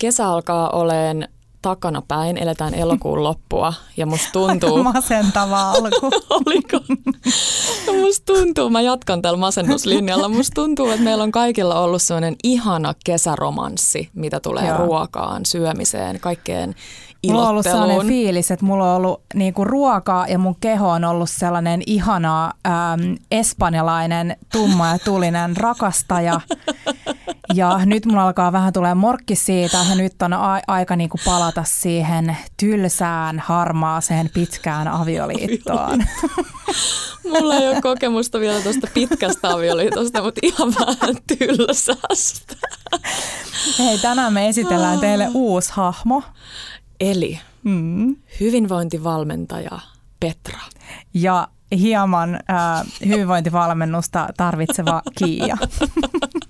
Kesä 0.00 0.28
alkaa 0.28 0.70
oleen 0.70 1.28
takana 1.62 2.02
päin, 2.08 2.38
eletään 2.38 2.74
elokuun 2.74 3.22
loppua 3.28 3.72
ja 3.96 4.06
musta 4.06 4.28
tuntuu... 4.32 4.76
Aika 4.76 4.92
masentava 4.92 5.70
alku. 5.70 6.10
Oliko? 6.46 6.80
Ja 7.86 7.92
musta 7.92 8.34
tuntuu, 8.34 8.70
mä 8.70 8.80
jatkan 8.80 9.22
tällä 9.22 9.38
masennuslinjalla, 9.38 10.28
musta 10.28 10.54
tuntuu, 10.54 10.88
että 10.88 11.02
meillä 11.02 11.24
on 11.24 11.32
kaikilla 11.32 11.80
ollut 11.80 12.02
sellainen 12.02 12.36
ihana 12.44 12.94
kesäromanssi, 13.04 14.10
mitä 14.14 14.40
tulee 14.40 14.68
Joo. 14.68 14.76
ruokaan, 14.76 15.46
syömiseen, 15.46 16.20
kaikkeen 16.20 16.74
Mulla 17.26 17.42
on 17.42 17.48
ollut 17.48 17.64
sellainen 17.64 18.06
fiilis, 18.06 18.50
että 18.50 18.66
mulla 18.66 18.90
on 18.90 18.96
ollut 18.96 19.22
niinku 19.34 19.64
ruokaa 19.64 20.26
ja 20.28 20.38
mun 20.38 20.56
keho 20.60 20.88
on 20.88 21.04
ollut 21.04 21.30
sellainen 21.30 21.82
ihana 21.86 22.44
äm, 22.46 23.16
espanjalainen 23.30 24.36
tumma 24.52 24.86
ja 24.88 24.98
tulinen 24.98 25.56
rakastaja. 25.56 26.40
Ja 27.54 27.80
nyt 27.84 28.06
mulla 28.06 28.22
alkaa 28.26 28.52
vähän 28.52 28.72
tulee 28.72 28.94
morkki 28.94 29.36
siitä 29.36 29.76
ja 29.88 29.94
nyt 29.94 30.22
on 30.22 30.32
a- 30.32 30.60
aika 30.66 30.96
niinku 30.96 31.18
palata 31.24 31.64
siihen 31.66 32.36
tylsään, 32.56 33.38
harmaaseen, 33.38 34.30
pitkään 34.34 34.88
avioliittoon. 34.88 36.04
Mulla 37.24 37.54
ei 37.54 37.68
ole 37.68 37.80
kokemusta 37.82 38.40
vielä 38.40 38.60
tuosta 38.60 38.86
pitkästä 38.94 39.50
avioliitosta, 39.50 40.22
mutta 40.22 40.40
ihan 40.42 40.74
vähän 40.74 41.16
tylsästä. 41.26 42.56
Hei, 43.78 43.98
tänään 43.98 44.32
me 44.32 44.48
esitellään 44.48 44.98
teille 44.98 45.28
uusi 45.34 45.72
hahmo. 45.74 46.22
Eli 47.00 47.40
mm. 47.62 48.16
hyvinvointivalmentaja 48.40 49.78
Petra. 50.20 50.58
Ja 51.14 51.48
hieman 51.78 52.34
äh, 52.34 52.86
hyvinvointivalmennusta 53.06 54.28
tarvitseva 54.36 55.02
Kiia. 55.18 55.56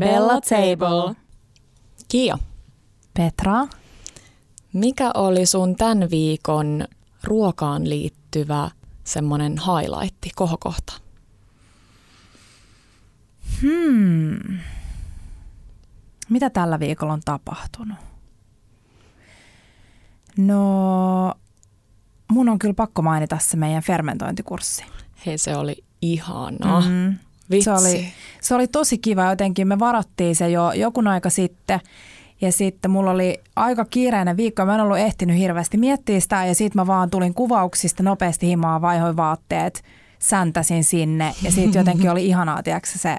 Bella 0.00 0.40
Table. 0.40 1.14
Kiia. 2.08 2.38
Petra. 3.14 3.66
Mikä 4.72 5.10
oli 5.14 5.46
sun 5.46 5.76
tämän 5.76 6.10
viikon 6.10 6.84
ruokaan 7.24 7.88
liittyvä 7.88 8.70
semmoinen 9.04 9.52
highlight, 9.52 10.16
kohokohta? 10.34 10.92
Hmm. 13.62 14.58
Mitä 16.28 16.50
tällä 16.50 16.80
viikolla 16.80 17.12
on 17.12 17.20
tapahtunut? 17.24 17.98
No, 20.36 21.34
mun 22.30 22.48
on 22.48 22.58
kyllä 22.58 22.74
pakko 22.74 23.02
mainita 23.02 23.38
se 23.38 23.56
meidän 23.56 23.82
fermentointikurssi. 23.82 24.84
Hei, 25.26 25.38
se 25.38 25.56
oli 25.56 25.84
ihana. 26.02 26.80
Mm. 26.80 27.18
Vitsi. 27.50 27.64
Se 27.64 27.70
oli, 27.70 28.12
se 28.40 28.54
oli 28.54 28.68
tosi 28.68 28.98
kiva 28.98 29.30
jotenkin. 29.30 29.68
Me 29.68 29.78
varattiin 29.78 30.36
se 30.36 30.50
jo 30.50 30.72
jokun 30.72 31.08
aika 31.08 31.30
sitten 31.30 31.80
ja 32.40 32.52
sitten 32.52 32.90
mulla 32.90 33.10
oli 33.10 33.40
aika 33.56 33.84
kiireinen 33.84 34.36
viikko. 34.36 34.64
Mä 34.64 34.74
en 34.74 34.80
ollut 34.80 34.98
ehtinyt 34.98 35.38
hirveästi 35.38 35.76
miettiä 35.76 36.20
sitä 36.20 36.44
ja 36.44 36.54
sitten 36.54 36.80
mä 36.80 36.86
vaan 36.86 37.10
tulin 37.10 37.34
kuvauksista 37.34 38.02
nopeasti 38.02 38.46
himaa, 38.46 38.80
vaihoin 38.80 39.16
vaatteet, 39.16 39.82
säntäsin 40.18 40.84
sinne 40.84 41.34
ja 41.42 41.52
sitten 41.52 41.80
jotenkin 41.80 42.10
oli 42.10 42.26
ihanaa, 42.26 42.62
tiedätkö, 42.62 42.88
se 42.98 43.16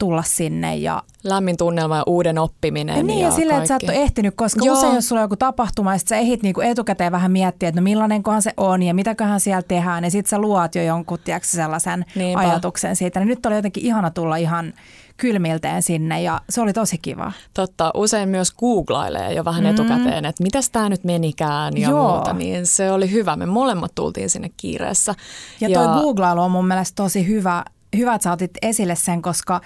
tulla 0.00 0.22
sinne. 0.22 0.76
Ja... 0.76 1.02
Lämmin 1.24 1.56
tunnelma 1.56 1.96
ja 1.96 2.02
uuden 2.06 2.38
oppiminen. 2.38 2.96
Ja 2.96 3.02
niin, 3.02 3.20
ja, 3.20 3.28
ja 3.28 3.34
silleen, 3.34 3.58
että 3.58 3.68
sä 3.68 3.76
et 3.76 3.82
ole 3.82 4.02
ehtinyt, 4.02 4.34
koska 4.36 4.64
Joo. 4.64 4.78
usein 4.78 4.94
jos 4.94 5.08
sulla 5.08 5.20
on 5.20 5.24
joku 5.24 5.36
tapahtuma, 5.36 5.92
ja 5.92 5.98
sä 5.98 6.16
ehdit 6.16 6.42
niinku 6.42 6.60
etukäteen 6.60 7.12
vähän 7.12 7.32
miettiä, 7.32 7.68
että 7.68 7.80
no 7.80 7.84
millainenkohan 7.84 8.42
se 8.42 8.52
on 8.56 8.82
ja 8.82 8.94
mitäköhän 8.94 9.40
siellä 9.40 9.62
tehdään, 9.62 10.04
ja 10.04 10.10
sitten 10.10 10.30
sä 10.30 10.38
luot 10.38 10.74
jo 10.74 10.82
jonkun, 10.82 11.18
tiedätkö, 11.24 11.48
sellaisen 11.48 12.04
Niinpä. 12.14 12.40
ajatuksen 12.40 12.96
siitä. 12.96 13.20
Niin 13.20 13.28
nyt 13.28 13.46
oli 13.46 13.54
jotenkin 13.54 13.84
ihana 13.84 14.10
tulla 14.10 14.36
ihan 14.36 14.72
kylmilteen 15.16 15.82
sinne 15.82 16.22
ja 16.22 16.40
se 16.50 16.60
oli 16.60 16.72
tosi 16.72 16.98
kiva. 16.98 17.32
Totta, 17.54 17.90
usein 17.94 18.28
myös 18.28 18.52
googlailee 18.52 19.32
jo 19.32 19.44
vähän 19.44 19.64
mm. 19.64 19.70
etukäteen, 19.70 20.24
että 20.24 20.42
mitäs 20.42 20.70
tämä 20.70 20.88
nyt 20.88 21.04
menikään 21.04 21.76
ja 21.76 21.90
Joo. 21.90 22.14
muuta, 22.14 22.32
niin 22.32 22.66
se 22.66 22.90
oli 22.90 23.10
hyvä. 23.10 23.36
Me 23.36 23.46
molemmat 23.46 23.94
tultiin 23.94 24.30
sinne 24.30 24.50
kiireessä. 24.56 25.14
Ja, 25.60 25.68
ja 25.68 25.78
toi 25.78 26.02
googlailu 26.02 26.40
on 26.40 26.50
mun 26.50 26.68
mielestä 26.68 26.96
tosi 26.96 27.26
hyvä, 27.26 27.64
hyvä 27.96 28.14
että 28.14 28.22
sä 28.22 28.32
otit 28.32 28.50
esille 28.62 28.94
sen, 28.94 29.22
koska 29.22 29.60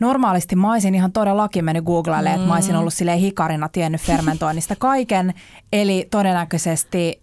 normaalisti 0.00 0.56
mä 0.56 0.72
olisin 0.72 0.94
ihan 0.94 1.12
todellakin 1.12 1.64
mennyt 1.64 1.84
googlailemaan, 1.84 2.38
mm. 2.38 2.42
että 2.42 2.48
mä 2.48 2.54
olisin 2.54 2.74
mm. 2.74 2.80
ollut 2.80 2.94
sille 2.94 3.20
hikarina 3.20 3.68
tiennyt 3.68 4.00
fermentoinnista 4.00 4.76
kaiken, 4.76 5.34
eli 5.72 6.08
todennäköisesti 6.10 7.22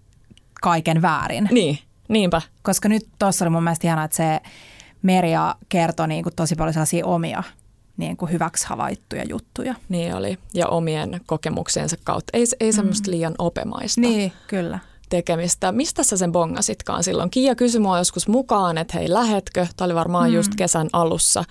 kaiken 0.62 1.02
väärin. 1.02 1.50
Niin, 1.52 1.80
niinpä. 2.08 2.42
Koska 2.62 2.90
nyt 2.90 3.08
tuossa 3.20 3.46
oli 3.46 3.50
mun 3.50 3.64
mielestä 3.64 3.88
ihanaa, 3.88 4.06
että 4.06 4.18
se 4.18 4.42
Meria 5.02 5.56
kertoi 5.70 6.08
niin 6.08 6.24
kuin 6.24 6.36
tosi 6.36 6.56
paljon 6.56 6.74
sellaisia 6.74 7.06
omia 7.06 7.44
niin 7.98 8.18
kuin 8.18 8.32
hyväksi 8.32 8.68
havaittuja 8.68 9.24
juttuja. 9.24 9.76
Niin 9.90 10.16
oli, 10.16 10.38
ja 10.54 10.68
omien 10.68 11.22
kokemuksiensa 11.26 11.96
kautta. 12.04 12.30
Ei, 12.34 12.46
ei 12.60 12.74
semmoista 12.74 13.08
mm. 13.08 13.12
liian 13.12 13.36
opemaista. 13.38 14.02
Niin, 14.02 14.34
kyllä 14.48 14.80
tekemistä. 15.10 15.72
Mistä 15.72 16.04
sä 16.04 16.18
sen 16.18 16.32
bongasitkaan 16.32 17.04
silloin? 17.04 17.30
Kiia 17.30 17.56
kysyi 17.56 17.82
mua 17.82 17.98
joskus 17.98 18.28
mukaan, 18.28 18.78
että 18.78 18.98
hei, 18.98 19.14
lähetkö? 19.14 19.68
Tämä 19.78 19.86
oli 19.86 19.96
varmaan 19.96 20.30
mm. 20.30 20.36
just 20.36 20.56
kesän 20.56 20.90
alussa 20.94 21.44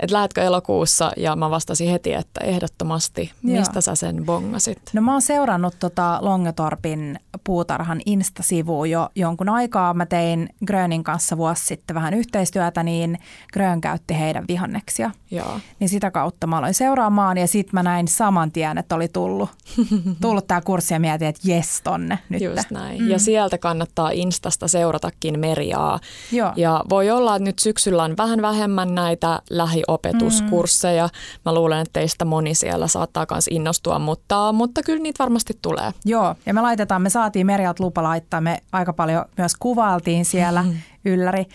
että 0.00 0.16
lähetkö 0.16 0.42
elokuussa 0.42 1.12
ja 1.16 1.36
mä 1.36 1.50
vastasin 1.50 1.90
heti, 1.90 2.12
että 2.12 2.40
ehdottomasti. 2.44 3.32
Joo. 3.42 3.58
Mistä 3.58 3.80
sä 3.80 3.94
sen 3.94 4.24
bongasit? 4.24 4.82
No 4.92 5.02
mä 5.02 5.12
oon 5.12 5.22
seurannut 5.22 5.74
tota 5.78 6.18
Longetorpin 6.20 7.18
puutarhan 7.44 8.00
Insta-sivua 8.06 8.86
jo 8.86 9.08
jonkun 9.14 9.48
aikaa. 9.48 9.94
Mä 9.94 10.06
tein 10.06 10.48
Grönin 10.66 11.04
kanssa 11.04 11.36
vuosi 11.36 11.66
sitten 11.66 11.94
vähän 11.94 12.14
yhteistyötä, 12.14 12.82
niin 12.82 13.18
Grön 13.52 13.80
käytti 13.80 14.18
heidän 14.18 14.44
vihanneksia. 14.48 15.10
Joo. 15.30 15.60
Niin 15.80 15.88
sitä 15.88 16.10
kautta 16.10 16.46
mä 16.46 16.58
aloin 16.58 16.74
seuraamaan 16.74 17.38
ja 17.38 17.46
sitten 17.46 17.70
mä 17.72 17.82
näin 17.82 18.08
saman 18.08 18.52
tien, 18.52 18.78
että 18.78 18.94
oli 18.94 19.08
tullut, 19.08 19.50
tullut 20.22 20.46
tämä 20.46 20.60
kurssi 20.60 20.94
ja 20.94 21.00
mietin, 21.00 21.28
että 21.28 21.40
jes 21.44 21.80
tonne 21.84 22.18
nyt. 22.28 22.42
Just 22.42 22.70
näin. 22.70 23.02
Mm. 23.02 23.10
Ja 23.10 23.18
sieltä 23.18 23.58
kannattaa 23.58 24.10
Instasta 24.10 24.68
seuratakin 24.68 25.40
Meriaa. 25.40 26.00
Joo. 26.32 26.52
Ja 26.56 26.84
voi 26.90 27.10
olla, 27.10 27.36
että 27.36 27.44
nyt 27.44 27.58
syksyllä 27.58 28.02
on 28.02 28.16
vähän 28.16 28.42
vähemmän 28.42 28.94
näitä 28.94 29.42
lähi 29.50 29.82
opetuskursseja. 29.88 31.06
Mm. 31.06 31.40
Mä 31.44 31.54
luulen, 31.54 31.80
että 31.80 31.92
teistä 31.92 32.24
moni 32.24 32.54
siellä 32.54 32.86
saattaa 32.86 33.26
myös 33.30 33.48
innostua, 33.50 33.98
mutta, 33.98 34.52
mutta 34.52 34.82
kyllä 34.82 35.02
niitä 35.02 35.24
varmasti 35.24 35.58
tulee. 35.62 35.92
Joo, 36.04 36.34
ja 36.46 36.54
me 36.54 36.60
laitetaan, 36.60 37.02
me 37.02 37.10
saatiin 37.10 37.46
Merialta 37.46 37.84
lupa 37.84 38.02
laittaa, 38.02 38.40
me 38.40 38.58
aika 38.72 38.92
paljon 38.92 39.24
myös 39.38 39.52
kuvailtiin 39.60 40.24
siellä 40.24 40.62
mm. 40.62 40.74
ylläri, 41.04 41.46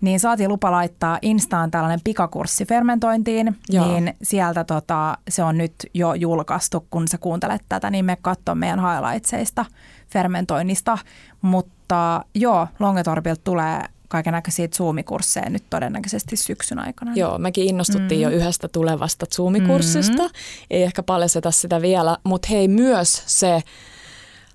niin 0.00 0.20
saatiin 0.20 0.48
lupa 0.48 0.70
laittaa 0.70 1.18
Instaan 1.22 1.70
tällainen 1.70 2.00
pikakurssi 2.04 2.64
fermentointiin, 2.64 3.56
Joo. 3.68 3.86
niin 3.86 4.14
sieltä 4.22 4.64
tota, 4.64 5.18
se 5.28 5.42
on 5.42 5.58
nyt 5.58 5.74
jo 5.94 6.14
julkaistu, 6.14 6.86
kun 6.90 7.08
sä 7.08 7.18
kuuntelet 7.18 7.62
tätä, 7.68 7.90
niin 7.90 8.04
me 8.04 8.16
katso 8.22 8.54
meidän 8.54 8.80
highlightseista 8.80 9.64
fermentoinnista, 10.12 10.98
mutta 11.42 12.24
joo, 12.34 12.68
Longetorpilta 12.78 13.40
tulee 13.44 13.84
kaiken 14.08 14.32
näköisiä 14.32 14.66
Zoom-kursseja 14.66 15.50
nyt 15.50 15.64
todennäköisesti 15.70 16.36
syksyn 16.36 16.78
aikana. 16.78 17.12
Joo, 17.14 17.38
mekin 17.38 17.68
innostuttiin 17.68 18.20
mm. 18.20 18.22
jo 18.22 18.30
yhdestä 18.30 18.68
tulevasta 18.68 19.26
Zoom-kurssista. 19.34 20.22
Mm. 20.22 20.30
Ei 20.70 20.82
ehkä 20.82 21.02
paljasteta 21.02 21.50
sitä 21.50 21.82
vielä, 21.82 22.16
mutta 22.24 22.48
hei 22.50 22.68
myös 22.68 23.22
se, 23.26 23.62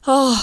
oh, 0.07 0.37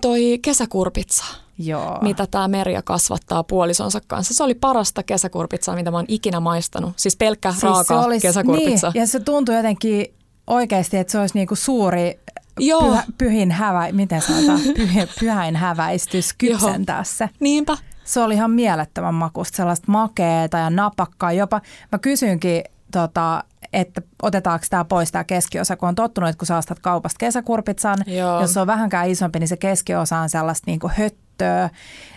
toi 0.00 0.38
kesäkurpitsa. 0.42 1.24
Joo. 1.58 1.98
mitä 2.02 2.26
tämä 2.26 2.48
Merja 2.48 2.82
kasvattaa 2.82 3.44
puolisonsa 3.44 4.00
kanssa. 4.06 4.34
Se 4.34 4.42
oli 4.42 4.54
parasta 4.54 5.02
kesäkurpitsaa, 5.02 5.74
mitä 5.74 5.90
mä 5.90 5.96
oon 5.96 6.04
ikinä 6.08 6.40
maistanut. 6.40 6.92
Siis 6.96 7.16
pelkkä 7.16 7.50
siis 7.50 7.62
raaka 7.62 8.00
olisi, 8.00 8.26
kesäkurpitsa. 8.26 8.90
Niin, 8.94 9.00
ja 9.00 9.06
se 9.06 9.20
tuntui 9.20 9.56
jotenkin 9.56 10.06
oikeasti, 10.46 10.96
että 10.96 11.10
se 11.10 11.18
olisi 11.18 11.34
niinku 11.34 11.56
suuri 11.56 12.20
Joo. 12.60 12.82
Pyhä, 12.82 13.04
pyhin 13.18 13.50
hävä, 13.50 13.92
miten 13.92 14.22
sanotaan, 14.22 14.60
pyhin, 14.76 15.08
pyhäin 15.20 15.56
häväistys 15.56 16.32
kypsentää 16.32 17.04
se. 17.04 17.28
Niinpä. 17.40 17.76
Se 18.06 18.20
oli 18.20 18.34
ihan 18.34 18.50
mielettömän 18.50 19.14
makusta, 19.14 19.56
sellaista 19.56 19.92
makeeta 19.92 20.58
ja 20.58 20.70
napakkaa. 20.70 21.32
Jopa 21.32 21.60
mä 21.92 21.98
kysyinkin, 21.98 22.62
tota, 22.92 23.44
että 23.72 24.02
otetaanko 24.22 24.66
tämä 24.70 24.84
pois 24.84 25.12
tämä 25.12 25.24
keskiosa, 25.24 25.76
kun 25.76 25.88
on 25.88 25.94
tottunut, 25.94 26.30
että 26.30 26.38
kun 26.38 26.46
sä 26.46 26.56
ostat 26.56 26.78
kaupasta 26.78 27.18
kesäkurpitsan, 27.18 27.98
Joo. 28.06 28.40
jos 28.40 28.52
se 28.52 28.60
on 28.60 28.66
vähänkään 28.66 29.10
isompi, 29.10 29.38
niin 29.38 29.48
se 29.48 29.56
keskiosa 29.56 30.18
on 30.18 30.28
sellaista 30.28 30.64
niin 30.66 30.80
kuin 30.80 30.92
höttöä. 30.96 31.70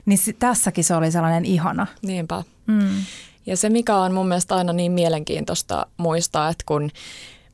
Niin 0.06 0.20
tässäkin 0.40 0.84
se 0.84 0.96
oli 0.96 1.12
sellainen 1.12 1.46
ihana. 1.46 1.88
Niinpä. 2.02 2.44
Mm. 2.68 2.90
Ja 3.46 3.58
se, 3.58 3.70
mikä 3.70 3.98
on 3.98 4.14
mun 4.14 4.28
mielestä 4.28 4.56
aina 4.56 4.74
niin 4.74 4.92
mielenkiintoista 4.92 5.88
muistaa, 5.98 6.50
että 6.50 6.64
kun 6.68 6.92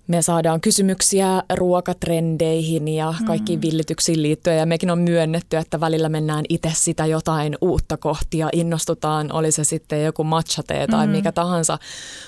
me 0.07 0.21
saadaan 0.21 0.61
kysymyksiä 0.61 1.43
ruokatrendeihin 1.53 2.87
ja 2.87 3.13
kaikkiin 3.25 3.59
mm. 3.59 3.61
villityksiin 3.61 4.21
liittyen 4.21 4.57
ja 4.57 4.65
mekin 4.65 4.91
on 4.91 4.99
myönnetty, 4.99 5.57
että 5.57 5.79
välillä 5.79 6.09
mennään 6.09 6.45
itse 6.49 6.71
sitä 6.73 7.05
jotain 7.05 7.57
uutta 7.61 7.97
kohti 7.97 8.37
ja 8.37 8.49
innostutaan, 8.53 9.31
oli 9.31 9.51
se 9.51 9.63
sitten 9.63 10.03
joku 10.03 10.23
matcha 10.23 10.63
tai 10.91 11.07
mm. 11.07 11.11
mikä 11.11 11.31
tahansa. 11.31 11.77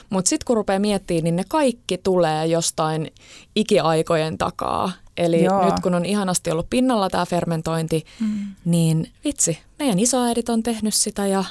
Mutta 0.09 0.29
sitten 0.29 0.45
kun 0.45 0.55
rupeaa 0.55 0.79
miettimään, 0.79 1.23
niin 1.23 1.35
ne 1.35 1.43
kaikki 1.49 1.97
tulee 1.97 2.45
jostain 2.45 3.11
ikiaikojen 3.55 4.37
takaa. 4.37 4.91
Eli 5.17 5.43
Joo. 5.43 5.65
nyt 5.65 5.79
kun 5.79 5.95
on 5.95 6.05
ihanasti 6.05 6.51
ollut 6.51 6.69
pinnalla 6.69 7.09
tämä 7.09 7.25
fermentointi, 7.25 8.05
mm. 8.19 8.47
niin 8.65 9.11
vitsi, 9.25 9.59
meidän 9.79 9.99
isoäidit 9.99 10.49
on 10.49 10.63
tehnyt 10.63 10.93
sitä 10.93 11.27
ja 11.27 11.43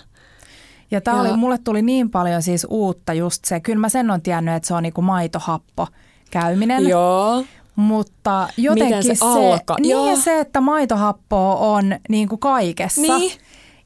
ja, 0.90 1.00
tää 1.00 1.14
ja 1.14 1.20
oli, 1.20 1.36
mulle 1.36 1.58
tuli 1.58 1.82
niin 1.82 2.10
paljon 2.10 2.42
siis 2.42 2.66
uutta 2.70 3.12
just 3.12 3.44
se, 3.44 3.60
kyllä 3.60 3.78
mä 3.78 3.88
sen 3.88 4.10
on 4.10 4.22
tiennyt, 4.22 4.54
että 4.54 4.66
se 4.66 4.74
on 4.74 4.82
niinku 4.82 5.02
maitohappo 5.02 5.86
käyminen. 6.30 6.88
Joo. 6.88 7.44
Mutta 7.76 8.48
jotenkin 8.56 8.96
Miten 8.96 9.16
se, 9.16 9.18
se, 9.18 9.24
alka? 9.26 9.76
niin 9.80 9.90
Joo. 9.90 10.16
se, 10.16 10.40
että 10.40 10.60
maitohappoa 10.60 11.56
on 11.56 11.96
niin 12.08 12.28
kuin 12.28 12.38
kaikessa. 12.38 13.00
Niin. 13.00 13.32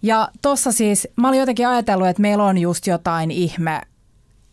Ja 0.03 0.29
tuossa 0.43 0.73
siis, 0.73 1.09
mä 1.17 1.29
olin 1.29 1.41
jotenkin 1.41 1.69
ajatellut, 1.69 2.09
että 2.09 2.23
meillä 2.23 2.45
on 2.45 2.59
just 2.59 2.87
jotain 2.87 3.31
ihme 3.31 3.81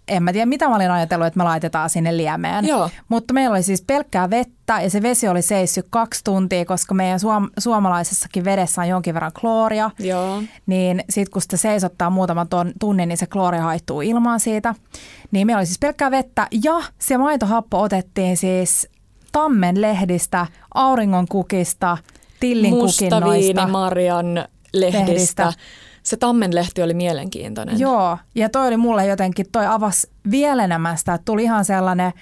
en 0.07 0.23
mä 0.23 0.33
tiedä 0.33 0.45
mitä 0.45 0.69
mä 0.69 0.75
olin 0.75 0.91
ajatellut, 0.91 1.27
että 1.27 1.37
me 1.37 1.43
laitetaan 1.43 1.89
sinne 1.89 2.17
liemeen. 2.17 2.67
Joo. 2.67 2.89
Mutta 3.09 3.33
meillä 3.33 3.53
oli 3.53 3.63
siis 3.63 3.83
pelkkää 3.87 4.29
vettä 4.29 4.81
ja 4.81 4.89
se 4.89 5.01
vesi 5.01 5.27
oli 5.27 5.41
seissyt 5.41 5.85
kaksi 5.89 6.23
tuntia, 6.23 6.65
koska 6.65 6.93
meidän 6.93 7.19
suom- 7.19 7.49
suomalaisessakin 7.59 8.45
vedessä 8.45 8.81
on 8.81 8.87
jonkin 8.87 9.13
verran 9.13 9.31
klooria. 9.39 9.91
Joo. 9.99 10.43
Niin 10.65 11.03
sitten 11.09 11.31
kun 11.31 11.41
sitä 11.41 11.57
seisottaa 11.57 12.09
muutaman 12.09 12.47
ton, 12.47 12.71
tunnin, 12.79 13.09
niin 13.09 13.17
se 13.17 13.25
kloori 13.25 13.57
haittuu 13.57 14.01
ilmaan 14.01 14.39
siitä. 14.39 14.75
Niin 15.31 15.47
meillä 15.47 15.59
oli 15.59 15.65
siis 15.65 15.79
pelkkää 15.79 16.11
vettä 16.11 16.47
ja 16.63 16.81
se 16.99 17.17
maitohappo 17.17 17.81
otettiin 17.81 18.37
siis 18.37 18.89
tammen 19.31 19.81
lehdistä, 19.81 20.47
auringon 20.73 21.27
kukista, 21.27 21.97
tillin 22.39 22.73
Mustaviini, 22.73 23.65
Marjan 23.71 24.45
lehdistä. 24.73 25.11
lehdistä 25.11 25.53
se 26.07 26.17
tammenlehti 26.17 26.81
oli 26.81 26.93
mielenkiintoinen. 26.93 27.79
Joo, 27.79 28.17
ja 28.35 28.49
toi 28.49 28.67
oli 28.67 28.77
mulle 28.77 29.05
jotenkin, 29.05 29.45
toi 29.51 29.65
avasi 29.65 30.09
vielä 30.31 30.63
enemmän 30.63 30.97
sitä, 30.97 31.13
että 31.13 31.25
tuli 31.25 31.43
ihan 31.43 31.65
sellainen, 31.65 32.13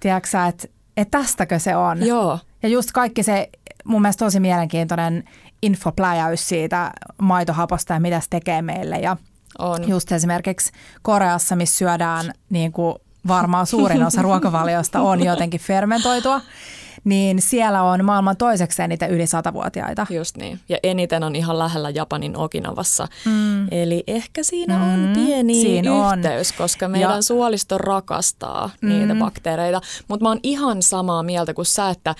tiedätkö 0.00 0.28
että, 0.48 0.68
että 0.96 1.18
tästäkö 1.18 1.58
se 1.58 1.76
on. 1.76 2.06
Joo. 2.06 2.38
Ja 2.62 2.68
just 2.68 2.92
kaikki 2.92 3.22
se 3.22 3.50
mun 3.84 4.02
mielestä 4.02 4.24
tosi 4.24 4.40
mielenkiintoinen 4.40 5.24
infopläjäys 5.62 6.48
siitä 6.48 6.92
maitohaposta 7.22 7.94
ja 7.94 8.00
mitä 8.00 8.20
se 8.20 8.26
tekee 8.30 8.62
meille. 8.62 8.96
Ja 8.96 9.16
on. 9.58 9.88
just 9.88 10.12
esimerkiksi 10.12 10.72
Koreassa, 11.02 11.56
missä 11.56 11.78
syödään 11.78 12.32
niin 12.50 12.72
kuin 12.72 12.94
varmaan 13.28 13.66
suurin 13.66 14.02
osa 14.02 14.22
ruokavaliosta 14.28 15.00
on 15.00 15.24
jotenkin 15.24 15.60
fermentoitua 15.60 16.40
niin 17.04 17.42
siellä 17.42 17.82
on 17.82 18.04
maailman 18.04 18.36
toiseksi 18.36 18.82
eniten 18.82 19.10
yli 19.10 19.26
satavuotiaita. 19.26 20.06
Just 20.10 20.36
niin. 20.36 20.60
Ja 20.68 20.78
eniten 20.82 21.24
on 21.24 21.36
ihan 21.36 21.58
lähellä 21.58 21.90
Japanin 21.90 22.36
Okinavassa. 22.36 23.08
Mm. 23.24 23.68
Eli 23.70 24.04
ehkä 24.06 24.42
siinä 24.42 24.78
mm. 24.78 24.94
on 24.94 25.12
pieni 25.14 25.54
siinä 25.54 25.90
yhteys, 26.14 26.50
on. 26.50 26.56
koska 26.58 26.88
meidän 26.88 27.10
ja. 27.10 27.22
suolisto 27.22 27.78
rakastaa 27.78 28.70
mm. 28.80 28.88
niitä 28.88 29.14
bakteereita. 29.14 29.80
Mutta 30.08 30.24
mä 30.24 30.28
oon 30.28 30.40
ihan 30.42 30.82
samaa 30.82 31.22
mieltä 31.22 31.54
kuin 31.54 31.66
sä, 31.66 31.90
että 31.90 32.14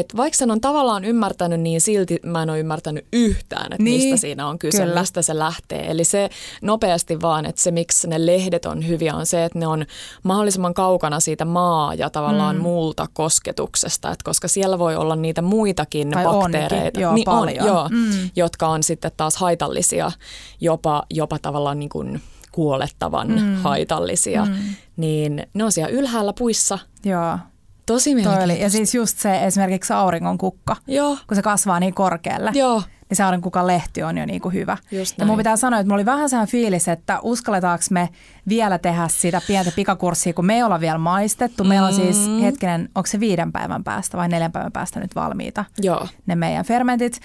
että 0.00 0.16
vaikka 0.16 0.36
sen 0.36 0.50
on 0.50 0.60
tavallaan 0.60 1.04
ymmärtänyt, 1.04 1.60
niin 1.60 1.80
silti 1.80 2.18
mä 2.22 2.42
en 2.42 2.50
ole 2.50 2.58
ymmärtänyt 2.58 3.06
yhtään, 3.12 3.72
että 3.72 3.82
niin, 3.82 4.02
mistä 4.02 4.20
siinä 4.20 4.46
on 4.46 4.58
kyse, 4.58 4.82
kyllä. 4.82 5.00
mistä 5.00 5.22
se 5.22 5.38
lähtee. 5.38 5.90
Eli 5.90 6.04
se 6.04 6.30
nopeasti 6.62 7.20
vaan, 7.20 7.46
että 7.46 7.62
se 7.62 7.70
miksi 7.70 8.08
ne 8.08 8.26
lehdet 8.26 8.66
on 8.66 8.88
hyviä 8.88 9.14
on 9.14 9.26
se, 9.26 9.44
että 9.44 9.58
ne 9.58 9.66
on 9.66 9.86
mahdollisimman 10.22 10.74
kaukana 10.74 11.20
siitä 11.20 11.44
maa 11.44 11.94
ja 11.94 12.10
tavallaan 12.10 12.56
mm. 12.56 12.62
muulta 12.62 13.06
kosketuksesta, 13.12 14.10
että 14.10 14.24
koska 14.24 14.48
siellä 14.48 14.78
voi 14.78 14.96
olla 14.96 15.16
niitä 15.16 15.42
muitakin 15.42 16.10
tai 16.10 16.24
bakteereita, 16.24 17.00
joo, 17.00 17.14
niin 17.14 17.24
paljon. 17.24 17.60
on, 17.60 17.66
joo, 17.66 17.88
mm. 17.88 18.30
jotka 18.36 18.68
on 18.68 18.82
sitten 18.82 19.10
taas 19.16 19.36
haitallisia, 19.36 20.12
jopa, 20.60 21.02
jopa 21.10 21.38
tavallaan 21.38 21.78
niin 21.78 21.88
kuin 21.88 22.22
kuolettavan 22.52 23.28
mm. 23.28 23.54
haitallisia, 23.54 24.44
mm. 24.44 24.54
niin 24.96 25.46
ne 25.54 25.64
on 25.64 25.72
siellä 25.72 25.90
ylhäällä 25.90 26.32
puissa. 26.32 26.78
Joo 27.04 27.38
Tosi 27.86 28.14
mielenkiintoista. 28.14 28.64
Ja 28.64 28.70
siis 28.70 28.94
just 28.94 29.18
se 29.18 29.44
esimerkiksi 29.44 29.92
auringon 29.92 30.38
kukka, 30.38 30.76
Joo. 30.86 31.18
kun 31.26 31.36
se 31.36 31.42
kasvaa 31.42 31.80
niin 31.80 31.94
korkealle. 31.94 32.50
Joo. 32.54 32.82
Niin 33.10 33.16
se 33.16 33.22
aurinkokukan 33.22 33.66
lehti 33.66 34.02
on 34.02 34.18
jo 34.18 34.26
niin 34.26 34.40
kuin 34.40 34.54
hyvä. 34.54 34.76
Just 34.92 35.18
ja 35.18 35.26
mun 35.26 35.36
pitää 35.36 35.56
sanoa, 35.56 35.80
että 35.80 35.88
mulla 35.88 35.96
oli 35.96 36.06
vähän 36.06 36.28
sehän 36.28 36.46
fiilis, 36.46 36.88
että 36.88 37.18
uskalletaanko 37.22 37.84
me 37.90 38.08
vielä 38.48 38.78
tehdä 38.78 39.08
sitä 39.08 39.40
pientä 39.46 39.72
pikakurssia, 39.76 40.32
kun 40.32 40.46
me 40.46 40.54
ei 40.54 40.62
olla 40.62 40.80
vielä 40.80 40.98
maistettu. 40.98 41.64
Mm. 41.64 41.68
Meillä 41.68 41.86
on 41.86 41.94
siis 41.94 42.28
mm. 42.28 42.40
hetkinen, 42.40 42.88
onko 42.94 43.06
se 43.06 43.20
viiden 43.20 43.52
päivän 43.52 43.84
päästä 43.84 44.16
vai 44.16 44.28
neljän 44.28 44.52
päivän 44.52 44.72
päästä 44.72 45.00
nyt 45.00 45.14
valmiita 45.14 45.64
Joo. 45.82 46.08
ne 46.26 46.34
meidän 46.34 46.64
fermentit. 46.64 47.20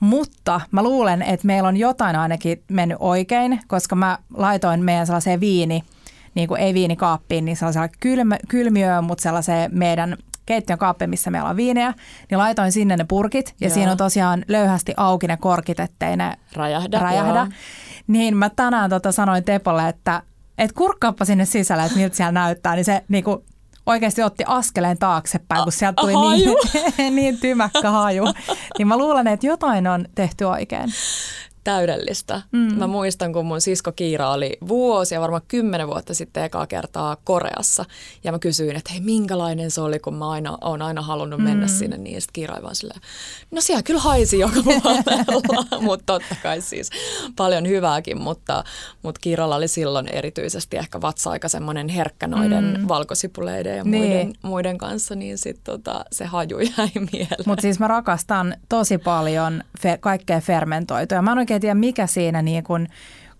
Mutta 0.00 0.60
mä 0.70 0.82
luulen, 0.82 1.22
että 1.22 1.46
meillä 1.46 1.68
on 1.68 1.76
jotain 1.76 2.16
ainakin 2.16 2.62
mennyt 2.70 2.98
oikein, 3.00 3.60
koska 3.66 3.96
mä 3.96 4.18
laitoin 4.34 4.84
meidän 4.84 5.06
sellaiseen 5.06 5.40
viini 5.40 5.84
niin 6.34 6.48
kuin 6.48 6.60
ei 6.60 6.74
viinikaappiin, 6.74 7.44
niin 7.44 7.56
sellaisella 7.56 7.88
kylmä, 8.00 8.38
kylmiöön, 8.48 9.04
mutta 9.04 9.22
sellaiseen 9.22 9.70
meidän 9.74 10.16
keittiön 10.46 10.78
kaappiin, 10.78 11.10
missä 11.10 11.30
meillä 11.30 11.48
on 11.48 11.56
viinejä, 11.56 11.94
niin 12.30 12.38
laitoin 12.38 12.72
sinne 12.72 12.96
ne 12.96 13.04
purkit 13.08 13.54
ja 13.60 13.66
Joo. 13.66 13.74
siinä 13.74 13.90
on 13.90 13.96
tosiaan 13.96 14.44
löyhästi 14.48 14.94
auki 14.96 15.26
ne 15.26 15.36
korkit, 15.36 15.80
ettei 15.80 16.16
ne 16.16 16.36
räjähdä. 16.52 16.98
räjähdä. 16.98 17.46
Niin 18.06 18.36
mä 18.36 18.50
tänään 18.50 18.90
tota 18.90 19.12
sanoin 19.12 19.44
Tepolle, 19.44 19.88
että 19.88 20.22
et 20.58 20.72
kurkkaappa 20.72 21.24
sinne 21.24 21.44
sisälle, 21.44 21.84
että 21.84 21.98
miltä 21.98 22.16
siellä 22.16 22.32
näyttää, 22.32 22.74
niin 22.74 22.84
se 22.84 23.04
niin 23.08 23.24
kuin 23.24 23.38
oikeasti 23.86 24.22
otti 24.22 24.44
askeleen 24.46 24.98
taaksepäin, 24.98 25.62
kun 25.62 25.72
sieltä 25.72 26.00
tuli 26.00 26.36
niin, 26.36 26.56
niin 27.16 27.38
tymäkkä 27.40 27.90
haju. 27.90 28.24
Niin 28.78 28.88
mä 28.88 28.98
luulen, 28.98 29.26
että 29.26 29.46
jotain 29.46 29.86
on 29.86 30.06
tehty 30.14 30.44
oikein 30.44 30.90
täydellistä. 31.64 32.42
Mm. 32.52 32.74
Mä 32.74 32.86
muistan, 32.86 33.32
kun 33.32 33.46
mun 33.46 33.60
sisko 33.60 33.92
Kiira 33.92 34.30
oli 34.30 34.56
vuosia, 34.68 35.20
varmaan 35.20 35.42
kymmenen 35.48 35.86
vuotta 35.86 36.14
sitten 36.14 36.44
ekaa 36.44 36.66
kertaa 36.66 37.16
Koreassa. 37.24 37.84
Ja 38.24 38.32
mä 38.32 38.38
kysyin, 38.38 38.76
että 38.76 38.92
hei, 38.92 39.00
minkälainen 39.00 39.70
se 39.70 39.80
oli, 39.80 39.98
kun 39.98 40.14
mä 40.14 40.30
aina, 40.30 40.58
oon 40.60 40.82
aina 40.82 41.02
halunnut 41.02 41.40
mm. 41.40 41.44
mennä 41.44 41.66
sinne. 41.66 41.98
Niin 41.98 42.20
sitten 42.20 42.32
Kiira 42.32 42.62
vaan 42.62 42.74
silleen, 42.74 43.00
no 43.50 43.60
siellä 43.60 43.82
kyllä 43.82 44.00
haisi 44.00 44.38
joka 44.38 44.62
puolella, 44.64 45.80
mutta 45.80 46.04
totta 46.06 46.36
kai 46.42 46.60
siis 46.60 46.90
paljon 47.36 47.68
hyvääkin. 47.68 48.20
Mutta, 48.20 48.64
mutta 49.02 49.20
Kiiralla 49.20 49.56
oli 49.56 49.68
silloin 49.68 50.08
erityisesti 50.08 50.76
ehkä 50.76 51.00
vatsa-aika 51.00 51.48
semmoinen 51.48 51.88
herkkä 51.88 52.26
noiden 52.26 52.76
mm. 52.78 52.88
valkosipuleiden 52.88 53.76
ja 53.76 53.84
muiden, 53.84 54.10
niin. 54.10 54.34
muiden 54.42 54.78
kanssa, 54.78 55.14
niin 55.14 55.38
sitten 55.38 55.64
tota, 55.64 56.04
se 56.12 56.24
haju 56.24 56.58
jäi 56.58 56.90
mieleen. 57.12 57.44
Mutta 57.46 57.62
siis 57.62 57.78
mä 57.78 57.88
rakastan 57.88 58.56
tosi 58.68 58.98
paljon 58.98 59.64
fe- 59.78 59.98
kaikkea 60.00 60.40
fermentoitua. 60.40 61.22
Mä 61.22 61.32
en 61.32 61.38
oikein 61.38 61.53
tiedä, 61.60 61.74
mikä 61.74 62.06
siinä 62.06 62.42
niin 62.42 62.64
kun, 62.64 62.86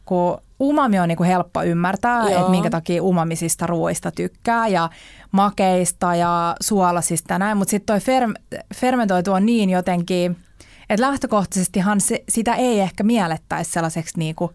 kun 0.04 0.38
umami 0.60 0.98
on 0.98 1.08
niin 1.08 1.16
kuin 1.16 1.28
helppo 1.28 1.62
ymmärtää, 1.62 2.30
Joo. 2.30 2.38
että 2.38 2.50
minkä 2.50 2.70
takia 2.70 3.02
umamisista 3.02 3.66
ruoista 3.66 4.10
tykkää 4.10 4.68
ja 4.68 4.90
makeista 5.32 6.14
ja 6.14 6.56
suolasista 6.60 7.34
ja 7.34 7.38
näin, 7.38 7.56
mutta 7.56 7.70
sitten 7.70 8.00
toi 8.00 8.14
fer- 8.16 8.60
fermentoitu 8.74 9.32
on 9.32 9.46
niin 9.46 9.70
jotenkin, 9.70 10.36
että 10.90 11.06
lähtökohtaisestihan 11.06 12.00
se, 12.00 12.24
sitä 12.28 12.54
ei 12.54 12.80
ehkä 12.80 13.04
miellettäisi 13.04 13.70
sellaiseksi 13.70 14.18
niin 14.18 14.34
kuin 14.34 14.50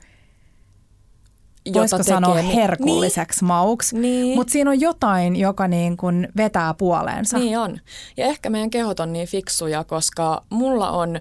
voisiko 1.74 1.98
tekee, 1.98 2.14
sanoa 2.14 2.36
herkulliseksi 2.36 3.40
niin, 3.40 3.48
mauksi, 3.48 3.98
niin. 3.98 4.36
mutta 4.36 4.52
siinä 4.52 4.70
on 4.70 4.82
jotain, 4.82 5.36
joka 5.36 5.68
niin 5.68 5.98
kuin 5.98 6.28
vetää 6.38 6.74
puoleensa. 6.74 7.40
Niin 7.40 7.58
on. 7.60 7.80
Ja 8.18 8.26
ehkä 8.26 8.50
meidän 8.50 8.70
kehot 8.70 9.00
on 9.00 9.14
niin 9.14 9.28
fiksuja, 9.28 9.84
koska 9.84 10.44
mulla 10.50 10.92
on, 10.92 11.20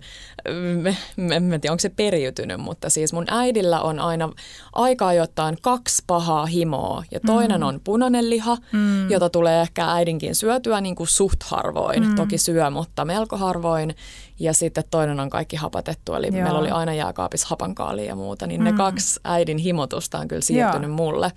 en 1.17 1.61
tiedä 1.61 1.73
onko 1.73 1.81
se 1.81 1.89
periytynyt, 1.89 2.61
mutta 2.61 2.91
siis 2.91 3.13
mun 3.13 3.25
äidillä 3.29 3.81
on 3.81 3.99
aina 3.99 4.33
aika 4.73 5.07
ajoittain 5.07 5.57
kaksi 5.63 6.03
pahaa 6.07 6.47
himoa. 6.47 7.05
Ja 7.11 7.21
toinen 7.21 7.61
mm. 7.61 7.67
on 7.67 7.81
punainen 7.85 8.31
liha, 8.31 8.57
mm. 8.73 9.11
jota 9.11 9.31
tulee 9.31 9.61
ehkä 9.61 9.93
äidinkin 9.93 10.35
syötyä 10.35 10.81
niin 10.81 10.95
kuin 10.95 11.07
suht 11.07 11.43
harvoin. 11.43 12.09
Mm. 12.09 12.15
Toki 12.15 12.39
syö, 12.39 12.71
mutta 12.71 13.05
melko 13.05 13.37
harvoin. 13.37 13.95
Ja 14.39 14.53
sitten 14.53 14.85
toinen 14.91 15.21
on 15.21 15.31
kaikki 15.31 15.57
hapatettu, 15.57 16.15
eli 16.15 16.27
Joo. 16.27 16.43
meillä 16.43 16.59
oli 16.59 16.71
aina 16.71 16.95
jääkaapissa 16.95 17.47
hapankaali 17.49 18.07
ja 18.07 18.15
muuta, 18.15 18.47
niin 18.47 18.61
mm. 18.61 18.65
ne 18.65 18.73
kaksi 18.73 19.21
äidin 19.25 19.59
himotusta 19.59 20.19
on 20.19 20.29
kyllä 20.29 20.43
siirtynyt 20.43 20.89
Joo. 20.89 20.97
mulle. 20.97 21.33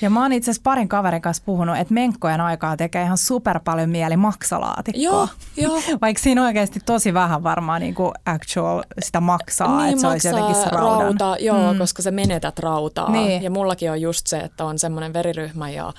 Ja 0.00 0.10
mä 0.10 0.22
oon 0.22 0.32
itse 0.32 0.50
asiassa 0.50 0.62
parin 0.64 0.88
kaverin 0.88 1.22
kanssa 1.22 1.42
puhunut, 1.46 1.76
että 1.76 1.94
menkkojen 1.94 2.40
aikaa 2.40 2.76
tekee 2.76 3.02
ihan 3.02 3.18
super 3.18 3.60
paljon 3.64 3.90
mieli 3.90 4.16
maksalaatikkoa. 4.16 5.02
Joo, 5.02 5.28
jo. 5.56 5.70
Vaikka 6.00 6.22
siinä 6.22 6.44
oikeasti 6.44 6.80
tosi 6.86 7.14
vähän 7.14 7.42
varmaan 7.42 7.80
niin 7.80 7.94
kuin 7.94 8.12
actual 8.26 8.82
sitä 9.02 9.20
maksaa, 9.20 9.82
niin, 9.82 9.88
että 9.88 10.00
se 10.00 10.06
olisi 10.06 10.28
jotenkin 10.28 10.54
se 10.54 10.70
raudan. 10.70 11.00
Rauta, 11.00 11.36
joo, 11.40 11.72
mm. 11.72 11.78
koska 11.78 12.02
sä 12.02 12.10
menetät 12.10 12.58
rautaa. 12.58 13.10
Niin. 13.10 13.42
Ja 13.42 13.50
mullakin 13.50 13.90
on 13.90 14.00
just 14.00 14.26
se, 14.26 14.38
että 14.38 14.64
on 14.64 14.78
semmoinen 14.78 15.12
veriryhmä 15.12 15.70
ja 15.70 15.92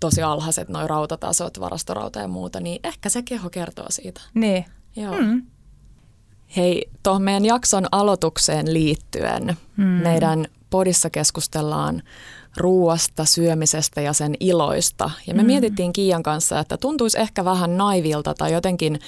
tosi 0.00 0.22
alhaiset 0.22 0.68
noi 0.68 0.88
rautatasot, 0.88 1.60
varastorauta 1.60 2.20
ja 2.20 2.28
muuta, 2.28 2.60
niin 2.60 2.80
ehkä 2.84 3.08
se 3.08 3.22
keho 3.22 3.50
kertoo 3.50 3.86
siitä. 3.88 4.20
Niin. 4.34 4.64
Joo. 4.96 5.20
Mm. 5.20 5.42
Hei, 6.56 6.90
tuohon 7.02 7.22
meidän 7.22 7.44
jakson 7.44 7.86
aloitukseen 7.92 8.74
liittyen 8.74 9.56
mm. 9.76 9.84
meidän 9.84 10.46
podissa 10.70 11.10
keskustellaan 11.10 12.02
ruuasta, 12.56 13.24
syömisestä 13.24 14.00
ja 14.00 14.12
sen 14.12 14.34
iloista. 14.40 15.10
Ja 15.26 15.34
me 15.34 15.42
mm. 15.42 15.46
mietittiin 15.46 15.92
Kiian 15.92 16.22
kanssa, 16.22 16.60
että 16.60 16.76
tuntuisi 16.76 17.20
ehkä 17.20 17.44
vähän 17.44 17.76
naivilta 17.76 18.34
tai 18.34 18.52
jotenkin 18.52 19.00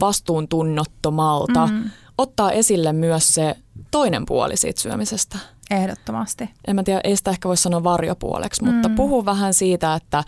vastuuntunnottomalta 0.00 1.66
mm. 1.66 1.90
ottaa 2.18 2.52
esille 2.52 2.92
myös 2.92 3.28
se 3.28 3.54
toinen 3.90 4.26
puoli 4.26 4.56
siitä 4.56 4.80
syömisestä. 4.80 5.38
Ehdottomasti. 5.70 6.50
En 6.66 6.76
mä 6.76 6.82
tiedä, 6.82 7.00
ei 7.04 7.16
sitä 7.16 7.30
ehkä 7.30 7.48
voi 7.48 7.56
sanoa 7.56 7.84
varjopuoleksi, 7.84 8.64
mutta 8.64 8.88
mm. 8.88 8.94
puhu 8.94 9.24
vähän 9.24 9.54
siitä, 9.54 9.94
että 9.94 10.24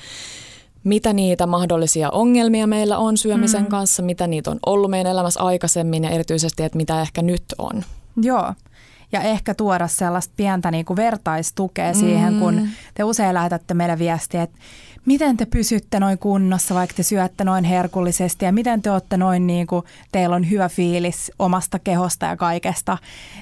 mitä 0.84 1.12
niitä 1.12 1.46
mahdollisia 1.46 2.10
ongelmia 2.10 2.66
meillä 2.66 2.98
on 2.98 3.16
syömisen 3.16 3.62
mm. 3.62 3.68
kanssa, 3.68 4.02
mitä 4.02 4.26
niitä 4.26 4.50
on 4.50 4.58
ollut 4.66 4.90
meidän 4.90 5.12
elämässä 5.12 5.40
aikaisemmin 5.40 6.04
ja 6.04 6.10
erityisesti, 6.10 6.62
että 6.62 6.76
mitä 6.76 7.00
ehkä 7.00 7.22
nyt 7.22 7.44
on. 7.58 7.82
Joo, 8.22 8.52
ja 9.12 9.20
ehkä 9.20 9.54
tuoda 9.54 9.88
sellaista 9.88 10.34
pientä 10.36 10.70
niin 10.70 10.84
kuin 10.84 10.96
vertaistukea 10.96 11.94
siihen, 11.94 12.32
mm. 12.32 12.38
kun 12.40 12.68
te 12.94 13.04
usein 13.04 13.34
lähetätte 13.34 13.74
meille 13.74 13.98
viestiä, 13.98 14.42
että 14.42 14.58
miten 15.04 15.36
te 15.36 15.46
pysytte 15.46 16.00
noin 16.00 16.18
kunnossa, 16.18 16.74
vaikka 16.74 16.96
te 16.96 17.02
syötte 17.02 17.44
noin 17.44 17.64
herkullisesti 17.64 18.44
ja 18.44 18.52
miten 18.52 18.82
te 18.82 18.90
olette 18.90 19.16
noin 19.16 19.46
niin 19.46 19.66
kuin, 19.66 19.84
teillä 20.12 20.36
on 20.36 20.50
hyvä 20.50 20.68
fiilis 20.68 21.32
omasta 21.38 21.78
kehosta 21.78 22.26
ja 22.26 22.36
kaikesta, 22.36 22.98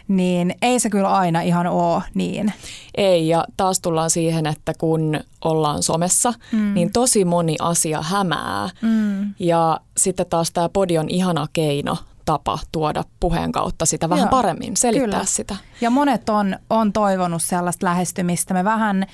niin 0.08 0.54
ei 0.62 0.80
se 0.80 0.90
kyllä 0.90 1.12
aina 1.12 1.40
ihan 1.40 1.66
ole 1.66 2.02
niin. 2.14 2.52
Ei, 2.94 3.28
ja 3.28 3.44
taas 3.56 3.80
tullaan 3.80 4.10
siihen, 4.10 4.46
että 4.46 4.72
kun 4.78 5.20
ollaan 5.44 5.82
somessa, 5.82 6.34
mm. 6.52 6.74
niin 6.74 6.92
tosi 6.92 7.24
moni 7.24 7.56
asia 7.60 8.02
hämää. 8.02 8.70
Mm. 8.82 9.34
Ja 9.38 9.80
sitten 9.96 10.26
taas 10.26 10.50
tämä 10.50 10.68
podi 10.68 10.98
on 10.98 11.08
ihana 11.08 11.46
keino 11.52 11.96
tapa 12.30 12.58
tuoda 12.72 13.04
puheen 13.20 13.52
kautta 13.52 13.86
sitä 13.86 14.08
vähän 14.08 14.22
Joo, 14.22 14.30
paremmin, 14.30 14.76
selittää 14.76 15.06
kyllä. 15.10 15.24
sitä. 15.24 15.56
Ja 15.80 15.90
monet 15.90 16.28
on, 16.28 16.56
on 16.70 16.92
toivonut 16.92 17.42
sellaista 17.42 17.86
lähestymistä. 17.86 18.54
Me 18.54 18.64
vähän 18.64 19.06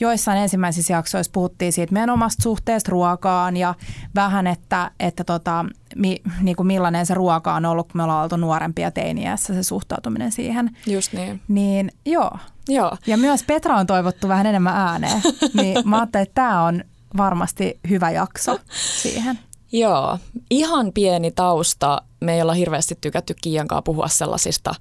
joissain 0.00 0.38
ensimmäisissä 0.38 0.92
jaksoissa 0.92 1.30
puhuttiin 1.32 1.72
siitä 1.72 1.92
meidän 1.92 2.10
omasta 2.10 2.42
suhteesta 2.42 2.90
ruokaan 2.90 3.56
ja 3.56 3.74
vähän, 4.14 4.46
että, 4.46 4.90
että 5.00 5.24
tota, 5.24 5.64
mi, 5.96 6.22
niin 6.40 6.56
kuin 6.56 6.66
millainen 6.66 7.06
se 7.06 7.14
ruoka 7.14 7.54
on 7.54 7.64
ollut, 7.64 7.92
kun 7.92 7.98
me 7.98 8.02
ollaan 8.02 8.22
oltu 8.22 8.36
nuorempia 8.36 8.90
teiniässä, 8.90 9.54
se 9.54 9.62
suhtautuminen 9.62 10.32
siihen. 10.32 10.76
Just 10.86 11.12
niin. 11.12 11.40
Niin 11.48 11.92
joo. 12.06 12.30
joo. 12.68 12.96
Ja 13.06 13.16
myös 13.16 13.42
Petra 13.42 13.76
on 13.76 13.86
toivottu 13.86 14.28
vähän 14.28 14.46
enemmän 14.46 14.76
ääneen, 14.76 15.22
niin 15.60 15.88
mä 15.88 15.96
ajattelin, 15.96 16.22
että 16.22 16.34
tämä 16.34 16.64
on 16.64 16.84
varmasti 17.16 17.80
hyvä 17.88 18.10
jakso 18.10 18.58
siihen. 19.02 19.38
Joo, 19.74 20.18
ihan 20.50 20.92
pieni 20.92 21.30
tausta. 21.30 22.02
Me 22.20 22.34
ei 22.34 22.42
olla 22.42 22.52
hirveästi 22.52 22.98
tykätty 23.00 23.34
Kiiankaan 23.42 23.82
puhua 23.84 24.08
sellaisista 24.08 24.74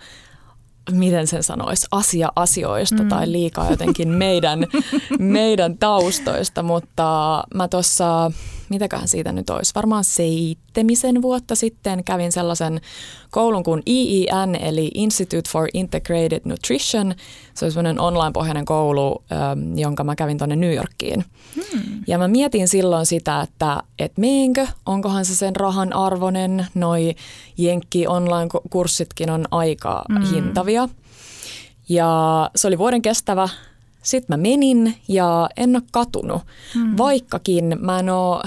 miten 0.92 1.28
sen 1.28 1.44
sanoisi, 1.44 1.88
asia-asioista 1.92 3.04
mm. 3.04 3.10
tai 3.10 3.32
liikaa 3.32 3.72
jotenkin 3.72 4.10
meidän, 4.10 4.60
meidän 5.20 5.78
taustoista, 5.78 6.64
mutta 6.64 7.44
mä 7.54 7.68
tuossa 7.68 8.32
mitäköhän 8.74 9.08
siitä 9.08 9.32
nyt 9.32 9.50
olisi, 9.50 9.76
varmaan 9.76 10.04
seitsemisen 10.04 11.22
vuotta 11.22 11.56
sitten 11.56 12.04
kävin 12.04 12.32
sellaisen 12.32 12.82
koulun 13.32 13.64
kuin 13.64 13.82
IIN, 13.88 14.56
eli 14.62 14.92
Institute 14.94 15.50
for 15.50 15.68
Integrated 15.74 16.42
Nutrition. 16.46 17.16
Se 17.54 17.66
oli 17.66 17.72
semmoinen 17.72 18.00
online-pohjainen 18.00 18.66
koulu, 18.66 19.24
ähm, 19.32 19.78
jonka 19.78 20.04
mä 20.04 20.16
kävin 20.16 20.38
tuonne 20.38 20.56
New 20.56 20.74
Yorkiin. 20.74 21.26
Hmm. 21.56 22.04
Ja 22.08 22.18
mä 22.18 22.28
mietin 22.28 22.68
silloin 22.68 23.06
sitä, 23.06 23.42
että 23.42 23.84
et 24.00 24.18
meenkö, 24.18 24.68
onkohan 24.86 25.26
se 25.26 25.36
sen 25.36 25.56
rahan 25.56 25.94
arvoinen, 25.94 26.68
noi 26.74 27.16
Jenkki 27.58 28.08
online-kurssitkin 28.08 29.30
on 29.30 29.46
aika 29.52 30.06
hmm. 30.14 30.26
hintavia. 30.26 30.90
Ja 31.90 32.50
se 32.56 32.68
oli 32.68 32.78
vuoden 32.78 33.02
kestävä 33.02 33.50
sitten 34.04 34.34
mä 34.34 34.42
menin 34.42 34.96
ja 35.08 35.50
en 35.58 35.76
ole 35.76 35.84
katunut, 35.92 36.42
mm. 36.76 36.98
vaikkakin 36.98 37.78
mä 37.80 38.00
en 38.00 38.10
ole 38.10 38.44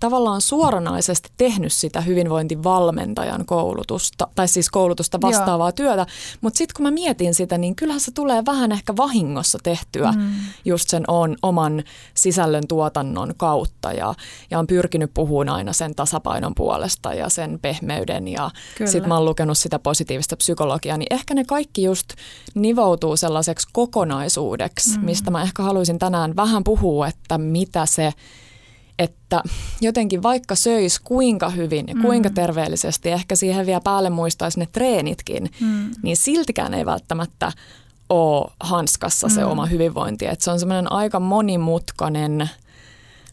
tavallaan 0.00 0.40
suoranaisesti 0.40 1.30
tehnyt 1.36 1.72
sitä 1.72 2.00
hyvinvointivalmentajan 2.00 3.46
koulutusta, 3.46 4.28
tai 4.34 4.48
siis 4.48 4.70
koulutusta 4.70 5.20
vastaavaa 5.20 5.68
Joo. 5.68 5.72
työtä, 5.72 6.06
mutta 6.40 6.58
sitten 6.58 6.74
kun 6.76 6.82
mä 6.82 6.90
mietin 6.90 7.34
sitä, 7.34 7.58
niin 7.58 7.76
kyllähän 7.76 8.00
se 8.00 8.10
tulee 8.10 8.42
vähän 8.46 8.72
ehkä 8.72 8.96
vahingossa 8.96 9.58
tehtyä 9.62 10.12
mm. 10.12 10.30
just 10.64 10.88
sen 10.88 11.04
on, 11.08 11.36
oman 11.42 11.82
sisällön 12.14 12.68
tuotannon 12.68 13.34
kautta 13.36 13.92
ja, 13.92 14.14
ja 14.50 14.58
on 14.58 14.66
pyrkinyt 14.66 15.10
puhumaan 15.14 15.48
aina 15.48 15.72
sen 15.72 15.94
tasapainon 15.94 16.54
puolesta 16.54 17.14
ja 17.14 17.28
sen 17.28 17.58
pehmeyden 17.62 18.28
ja 18.28 18.50
sitten 18.84 19.08
mä 19.08 19.14
oon 19.14 19.24
lukenut 19.24 19.58
sitä 19.58 19.78
positiivista 19.78 20.36
psykologiaa, 20.36 20.96
niin 20.96 21.14
ehkä 21.14 21.34
ne 21.34 21.44
kaikki 21.44 21.82
just 21.82 22.06
nivoutuu 22.54 23.16
sellaiseksi 23.16 23.68
kokonaisuudeksi, 23.72 24.98
mm. 24.98 25.04
mistä 25.04 25.30
mä 25.30 25.42
ehkä 25.42 25.62
haluaisin 25.62 25.98
tänään 25.98 26.36
vähän 26.36 26.64
puhua, 26.64 27.08
että 27.08 27.38
mitä 27.38 27.86
se 27.86 28.12
että 29.00 29.42
jotenkin 29.80 30.22
vaikka 30.22 30.54
söis 30.54 31.00
kuinka 31.00 31.48
hyvin 31.48 31.88
ja 31.88 31.94
kuinka 32.02 32.28
mm. 32.28 32.34
terveellisesti, 32.34 33.10
ehkä 33.10 33.36
siihen 33.36 33.66
vielä 33.66 33.80
päälle 33.84 34.10
muistaisi 34.10 34.60
ne 34.60 34.66
treenitkin, 34.72 35.50
mm. 35.60 35.90
niin 36.02 36.16
siltikään 36.16 36.74
ei 36.74 36.86
välttämättä 36.86 37.52
ole 38.08 38.50
hanskassa 38.60 39.28
se 39.28 39.44
mm. 39.44 39.50
oma 39.50 39.66
hyvinvointi. 39.66 40.26
Et 40.26 40.40
se 40.40 40.50
on 40.50 40.60
semmoinen 40.60 40.92
aika 40.92 41.20
monimutkainen 41.20 42.50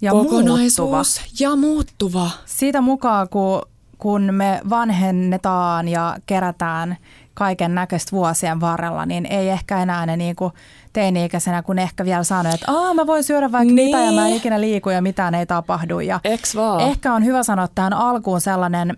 ja 0.02 0.12
kokonaisuus 0.12 1.20
muuttuva. 1.22 1.40
ja 1.40 1.56
muuttuva. 1.56 2.30
Siitä 2.46 2.82
mukaan, 2.82 3.30
kun, 3.30 3.62
kun 3.98 4.34
me 4.34 4.62
vanhennetaan 4.70 5.88
ja 5.88 6.18
kerätään 6.26 6.98
kaiken 7.34 7.76
näköistä 7.76 8.12
vuosien 8.12 8.60
varrella, 8.62 9.06
niin 9.06 9.26
ei 9.26 9.50
ehkä 9.50 9.82
enää 9.82 10.06
ne 10.06 10.18
niinku 10.18 10.52
teini-ikäisenä, 10.98 11.64
kun 11.64 11.80
ehkä 11.80 12.06
vielä 12.06 12.24
sanoo, 12.24 12.54
että 12.54 12.72
Aa, 12.72 12.94
mä 12.94 13.08
voin 13.08 13.24
syödä 13.24 13.52
vaikka 13.52 13.74
niin. 13.74 13.86
mitä 13.86 14.06
ja 14.06 14.12
mä 14.12 14.28
en 14.28 14.36
ikinä 14.36 14.62
liiku 14.62 14.90
ja 14.90 15.02
mitään 15.02 15.36
ei 15.36 15.46
tapahdu. 15.46 16.00
Ja 16.00 16.20
vaan? 16.56 16.82
Ehkä 16.82 17.14
on 17.14 17.26
hyvä 17.26 17.44
sanoa 17.44 17.68
tähän 17.76 17.94
alkuun 17.94 18.42
sellainen 18.42 18.98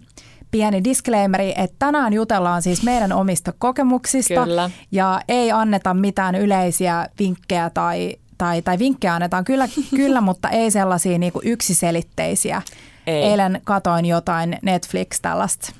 pieni 0.52 0.84
disclaimeri, 0.84 1.54
että 1.58 1.76
tänään 1.80 2.14
jutellaan 2.14 2.62
siis 2.62 2.84
meidän 2.84 3.12
omista 3.12 3.54
kokemuksista 3.58 4.44
Kyllä. 4.44 4.70
ja 4.92 5.22
ei 5.28 5.52
anneta 5.52 5.94
mitään 5.94 6.36
yleisiä 6.36 7.08
vinkkejä 7.20 7.70
tai, 7.70 8.16
tai, 8.38 8.62
tai 8.62 8.80
vinkkejä 8.80 9.14
annetaan 9.14 9.46
kyllä, 9.46 9.68
kyllä 9.96 10.22
mutta 10.22 10.50
ei 10.50 10.72
sellaisia 10.72 11.18
niin 11.18 11.34
kuin 11.34 11.48
yksiselitteisiä. 11.48 12.62
Ei. 13.08 13.24
Eilen 13.24 13.62
katoin 13.64 14.06
jotain 14.06 14.58
Netflix 14.62 15.22
tällaista 15.22 15.72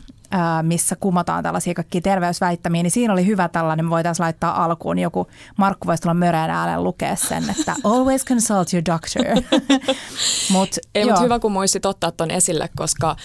missä 0.64 0.96
kumotaan 0.96 1.44
tällaisia 1.44 1.74
kaikkia 1.74 2.02
terveysväittämiä, 2.02 2.84
niin 2.84 2.92
siinä 2.92 3.14
oli 3.14 3.26
hyvä 3.26 3.48
tällainen, 3.48 3.86
me 3.86 3.90
voitaisiin 3.90 4.24
laittaa 4.24 4.64
alkuun 4.64 5.00
joku, 5.00 5.28
Markku 5.58 5.88
voisi 5.88 6.02
tulla 6.02 6.14
mörään 6.14 6.50
äänen 6.50 6.84
lukea 6.84 7.16
sen, 7.16 7.50
että 7.50 7.76
always 7.84 8.26
consult 8.26 8.74
your 8.74 8.86
doctor. 8.86 9.26
mut, 10.54 10.70
Ei, 10.96 11.06
mutta 11.06 11.22
hyvä 11.22 11.40
kun 11.40 11.52
muistit 11.52 11.86
ottaa 11.86 12.12
tuon 12.12 12.32
esille, 12.32 12.70
koska 12.76 13.16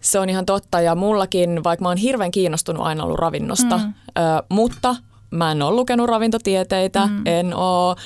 se 0.00 0.18
on 0.18 0.30
ihan 0.30 0.46
totta 0.46 0.80
ja 0.80 0.94
mullakin, 0.94 1.64
vaikka 1.64 1.82
mä 1.82 1.88
oon 1.88 1.96
hirveän 1.96 2.30
kiinnostunut 2.30 2.86
aina 2.86 3.04
ollut 3.04 3.18
ravinnosta, 3.18 3.78
mm. 3.78 3.94
ö, 4.18 4.42
mutta 4.48 4.96
mä 5.30 5.52
en 5.52 5.62
ole 5.62 5.76
lukenut 5.76 6.08
ravintotieteitä, 6.08 7.06
mm. 7.06 7.22
en 7.26 7.54
ole 7.54 7.96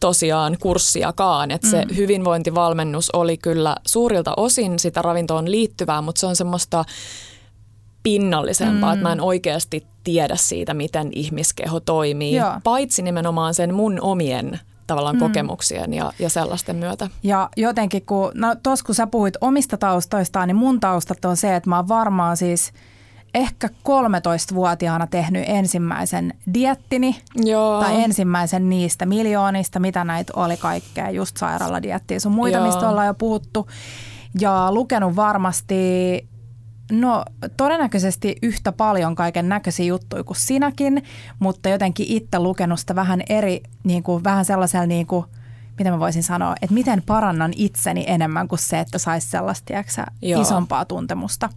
tosiaan 0.00 0.56
kurssiakaan. 0.60 1.50
Että 1.50 1.70
se 1.70 1.84
mm. 1.84 1.96
hyvinvointivalmennus 1.96 3.10
oli 3.10 3.36
kyllä 3.36 3.76
suurilta 3.86 4.34
osin 4.36 4.78
sitä 4.78 5.02
ravintoon 5.02 5.50
liittyvää, 5.50 6.02
mutta 6.02 6.20
se 6.20 6.26
on 6.26 6.36
semmoista 6.36 6.84
pinnallisempaa, 8.04 8.90
mm. 8.90 8.94
että 8.94 9.08
mä 9.08 9.12
en 9.12 9.20
oikeasti 9.20 9.86
tiedä 10.04 10.36
siitä, 10.36 10.74
miten 10.74 11.08
ihmiskeho 11.12 11.80
toimii, 11.80 12.36
Joo. 12.36 12.60
paitsi 12.64 13.02
nimenomaan 13.02 13.54
sen 13.54 13.74
mun 13.74 13.98
omien 14.00 14.60
tavallaan 14.86 15.16
mm. 15.16 15.20
kokemuksien 15.20 15.94
ja, 15.94 16.12
ja 16.18 16.28
sellaisten 16.28 16.76
myötä. 16.76 17.08
Ja 17.22 17.48
jotenkin, 17.56 18.06
kun, 18.06 18.30
no 18.34 18.56
tos 18.62 18.82
kun 18.82 18.94
sä 18.94 19.06
puhuit 19.06 19.34
omista 19.40 19.76
taustoistaan, 19.76 20.48
niin 20.48 20.56
mun 20.56 20.80
taustat 20.80 21.24
on 21.24 21.36
se, 21.36 21.56
että 21.56 21.70
mä 21.70 21.76
oon 21.76 21.88
varmaan 21.88 22.36
siis 22.36 22.72
ehkä 23.34 23.68
13-vuotiaana 23.68 25.06
tehnyt 25.06 25.44
ensimmäisen 25.46 26.34
diettini 26.54 27.16
Joo. 27.36 27.80
tai 27.80 28.02
ensimmäisen 28.02 28.68
niistä 28.68 29.06
miljoonista, 29.06 29.80
mitä 29.80 30.04
näitä 30.04 30.32
oli 30.36 30.56
kaikkea, 30.56 31.10
just 31.10 31.36
sairaaladieettiä 31.36 32.20
sun 32.20 32.32
muita, 32.32 32.58
Joo. 32.58 32.66
mistä 32.66 32.88
ollaan 32.88 33.06
jo 33.06 33.14
puhuttu. 33.14 33.68
Ja 34.40 34.72
lukenut 34.72 35.16
varmasti 35.16 35.74
No 36.92 37.24
todennäköisesti 37.56 38.36
yhtä 38.42 38.72
paljon 38.72 39.14
kaiken 39.14 39.48
näköisiä 39.48 39.86
juttuja 39.86 40.24
kuin 40.24 40.36
sinäkin, 40.36 41.02
mutta 41.38 41.68
jotenkin 41.68 42.06
itse 42.08 42.38
lukenut 42.38 42.80
sitä 42.80 42.94
vähän 42.94 43.22
eri, 43.28 43.62
niin 43.84 44.02
kuin, 44.02 44.24
vähän 44.24 44.44
sellaisella 44.44 44.86
niin 44.86 45.06
kuin, 45.06 45.26
mitä 45.78 45.90
mä 45.90 45.98
voisin 45.98 46.22
sanoa, 46.22 46.54
että 46.62 46.74
miten 46.74 47.02
parannan 47.06 47.52
itseni 47.56 48.04
enemmän 48.06 48.48
kuin 48.48 48.58
se, 48.58 48.80
että 48.80 48.98
saisi 48.98 49.30
sellaista 49.30 49.66
tiiäksä, 49.66 50.06
isompaa 50.22 50.84
tuntemusta. 50.84 51.48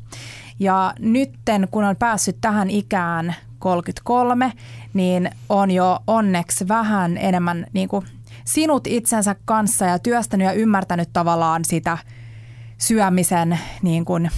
Ja 0.60 0.94
nytten, 1.00 1.68
kun 1.72 1.84
on 1.84 1.96
päässyt 1.96 2.38
tähän 2.42 2.70
ikään 2.70 3.36
33, 3.60 4.54
niin 4.94 5.30
on 5.50 5.72
jo 5.72 6.00
onneksi 6.08 6.68
vähän 6.68 7.18
enemmän 7.18 7.66
niin 7.74 7.90
kuin 7.90 8.06
sinut 8.46 8.88
itsensä 8.88 9.36
kanssa 9.46 9.86
ja 9.86 10.00
työstänyt 10.00 10.46
ja 10.46 10.54
ymmärtänyt 10.54 11.10
tavallaan 11.14 11.66
sitä 11.66 11.98
syömisen 12.78 13.60
niin 13.82 14.06
kuin 14.06 14.30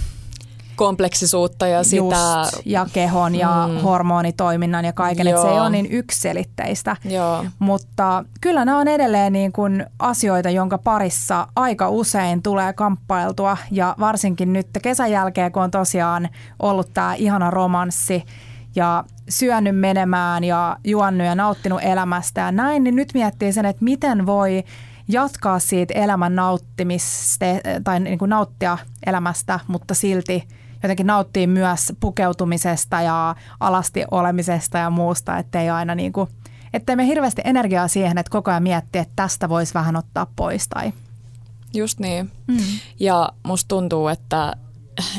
kompleksisuutta 0.80 1.66
ja 1.66 1.84
sitä... 1.84 2.42
Just, 2.44 2.66
ja 2.66 2.86
kehon 2.92 3.34
ja 3.34 3.68
mm. 3.68 3.76
hormonitoiminnan 3.80 4.84
ja 4.84 4.92
kaiken, 4.92 5.26
että 5.26 5.42
se 5.42 5.48
ei 5.48 5.60
ole 5.60 5.70
niin 5.70 5.86
yksilitteistä. 5.90 6.96
Joo. 7.04 7.44
Mutta 7.58 8.24
kyllä 8.40 8.64
nämä 8.64 8.78
on 8.78 8.88
edelleen 8.88 9.32
niin 9.32 9.52
kuin 9.52 9.86
asioita, 9.98 10.50
jonka 10.50 10.78
parissa 10.78 11.46
aika 11.56 11.88
usein 11.88 12.42
tulee 12.42 12.72
kamppailtua 12.72 13.56
ja 13.70 13.94
varsinkin 13.98 14.52
nyt 14.52 14.66
kesän 14.82 15.10
jälkeen, 15.10 15.52
kun 15.52 15.62
on 15.62 15.70
tosiaan 15.70 16.28
ollut 16.58 16.94
tämä 16.94 17.14
ihana 17.14 17.50
romanssi 17.50 18.24
ja 18.76 19.04
syönyt 19.28 19.78
menemään 19.78 20.44
ja 20.44 20.76
juonnut 20.84 21.26
ja 21.26 21.34
nauttinut 21.34 21.80
elämästä 21.82 22.40
ja 22.40 22.52
näin, 22.52 22.84
niin 22.84 22.96
nyt 22.96 23.14
miettii 23.14 23.52
sen, 23.52 23.66
että 23.66 23.84
miten 23.84 24.26
voi 24.26 24.64
jatkaa 25.08 25.58
siitä 25.58 25.94
elämän 25.94 26.34
nauttimista 26.34 27.46
tai 27.84 28.00
niin 28.00 28.18
kuin 28.18 28.28
nauttia 28.28 28.78
elämästä, 29.06 29.60
mutta 29.66 29.94
silti 29.94 30.48
jotenkin 30.82 31.06
nauttii 31.06 31.46
myös 31.46 31.92
pukeutumisesta 32.00 33.02
ja 33.02 33.34
alasti 33.60 34.04
olemisesta 34.10 34.78
ja 34.78 34.90
muusta, 34.90 35.38
ettei 35.38 35.70
aina 35.70 35.94
niin 35.94 36.12
kuin, 36.12 36.28
ettei 36.72 36.96
me 36.96 37.06
hirveästi 37.06 37.42
energiaa 37.44 37.88
siihen, 37.88 38.18
että 38.18 38.30
koko 38.30 38.50
ajan 38.50 38.62
miettiä, 38.62 39.02
että 39.02 39.12
tästä 39.16 39.48
voisi 39.48 39.74
vähän 39.74 39.96
ottaa 39.96 40.26
pois 40.36 40.68
tai 40.68 40.92
Just 41.74 41.98
niin. 41.98 42.30
Mm. 42.46 42.58
Ja 43.00 43.28
musta 43.42 43.68
tuntuu, 43.68 44.08
että 44.08 44.52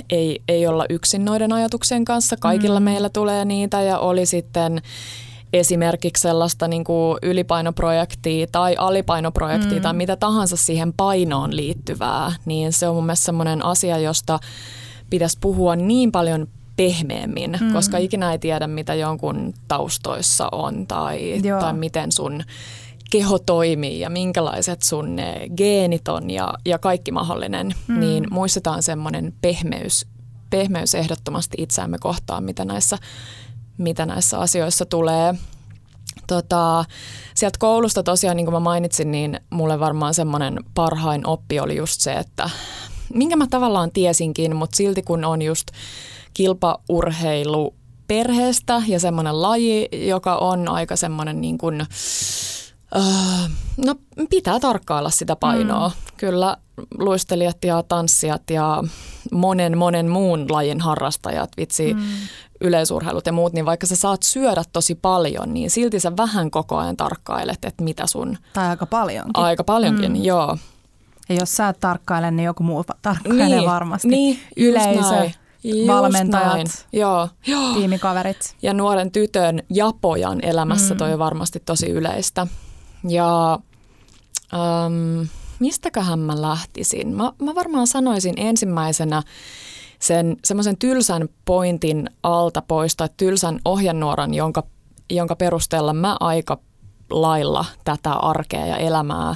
ei, 0.10 0.44
ei 0.48 0.68
olla 0.68 0.86
yksin 0.89 1.25
noiden 1.25 1.53
ajatuksien 1.53 2.06
kanssa. 2.06 2.38
Kaikilla 2.38 2.80
mm. 2.80 2.84
meillä 2.84 3.10
tulee 3.10 3.46
niitä 3.46 3.82
ja 3.82 3.98
oli 4.00 4.25
sitten 4.25 4.82
esimerkiksi 5.53 6.22
sellaista 6.22 6.68
niin 6.68 6.84
kuin 6.84 7.18
ylipainoprojektia 7.22 8.48
tai 8.51 8.75
alipainoprojektia 8.77 9.77
mm. 9.77 9.82
tai 9.82 9.94
mitä 9.94 10.15
tahansa 10.15 10.58
siihen 10.58 10.94
painoon 10.94 11.56
liittyvää, 11.56 12.32
niin 12.46 12.74
se 12.74 12.88
on 12.88 12.96
mun 12.96 13.06
mielestä 13.06 13.25
sellainen 13.25 13.65
asia, 13.65 13.98
josta 13.98 14.39
pitäisi 15.12 15.38
puhua 15.41 15.75
niin 15.75 16.12
paljon 16.12 16.48
pehmeämmin, 16.75 17.58
mm. 17.62 17.74
koska 17.74 17.98
ikinä 17.98 18.32
ei 18.32 18.39
tiedä, 18.39 18.68
mitä 18.68 18.94
jonkun 18.94 19.53
taustoissa 19.68 20.50
on 20.51 20.88
tai, 20.88 21.41
tai 21.60 21.74
miten 21.74 22.12
sun 22.12 22.44
keho 23.12 23.39
toimii 23.39 24.00
ja 24.00 24.10
minkälaiset 24.10 24.82
sun 24.82 25.15
ne 25.15 25.41
geenit 25.58 26.08
on 26.08 26.30
ja, 26.30 26.53
ja 26.65 26.80
kaikki 26.80 27.12
mahdollinen, 27.12 27.72
mm. 27.88 28.00
niin 28.00 28.27
muistetaan 28.32 28.84
semmoinen 28.84 29.34
pehmeys, 29.41 30.06
pehmeys 30.50 30.96
ehdottomasti 30.96 31.58
itseämme 31.60 31.98
kohtaan, 31.98 32.44
mitä 32.44 32.65
näissä, 32.65 32.98
mitä 33.77 34.06
näissä 34.06 34.39
asioissa 34.39 34.86
tulee. 34.86 35.36
Tota, 36.27 36.86
sieltä 37.36 37.58
koulusta 37.60 38.03
tosiaan, 38.03 38.38
niin 38.38 38.46
kuin 38.46 38.53
mä 38.53 38.60
mainitsin, 38.60 39.12
niin 39.12 39.39
mulle 39.50 39.80
varmaan 39.80 40.13
semmoinen 40.13 40.60
parhain 40.74 41.27
oppi 41.27 41.60
oli 41.60 41.75
just 41.75 42.01
se, 42.01 42.13
että 42.13 42.50
minkä 43.13 43.36
mä 43.36 43.48
tavallaan 43.48 43.91
tiesinkin, 43.91 44.56
mutta 44.56 44.75
silti 44.75 45.01
kun 45.01 45.25
on 45.25 45.41
just 45.41 45.68
kilpaurheilu 46.34 47.75
perheestä 48.08 48.82
ja 48.88 49.00
semmoinen 49.00 49.41
laji, 49.41 49.88
joka 49.91 50.36
on 50.36 50.70
aika 50.70 50.96
semmoinen 50.96 51.41
niin 51.41 51.58
kuin, 51.58 51.86
Uh, 52.96 53.50
no 53.77 53.96
pitää 54.30 54.60
tarkkailla 54.60 55.10
sitä 55.10 55.36
painoa. 55.36 55.89
Mm. 55.89 55.96
Kyllä 56.18 56.58
luistelijat 56.98 57.58
ja 57.65 57.84
tanssijat 57.84 58.50
ja 58.50 58.84
monen 59.32 59.77
monen 59.77 60.10
muun 60.10 60.46
lajin 60.50 60.82
harrastajat, 60.82 61.50
vitsi 61.58 61.94
mm. 61.94 62.01
yleisurheilut 62.62 63.25
ja 63.25 63.32
muut, 63.32 63.53
niin 63.53 63.65
vaikka 63.65 63.88
sä 63.88 63.96
saat 63.96 64.24
syödä 64.24 64.63
tosi 64.74 64.96
paljon, 64.96 65.53
niin 65.53 65.70
silti 65.70 66.00
sä 66.00 66.18
vähän 66.18 66.51
koko 66.51 66.77
ajan 66.77 66.98
tarkkailet, 66.98 67.65
että 67.65 67.84
mitä 67.84 68.08
sun... 68.08 68.38
Tai 68.53 68.70
aika 68.70 68.86
paljonkin. 68.86 69.32
Aika 69.36 69.63
paljonkin, 69.63 70.12
mm. 70.12 70.24
joo. 70.24 70.58
Ja 71.34 71.40
jos 71.40 71.58
sä 71.58 71.70
et 71.70 71.80
tarkkaile, 71.80 72.32
niin 72.32 72.46
joku 72.46 72.64
muu 72.64 72.84
tarkkailee 73.02 73.48
niin, 73.48 73.66
varmasti. 73.66 74.08
Niin, 74.08 74.40
Yleisö, 74.58 75.30
Just 75.64 75.88
valmentajat, 75.88 76.54
näin. 76.54 76.68
Joo. 76.94 77.30
Joo. 77.48 77.74
tiimikaverit. 77.74 78.56
Ja 78.62 78.74
nuoren 78.74 79.12
tytön 79.12 79.64
ja 79.70 79.92
pojan 80.02 80.40
elämässä 80.46 80.94
mm. 80.94 80.98
toi 80.98 81.14
on 81.14 81.20
varmasti 81.20 81.60
tosi 81.66 81.90
yleistä. 81.90 82.48
Ja 83.08 83.60
ähm, 84.54 85.22
mistäköhän 85.60 86.20
mä 86.20 86.42
lähtisin? 86.42 87.16
Mä, 87.16 87.32
mä 87.42 87.56
varmaan 87.56 87.88
sanoisin 87.88 88.34
ensimmäisenä 88.38 89.24
sen 90.00 90.38
semmoisen 90.46 90.78
tylsän 90.78 91.30
pointin 91.46 92.10
alta 92.24 92.62
poistaa 92.62 93.08
tylsän 93.08 93.60
ohjenuoran, 93.66 94.34
jonka, 94.34 94.64
jonka 95.10 95.36
perusteella 95.36 95.94
mä 95.94 96.18
aika 96.20 96.60
lailla 97.12 97.65
tätä 97.84 98.13
arkea 98.13 98.65
ja 98.65 98.77
elämää 98.77 99.36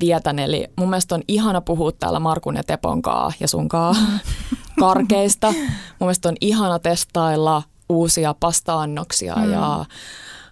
vietän. 0.00 0.38
Eli 0.38 0.66
mun 0.76 0.90
mielestä 0.90 1.14
on 1.14 1.22
ihana 1.28 1.60
puhua 1.60 1.92
täällä 1.92 2.20
Markun 2.20 2.56
ja 2.56 2.64
Tepon 2.64 3.02
kaa 3.02 3.32
ja 3.40 3.48
sunkaa 3.48 3.94
karkeista. 4.80 5.52
Mun 5.52 5.96
mielestä 6.00 6.28
on 6.28 6.36
ihana 6.40 6.78
testailla 6.78 7.62
uusia 7.88 8.34
pasta-annoksia 8.40 9.36
mm. 9.36 9.52
ja 9.52 9.84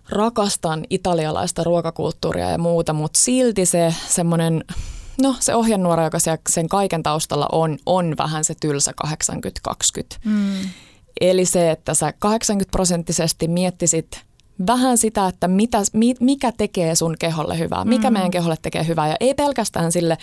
rakastan 0.08 0.84
italialaista 0.90 1.64
ruokakulttuuria 1.64 2.50
ja 2.50 2.58
muuta, 2.58 2.92
mutta 2.92 3.20
silti 3.20 3.66
se 3.66 3.94
semmoinen, 4.06 4.64
no 5.22 5.36
se 5.40 5.54
ohjenuora, 5.54 6.04
joka 6.04 6.18
sen 6.48 6.68
kaiken 6.68 7.02
taustalla 7.02 7.48
on, 7.52 7.78
on 7.86 8.14
vähän 8.18 8.44
se 8.44 8.54
tylsä 8.60 8.92
80-20. 9.06 10.18
Mm. 10.24 10.54
Eli 11.20 11.44
se, 11.44 11.70
että 11.70 11.94
sä 11.94 12.12
80 12.18 12.72
prosenttisesti 12.72 13.48
miettisit 13.48 14.24
vähän 14.66 14.98
sitä, 14.98 15.26
että 15.26 15.48
mitä, 15.48 15.78
mikä 16.20 16.52
tekee 16.52 16.94
sun 16.94 17.14
keholle 17.18 17.58
hyvää, 17.58 17.84
mikä 17.84 18.10
mm. 18.10 18.12
meidän 18.12 18.30
keholle 18.30 18.56
tekee 18.62 18.86
hyvää. 18.86 19.08
Ja 19.08 19.16
ei 19.20 19.34
pelkästään 19.34 19.92
sille 19.92 20.18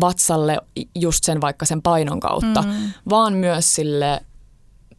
vatsalle 0.00 0.58
just 0.94 1.24
sen 1.24 1.40
vaikka 1.40 1.66
sen 1.66 1.82
painon 1.82 2.20
kautta, 2.20 2.62
mm. 2.62 2.92
vaan 3.10 3.32
myös 3.32 3.74
sille 3.74 4.20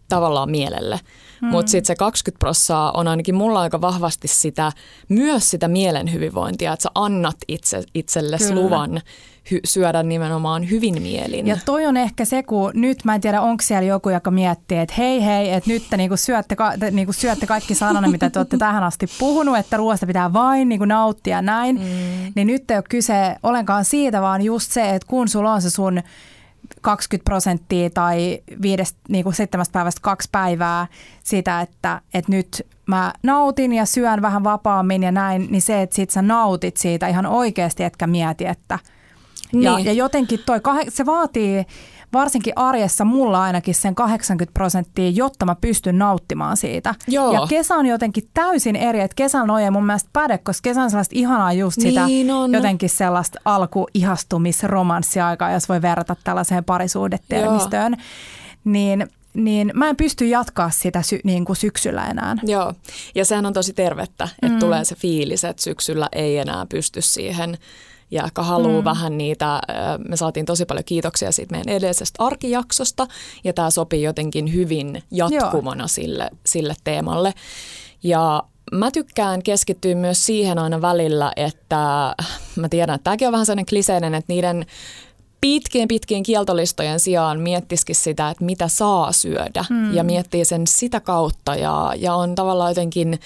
tavallaan 0.10 0.52
mielelle. 0.52 1.00
Mm. 1.44 1.50
Mutta 1.50 1.70
sitten 1.70 1.88
se 1.88 1.96
20 1.96 2.40
prossaa 2.40 2.92
on 2.92 3.08
ainakin 3.08 3.36
mulla 3.36 3.62
aika 3.62 3.82
vahvasti 3.82 4.28
sitä, 4.28 4.72
myös 5.10 5.50
sitä 5.50 5.68
mielen 5.68 6.14
hyvinvointia, 6.14 6.74
että 6.74 6.84
sä 6.84 6.90
annat 6.96 7.36
itse, 7.48 7.84
itsellesi 7.94 8.48
Kyllä. 8.48 8.62
luvan 8.62 9.02
hy- 9.52 9.60
syödä 9.66 10.04
nimenomaan 10.04 10.70
hyvin 10.70 11.02
mielin. 11.02 11.48
Ja 11.48 11.58
toi 11.66 11.86
on 11.86 11.98
ehkä 11.98 12.26
se, 12.26 12.44
kun 12.44 12.72
nyt 12.74 13.06
mä 13.06 13.16
en 13.16 13.22
tiedä, 13.22 13.42
onko 13.42 13.64
siellä 13.64 13.88
joku, 13.88 14.10
joka 14.10 14.32
miettii, 14.32 14.78
että 14.78 14.96
hei 14.98 15.26
hei, 15.26 15.52
että 15.52 15.70
nyt 15.70 15.84
te 15.90 15.98
niinku 15.98 16.18
syötte, 16.18 16.56
ka- 16.56 16.78
te 16.80 16.92
niinku 16.92 17.14
syötte 17.14 17.46
kaikki 17.46 17.76
sanana, 17.76 18.08
mitä 18.08 18.30
te 18.30 18.40
olette 18.40 18.58
tähän 18.58 18.84
asti 18.84 19.08
puhunut, 19.20 19.58
että 19.58 19.78
ruoasta 19.78 20.08
pitää 20.08 20.34
vain 20.34 20.70
niinku 20.70 20.86
nauttia 20.86 21.42
näin. 21.42 21.76
Mm. 21.76 22.32
Niin 22.36 22.48
nyt 22.48 22.72
ei 22.72 22.78
ole 22.78 22.84
kyse 22.90 23.36
ollenkaan 23.44 23.86
siitä, 23.86 24.22
vaan 24.22 24.42
just 24.42 24.72
se, 24.72 24.90
että 24.90 25.08
kun 25.08 25.28
sulla 25.28 25.54
on 25.54 25.62
se 25.62 25.70
sun 25.70 26.02
20 26.82 27.24
prosenttia 27.26 27.90
tai 27.90 28.40
viidestä, 28.62 29.00
niin 29.10 29.24
kuin 29.24 29.36
seitsemästä 29.36 29.74
päivästä 29.74 30.02
kaksi 30.02 30.30
päivää 30.32 30.88
sitä, 31.24 31.62
että, 31.62 32.02
että 32.14 32.32
nyt 32.32 32.68
mä 32.86 33.14
nautin 33.24 33.74
ja 33.74 33.86
syön 33.86 34.22
vähän 34.22 34.44
vapaammin 34.44 35.04
ja 35.04 35.12
näin, 35.12 35.48
niin 35.52 35.62
se, 35.62 35.82
että 35.82 35.96
sit 35.96 36.10
sä 36.10 36.22
nautit 36.22 36.78
siitä 36.78 37.08
ihan 37.08 37.26
oikeasti, 37.26 37.84
etkä 37.84 38.08
mieti, 38.08 38.46
että 38.46 38.80
niin. 39.54 39.64
ja, 39.64 39.80
ja 39.80 39.94
jotenkin 39.94 40.40
toi, 40.46 40.60
se 40.90 41.06
vaatii 41.06 41.66
varsinkin 42.14 42.54
arjessa 42.56 43.06
mulla 43.06 43.44
ainakin 43.44 43.76
sen 43.76 43.96
80 43.96 44.54
prosenttia, 44.54 45.10
jotta 45.10 45.46
mä 45.46 45.56
pystyn 45.62 45.98
nauttimaan 45.98 46.58
siitä. 46.58 46.96
Joo. 47.08 47.34
Ja 47.34 47.48
kesä 47.50 47.76
on 47.76 47.86
jotenkin 47.86 48.30
täysin 48.34 48.76
eri, 48.76 49.00
että 49.00 49.16
kesän 49.16 49.48
noja 49.48 49.72
mun 49.72 49.86
mielestä 49.86 50.10
päde, 50.14 50.38
koska 50.38 50.64
kesä 50.64 50.82
on 50.82 50.90
sellaista 50.90 51.16
ihanaa 51.18 51.54
just 51.54 51.82
sitä 51.82 52.06
niin 52.06 52.32
on. 52.32 52.54
jotenkin 52.54 52.90
sellaista 52.90 53.40
alkuihastumisromanssiaikaa, 53.46 55.52
jos 55.52 55.70
voi 55.70 55.82
verrata 55.82 56.16
tällaiseen 56.24 56.64
parisuudetermistöön. 56.64 57.98
Niin 58.64 59.08
niin 59.34 59.72
mä 59.74 59.90
en 59.90 59.96
pysty 59.96 60.26
jatkaa 60.26 60.70
sitä 60.70 61.02
sy- 61.02 61.20
niin 61.24 61.46
kuin 61.46 61.56
syksyllä 61.56 62.08
enää. 62.08 62.36
Joo, 62.44 62.74
ja 63.16 63.26
sehän 63.26 63.46
on 63.46 63.54
tosi 63.54 63.74
tervettä, 63.74 64.30
että 64.42 64.56
mm. 64.56 64.60
tulee 64.60 64.86
se 64.86 64.96
fiilis, 64.96 65.44
että 65.44 65.64
syksyllä 65.64 66.10
ei 66.12 66.38
enää 66.38 66.66
pysty 66.66 67.02
siihen 67.02 67.58
ja 68.14 68.24
ehkä 68.24 68.42
haluaa 68.42 68.82
mm. 68.82 68.86
vähän 68.86 69.18
niitä, 69.18 69.62
me 70.10 70.18
saatiin 70.18 70.46
tosi 70.46 70.66
paljon 70.66 70.86
kiitoksia 70.86 71.32
siitä 71.32 71.52
meidän 71.52 71.76
edellisestä 71.76 72.24
arkijaksosta 72.24 73.08
ja 73.44 73.54
tämä 73.54 73.70
sopii 73.70 74.04
jotenkin 74.04 74.54
hyvin 74.54 75.04
jatkumona 75.12 75.88
sille, 75.88 76.30
sille 76.46 76.76
teemalle. 76.84 77.34
Ja 78.04 78.44
mä 78.72 78.92
tykkään 78.92 79.44
keskittyä 79.44 79.96
myös 79.96 80.26
siihen 80.26 80.60
aina 80.60 80.82
välillä, 80.82 81.32
että 81.36 82.16
mä 82.56 82.70
tiedän, 82.70 82.96
että 82.96 83.04
tämäkin 83.04 83.28
on 83.28 83.32
vähän 83.32 83.46
sellainen 83.46 83.66
kliseinen, 83.66 84.16
että 84.16 84.34
niiden 84.34 84.66
pitkien 85.42 85.88
pitkien 85.88 86.24
kieltolistojen 86.24 87.00
sijaan 87.00 87.40
miettisikin 87.40 87.96
sitä, 87.96 88.30
että 88.30 88.46
mitä 88.46 88.68
saa 88.68 89.12
syödä 89.12 89.66
mm. 89.70 89.94
ja 89.94 90.04
miettii 90.04 90.46
sen 90.46 90.68
sitä 90.68 91.00
kautta 91.00 91.56
ja, 91.56 91.94
ja 91.98 92.16
on 92.16 92.36
tavallaan 92.36 92.72
jotenkin, 92.72 93.20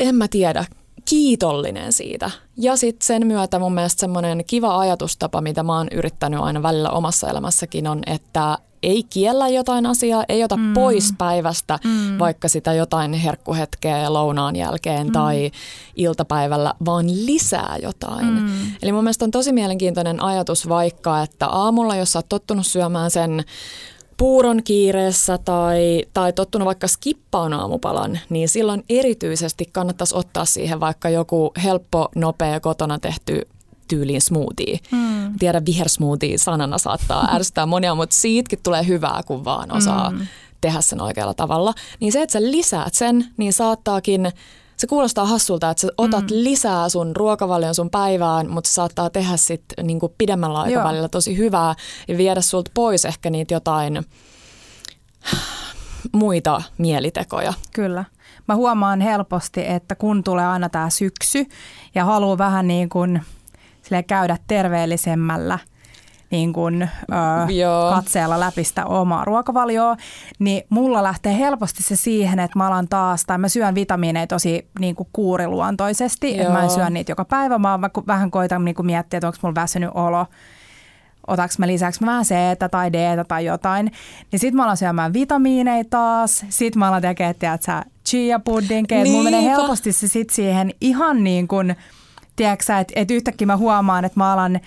en 0.00 0.14
mä 0.14 0.28
tiedä, 0.28 0.64
kiitollinen 1.10 1.92
siitä. 1.92 2.30
Ja 2.56 2.76
sitten 2.76 3.06
sen 3.06 3.26
myötä 3.26 3.58
mun 3.58 3.74
mielestä 3.74 4.00
semmoinen 4.00 4.44
kiva 4.46 4.78
ajatustapa, 4.78 5.40
mitä 5.40 5.62
mä 5.62 5.76
oon 5.76 5.88
yrittänyt 5.92 6.40
aina 6.40 6.62
välillä 6.62 6.90
omassa 6.90 7.28
elämässäkin 7.28 7.86
on, 7.86 8.00
että 8.06 8.58
ei 8.82 9.02
kiellä 9.02 9.48
jotain 9.48 9.86
asiaa, 9.86 10.24
ei 10.28 10.44
ota 10.44 10.56
mm. 10.56 10.72
pois 10.72 11.14
päivästä 11.18 11.78
mm. 11.84 12.18
vaikka 12.18 12.48
sitä 12.48 12.72
jotain 12.72 13.12
herkkuhetkeä 13.12 14.12
lounaan 14.12 14.56
jälkeen 14.56 15.06
mm. 15.06 15.12
tai 15.12 15.50
iltapäivällä, 15.96 16.74
vaan 16.84 17.26
lisää 17.26 17.76
jotain. 17.82 18.26
Mm. 18.26 18.48
Eli 18.82 18.92
mun 18.92 19.04
mielestä 19.04 19.24
on 19.24 19.30
tosi 19.30 19.52
mielenkiintoinen 19.52 20.22
ajatus 20.22 20.68
vaikka, 20.68 21.22
että 21.22 21.46
aamulla, 21.46 21.96
jos 21.96 22.12
sä 22.12 22.18
oot 22.18 22.28
tottunut 22.28 22.66
syömään 22.66 23.10
sen 23.10 23.44
puuron 24.20 24.62
kiireessä 24.64 25.38
tai, 25.38 26.04
tai 26.14 26.32
tottunut 26.32 26.66
vaikka 26.66 26.88
skippaan 26.88 27.52
aamupalan, 27.52 28.18
niin 28.28 28.48
silloin 28.48 28.84
erityisesti 28.88 29.68
kannattaisi 29.72 30.16
ottaa 30.16 30.44
siihen 30.44 30.80
vaikka 30.80 31.08
joku 31.08 31.52
helppo, 31.64 32.08
nopea, 32.14 32.60
kotona 32.60 32.98
tehty 32.98 33.48
tyyliin 33.88 34.20
smoothie. 34.20 34.78
Hmm. 34.90 35.38
Tiedän, 35.38 35.66
vihersmoothie 35.66 36.38
sanana 36.38 36.78
saattaa 36.78 37.28
ärsyttää 37.34 37.66
monia, 37.66 37.94
mutta 37.94 38.16
siitäkin 38.16 38.58
tulee 38.62 38.86
hyvää, 38.86 39.20
kun 39.26 39.44
vaan 39.44 39.72
osaa 39.72 40.10
hmm. 40.10 40.26
tehdä 40.60 40.80
sen 40.80 41.00
oikealla 41.00 41.34
tavalla. 41.34 41.74
Niin 42.00 42.12
se, 42.12 42.22
että 42.22 42.32
sä 42.32 42.42
lisäät 42.42 42.94
sen, 42.94 43.26
niin 43.36 43.52
saattaakin 43.52 44.32
se 44.80 44.86
kuulostaa 44.86 45.26
hassulta, 45.26 45.70
että 45.70 45.80
sä 45.80 45.88
otat 45.98 46.24
mm. 46.24 46.28
lisää 46.30 46.88
sun 46.88 47.16
ruokavalion 47.16 47.74
sun 47.74 47.90
päivään, 47.90 48.50
mutta 48.50 48.68
se 48.68 48.74
saattaa 48.74 49.10
tehdä 49.10 49.36
sitten 49.36 49.86
niinku 49.86 50.14
pidemmällä 50.18 50.60
aikavälillä 50.60 51.02
Joo. 51.02 51.08
tosi 51.08 51.36
hyvää 51.36 51.74
ja 52.08 52.18
viedä 52.18 52.40
sulta 52.40 52.70
pois 52.74 53.04
ehkä 53.04 53.30
niitä 53.30 53.54
jotain 53.54 54.04
muita 56.12 56.62
mielitekoja. 56.78 57.52
Kyllä. 57.72 58.04
Mä 58.48 58.56
huomaan 58.56 59.00
helposti, 59.00 59.66
että 59.66 59.94
kun 59.94 60.24
tulee 60.24 60.46
aina 60.46 60.68
tämä 60.68 60.90
syksy 60.90 61.46
ja 61.94 62.04
haluaa 62.04 62.38
vähän 62.38 62.68
niin 62.68 62.88
kuin 62.88 63.22
käydä 64.06 64.36
terveellisemmällä– 64.46 65.58
niin 66.30 66.52
kuin, 66.52 66.82
ö, 66.82 66.86
katseella 67.94 68.40
läpi 68.40 68.64
sitä 68.64 68.86
omaa 68.86 69.24
ruokavalioa, 69.24 69.96
niin 70.38 70.62
mulla 70.68 71.02
lähtee 71.02 71.38
helposti 71.38 71.82
se 71.82 71.96
siihen, 71.96 72.38
että 72.38 72.58
mä 72.58 72.66
alan 72.66 72.88
taas, 72.88 73.24
tai 73.24 73.38
mä 73.38 73.48
syön 73.48 73.74
vitamiineja 73.74 74.26
tosi 74.26 74.68
niin 74.78 74.94
kuin 74.94 75.08
kuuriluontoisesti, 75.12 76.36
Joo. 76.36 76.40
että 76.40 76.52
mä 76.52 76.62
en 76.62 76.70
syö 76.70 76.90
niitä 76.90 77.12
joka 77.12 77.24
päivä, 77.24 77.58
mä 77.58 77.80
vähän 78.06 78.30
koitan 78.30 78.64
niin 78.64 78.74
kuin 78.74 78.86
miettiä, 78.86 79.18
että 79.18 79.26
onko 79.26 79.38
mulla 79.42 79.54
väsynyt 79.54 79.90
olo, 79.94 80.26
otaks 81.26 81.58
mä 81.58 81.66
lisäksi 81.66 82.04
mä 82.04 82.06
vähän 82.06 82.24
c 82.24 82.34
tai 82.70 82.92
d 82.92 83.24
tai 83.28 83.44
jotain, 83.44 83.92
niin 84.32 84.40
sit 84.40 84.54
mä 84.54 84.64
alan 84.64 84.76
syömään 84.76 85.12
vitamiineja 85.12 85.84
taas, 85.90 86.44
sit 86.48 86.76
mä 86.76 86.88
alan 86.88 87.02
tekemään, 87.02 87.34
että 87.54 87.84
chia 88.08 88.38
puddinkeja, 88.38 89.04
mulla 89.04 89.24
menee 89.24 89.42
helposti 89.42 89.92
se 89.92 90.08
sit 90.08 90.30
siihen 90.30 90.70
ihan 90.80 91.24
niin 91.24 91.48
kuin, 91.48 91.76
tiedätkö 92.36 92.76
että 92.78 92.92
et 92.96 93.10
yhtäkkiä 93.10 93.46
mä 93.46 93.56
huomaan, 93.56 94.04
että 94.04 94.20
mä 94.20 94.32
alan 94.32 94.60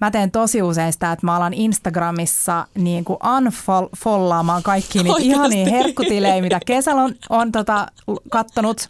mä 0.00 0.10
teen 0.10 0.30
tosi 0.30 0.62
usein 0.62 0.92
sitä, 0.92 1.12
että 1.12 1.26
mä 1.26 1.36
alan 1.36 1.54
Instagramissa 1.54 2.66
niin 2.74 3.04
kuin 3.04 3.18
unfollaamaan 3.36 4.62
kaikki 4.62 5.02
niitä 5.02 5.18
ihania 5.20 5.70
herkkutilejä, 5.70 6.42
mitä 6.42 6.60
kesällä 6.66 7.02
on, 7.02 7.14
on 7.28 7.52
tota, 7.52 7.86
kattonut. 8.30 8.88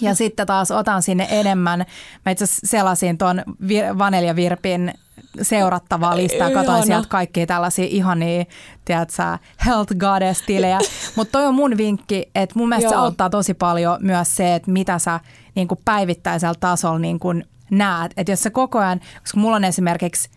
Ja 0.00 0.14
sitten 0.14 0.46
taas 0.46 0.70
otan 0.70 1.02
sinne 1.02 1.26
enemmän. 1.30 1.84
Mä 2.26 2.32
itse 2.32 2.44
selasin 2.46 3.18
tuon 3.18 3.42
vir- 3.62 3.98
Vanelja 3.98 4.36
Virpin 4.36 4.94
seurattavaa 5.42 6.16
listaa. 6.16 6.50
Katoin 6.50 6.86
sieltä 6.86 7.08
kaikkia 7.08 7.46
tällaisia 7.46 7.86
ihania, 7.88 8.44
tiedätkö, 8.84 9.22
health 9.66 9.94
goddess-tilejä. 9.96 10.78
Mutta 11.16 11.32
toi 11.32 11.46
on 11.46 11.54
mun 11.54 11.76
vinkki, 11.76 12.30
että 12.34 12.58
mun 12.58 12.68
mielestä 12.68 12.86
Joo. 12.86 12.92
se 12.92 12.96
auttaa 12.96 13.30
tosi 13.30 13.54
paljon 13.54 13.98
myös 14.00 14.36
se, 14.36 14.54
että 14.54 14.70
mitä 14.70 14.98
sä 14.98 15.20
niin 15.54 15.68
kuin 15.68 15.80
päivittäisellä 15.84 16.54
tasolla 16.60 16.98
niin 16.98 17.18
kuin 17.18 17.44
näet. 17.70 18.12
Että 18.16 18.32
jos 18.32 18.42
sä 18.42 18.50
koko 18.50 18.78
ajan, 18.78 19.00
koska 19.20 19.40
mulla 19.40 19.56
on 19.56 19.64
esimerkiksi 19.64 20.28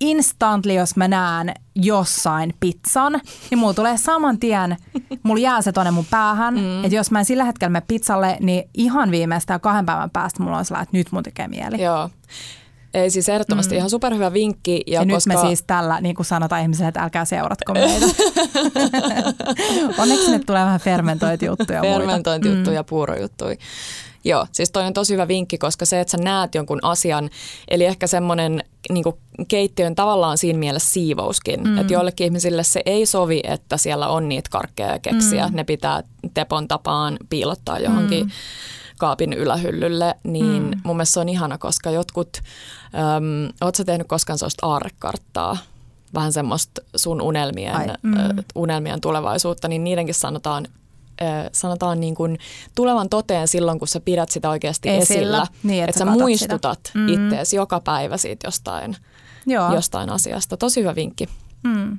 instantly, 0.00 0.72
jos 0.72 0.96
mä 0.96 1.08
näen 1.08 1.54
jossain 1.74 2.54
pizzan, 2.60 3.20
niin 3.50 3.58
mulla 3.58 3.74
tulee 3.74 3.96
saman 3.96 4.38
tien, 4.38 4.76
mulla 5.22 5.40
jää 5.40 5.62
se 5.62 5.72
tonne 5.72 5.90
mun 5.90 6.06
päähän. 6.10 6.54
Mm. 6.54 6.84
Että 6.84 6.96
jos 6.96 7.10
mä 7.10 7.18
en 7.18 7.24
sillä 7.24 7.44
hetkellä 7.44 7.70
me 7.70 7.82
pizzalle, 7.88 8.36
niin 8.40 8.70
ihan 8.74 9.10
viimeistään 9.10 9.60
kahden 9.60 9.86
päivän 9.86 10.10
päästä 10.10 10.42
mulla 10.42 10.58
on 10.58 10.64
sellainen, 10.64 10.82
että 10.82 10.96
nyt 10.96 11.12
mun 11.12 11.22
tekee 11.22 11.48
mieli. 11.48 11.82
Joo. 11.82 12.10
Ei 12.96 13.10
siis 13.10 13.28
ehdottomasti 13.28 13.74
mm. 13.74 13.76
ihan 13.76 13.90
superhyvä 13.90 14.32
vinkki. 14.32 14.82
Ja, 14.86 15.00
ja 15.02 15.14
koska... 15.14 15.32
nyt 15.32 15.42
me 15.42 15.48
siis 15.48 15.64
tällä 15.66 16.00
niin 16.00 16.14
kuin 16.14 16.26
sanotaan 16.26 16.62
ihmisille, 16.62 16.88
että 16.88 17.02
älkää 17.02 17.24
seuratko 17.24 17.74
meitä. 17.74 18.06
Onneksi 20.02 20.30
nyt 20.30 20.46
tulee 20.46 20.64
vähän 20.64 20.80
fermentointijuttuja. 20.80 21.80
Fermentointijuttuja, 21.80 22.82
mm. 22.82 22.86
puurojuttuja. 22.86 23.56
Joo, 24.24 24.46
siis 24.52 24.70
toi 24.70 24.84
on 24.84 24.92
tosi 24.92 25.12
hyvä 25.12 25.28
vinkki, 25.28 25.58
koska 25.58 25.84
se, 25.84 26.00
että 26.00 26.10
sä 26.10 26.18
näet 26.18 26.54
jonkun 26.54 26.78
asian, 26.82 27.30
eli 27.68 27.84
ehkä 27.84 28.06
semmoinen 28.06 28.64
niin 28.90 29.04
keittiön 29.48 29.94
tavallaan 29.94 30.38
siinä 30.38 30.58
mielessä 30.58 30.92
siivouskin, 30.92 31.60
mm. 31.64 31.78
että 31.78 31.92
joillekin 31.92 32.24
ihmisille 32.24 32.64
se 32.64 32.82
ei 32.86 33.06
sovi, 33.06 33.40
että 33.44 33.76
siellä 33.76 34.08
on 34.08 34.28
niitä 34.28 34.48
karkkeja 34.50 34.92
ja 34.92 34.98
keksiä, 34.98 35.48
mm. 35.48 35.56
ne 35.56 35.64
pitää 35.64 36.02
tepon 36.34 36.68
tapaan 36.68 37.16
piilottaa 37.28 37.78
johonkin 37.78 38.24
mm. 38.24 38.30
Kaapin 38.98 39.32
ylähyllylle, 39.32 40.14
niin 40.22 40.62
mm. 40.62 40.80
mun 40.84 40.96
mielestä 40.96 41.12
se 41.14 41.20
on 41.20 41.28
ihana, 41.28 41.58
koska 41.58 41.90
jotkut, 41.90 42.36
äm, 42.94 43.52
ootko 43.60 43.84
tehnyt 43.84 44.06
koskaan 44.08 44.38
sellaista 44.38 44.66
aarrekarttaa? 44.66 45.56
vähän 46.14 46.32
semmoista 46.32 46.82
sun 46.96 47.22
unelmien, 47.22 47.76
Ai, 47.76 47.86
mm. 48.02 48.14
unelmien 48.54 49.00
tulevaisuutta, 49.00 49.68
niin 49.68 49.84
niidenkin 49.84 50.14
sanotaan 50.14 50.68
sanotaan 51.52 52.00
niin 52.00 52.14
kuin 52.14 52.38
tulevan 52.74 53.08
toteen 53.08 53.48
silloin, 53.48 53.78
kun 53.78 53.88
sä 53.88 54.00
pidät 54.00 54.30
sitä 54.30 54.50
oikeasti 54.50 54.88
esillä. 54.88 55.02
esillä 55.18 55.46
niin, 55.62 55.84
että, 55.84 55.90
että 55.90 55.98
sä 55.98 56.04
muistutat 56.04 56.80
sitä. 56.86 56.98
Mm. 56.98 57.08
ittees 57.08 57.52
joka 57.52 57.80
päivä 57.80 58.16
siitä 58.16 58.46
jostain, 58.46 58.96
Joo. 59.46 59.74
jostain 59.74 60.10
asiasta. 60.10 60.56
Tosi 60.56 60.80
hyvä 60.80 60.94
vinkki. 60.94 61.28
Mm. 61.64 61.98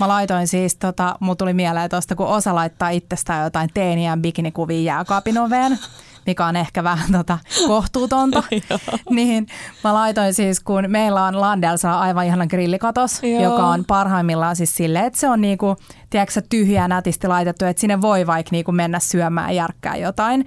Mä 0.00 0.08
laitoin 0.08 0.48
siis, 0.48 0.76
tota, 0.76 1.16
mulla 1.20 1.36
tuli 1.36 1.54
mieleen 1.54 1.90
tuosta, 1.90 2.14
kun 2.16 2.26
osa 2.26 2.54
laittaa 2.54 2.90
itsestään 2.90 3.44
jotain 3.44 3.70
teeniä 3.74 4.16
bikinikuvia 4.16 4.82
jääkaapin 4.82 5.38
oveen 5.38 5.78
mikä 6.26 6.46
on 6.46 6.56
ehkä 6.56 6.84
vähän 6.84 7.12
tota, 7.12 7.38
kohtuutonta. 7.66 8.42
niin 9.10 9.46
mä 9.84 9.94
laitoin 9.94 10.34
siis, 10.34 10.60
kun 10.60 10.84
meillä 10.88 11.24
on 11.24 11.40
Landelsa 11.40 11.98
aivan 11.98 12.26
ihana 12.26 12.46
grillikatos, 12.46 13.22
Joo. 13.22 13.42
joka 13.42 13.66
on 13.66 13.84
parhaimmillaan 13.84 14.56
siis 14.56 14.74
silleen, 14.74 15.04
että 15.04 15.18
se 15.18 15.28
on 15.28 15.40
niinku, 15.40 15.76
tiedätkö, 16.10 16.42
tyhjää 16.48 16.88
nätisti 16.88 17.28
laitettu, 17.28 17.64
että 17.64 17.80
sinne 17.80 18.00
voi 18.00 18.26
vaikka 18.26 18.48
niinku 18.52 18.72
mennä 18.72 19.00
syömään 19.00 19.48
ja 19.48 19.62
järkkää 19.62 19.96
jotain. 19.96 20.44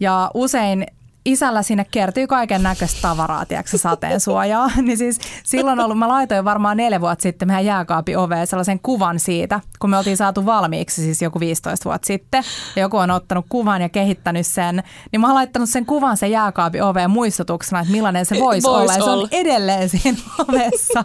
Ja 0.00 0.30
usein 0.34 0.86
isällä 1.28 1.62
sinne 1.62 1.86
kertyy 1.90 2.26
kaiken 2.26 2.62
näköistä 2.62 2.98
tavaraa, 3.02 3.46
tiedätkö, 3.46 3.78
sateen 3.78 4.20
suojaa. 4.20 4.70
niin 4.82 4.98
siis 4.98 5.18
silloin 5.44 5.80
ollut, 5.80 5.98
mä 5.98 6.08
laitoin 6.08 6.44
varmaan 6.44 6.76
neljä 6.76 7.00
vuotta 7.00 7.22
sitten 7.22 7.48
meidän 7.48 7.64
jääkaapin 7.64 8.18
oveen 8.18 8.46
sellaisen 8.46 8.80
kuvan 8.80 9.20
siitä, 9.20 9.60
kun 9.78 9.90
me 9.90 9.98
oltiin 9.98 10.16
saatu 10.16 10.46
valmiiksi 10.46 11.02
siis 11.02 11.22
joku 11.22 11.40
15 11.40 11.84
vuotta 11.84 12.06
sitten. 12.06 12.44
Ja 12.76 12.82
joku 12.82 12.96
on 12.96 13.10
ottanut 13.10 13.46
kuvan 13.48 13.82
ja 13.82 13.88
kehittänyt 13.88 14.46
sen. 14.46 14.82
Niin 15.12 15.20
mä 15.20 15.26
oon 15.26 15.34
laittanut 15.34 15.68
sen 15.68 15.86
kuvan 15.86 16.16
sen 16.16 16.30
jääkaapin 16.30 16.82
oveen 16.82 17.10
muistutuksena, 17.10 17.80
että 17.80 17.92
millainen 17.92 18.26
se 18.26 18.38
voisi 18.38 18.68
vois 18.68 18.82
olla. 18.82 18.92
Ja 18.92 19.04
se 19.04 19.10
on 19.10 19.28
edelleen 19.30 19.88
siinä 19.88 20.18
ovessa. 20.38 21.04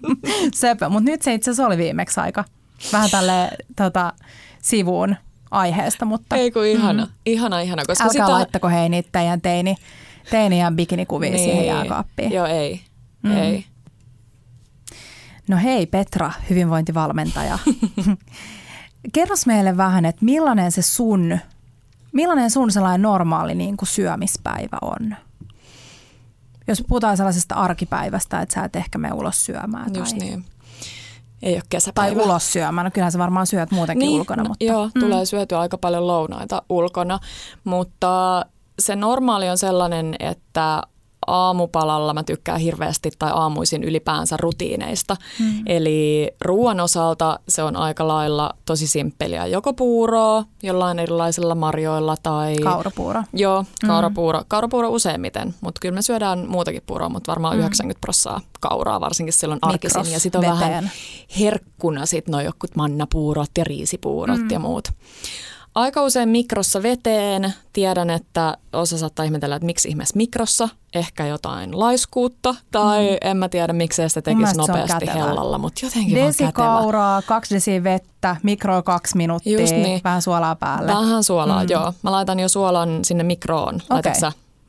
Söpö. 0.60 0.88
Mutta 0.88 1.10
nyt 1.10 1.22
se 1.22 1.34
itse 1.34 1.50
asiassa 1.50 1.66
oli 1.66 1.78
viimeksi 1.78 2.20
aika 2.20 2.44
vähän 2.92 3.10
tälle 3.10 3.50
tota, 3.76 4.12
sivuun 4.62 5.16
aiheesta. 5.54 6.04
Mutta, 6.04 6.36
Ei 6.36 6.50
kun 6.50 6.66
ihana, 6.66 7.04
mm. 7.04 7.12
ihana, 7.26 7.60
ihana. 7.60 7.82
Koska 7.86 8.04
Älkää 8.04 8.26
sitä... 8.26 8.32
laittako 8.32 8.68
hei 8.68 8.88
niitä 8.88 9.08
teidän 9.12 9.40
teini, 9.40 9.76
teini 10.30 10.60
ja 10.60 10.70
bikinikuvia 10.70 11.30
niin. 11.30 11.44
siihen 11.44 11.66
jääkaappiin. 11.66 12.32
Joo, 12.32 12.46
ei. 12.46 12.80
Mm. 13.22 13.36
ei. 13.36 13.64
No 15.48 15.56
hei 15.56 15.86
Petra, 15.86 16.32
hyvinvointivalmentaja. 16.50 17.58
Kerros 19.12 19.46
meille 19.46 19.76
vähän, 19.76 20.04
että 20.04 20.24
millainen 20.24 20.72
se 20.72 20.82
sun, 20.82 21.38
millainen 22.12 22.50
sun 22.50 22.72
sellainen 22.72 23.02
normaali 23.02 23.54
niin 23.54 23.76
kuin 23.76 23.88
syömispäivä 23.88 24.78
on? 24.82 25.16
Jos 26.68 26.84
puhutaan 26.88 27.16
sellaisesta 27.16 27.54
arkipäivästä, 27.54 28.40
että 28.40 28.54
sä 28.54 28.64
et 28.64 28.76
ehkä 28.76 28.98
mene 28.98 29.14
ulos 29.14 29.44
syömään. 29.44 29.94
Just 29.94 30.16
tai... 30.16 30.18
niin 30.18 30.44
ei 31.44 31.54
ole 31.54 31.62
kesäpäivä. 31.68 32.14
Tai 32.14 32.24
ulos 32.24 32.52
syömään. 32.52 32.84
No 32.84 32.90
kyllähän 32.90 33.12
sä 33.12 33.18
varmaan 33.18 33.46
syöt 33.46 33.70
muutenkin 33.70 34.06
niin, 34.06 34.20
ulkona. 34.20 34.44
Mutta... 34.48 34.64
Joo, 34.64 34.90
mm. 34.94 35.00
tulee 35.00 35.26
syötyä 35.26 35.60
aika 35.60 35.78
paljon 35.78 36.06
lounaita 36.06 36.62
ulkona, 36.68 37.18
mutta 37.64 38.44
se 38.78 38.96
normaali 38.96 39.48
on 39.48 39.58
sellainen, 39.58 40.14
että 40.18 40.82
aamupalalla 41.26 42.14
mä 42.14 42.22
tykkään 42.22 42.60
hirveästi 42.60 43.10
tai 43.18 43.30
aamuisin 43.34 43.84
ylipäänsä 43.84 44.36
rutiineista. 44.40 45.16
Mm. 45.40 45.62
Eli 45.66 46.30
ruoan 46.40 46.80
osalta 46.80 47.38
se 47.48 47.62
on 47.62 47.76
aika 47.76 48.08
lailla 48.08 48.50
tosi 48.64 48.86
simppeliä. 48.86 49.46
Joko 49.46 49.72
puuroa 49.72 50.44
jollain 50.62 50.98
erilaisilla 50.98 51.54
marjoilla 51.54 52.16
tai... 52.22 52.56
Kaurapuuro. 52.56 53.22
Joo, 53.32 53.64
kaurapuuro. 53.86 54.38
Mm. 54.38 54.44
Kaurapuuro 54.48 54.88
useimmiten, 54.88 55.54
mutta 55.60 55.78
kyllä 55.80 55.94
me 55.94 56.02
syödään 56.02 56.48
muutakin 56.48 56.82
puuroa, 56.86 57.08
mutta 57.08 57.30
varmaan 57.30 57.56
mm. 57.56 57.60
90 57.60 58.00
prosenttia 58.00 58.14
kauraa, 58.60 59.00
varsinkin 59.00 59.32
silloin 59.32 59.58
arkisin. 59.62 60.00
Mikros, 60.00 60.12
ja 60.12 60.20
sitten 60.20 60.38
on 60.38 60.54
veteen. 60.54 60.70
vähän 60.70 60.90
herkkuna 61.40 62.06
sit 62.06 62.28
no 62.28 62.40
jokut 62.40 62.76
mannapuurot 62.76 63.50
ja 63.58 63.64
riisipuurot 63.64 64.40
mm. 64.40 64.50
ja 64.50 64.58
muut 64.58 64.88
aika 65.74 66.02
usein 66.02 66.28
mikrossa 66.28 66.82
veteen. 66.82 67.54
Tiedän, 67.72 68.10
että 68.10 68.58
osa 68.72 68.98
saattaa 68.98 69.24
ihmetellä, 69.24 69.56
että 69.56 69.66
miksi 69.66 69.88
ihmeessä 69.88 70.16
mikrossa. 70.16 70.68
Ehkä 70.94 71.26
jotain 71.26 71.80
laiskuutta 71.80 72.54
tai 72.70 73.10
mm. 73.10 73.16
en 73.20 73.36
mä 73.36 73.48
tiedä, 73.48 73.72
miksei 73.72 74.08
sitä 74.08 74.22
tekisi 74.22 74.56
nopeasti 74.56 75.06
hellalla, 75.14 75.58
mutta 75.58 75.86
jotenkin 75.86 76.16
desi 76.16 76.44
kauraa, 76.52 77.22
kaksi 77.22 77.54
desi 77.54 77.84
vettä, 77.84 78.36
mikro 78.42 78.82
kaksi 78.82 79.16
minuuttia, 79.16 79.60
Just 79.60 79.72
niin. 79.72 80.00
vähän 80.04 80.22
suolaa 80.22 80.54
päälle. 80.56 80.92
Vähän 80.92 81.24
suolaa, 81.24 81.62
mm. 81.62 81.68
joo. 81.70 81.92
Mä 82.02 82.12
laitan 82.12 82.40
jo 82.40 82.48
suolan 82.48 83.04
sinne 83.04 83.24
mikroon. 83.24 83.80
Okay. 83.90 84.12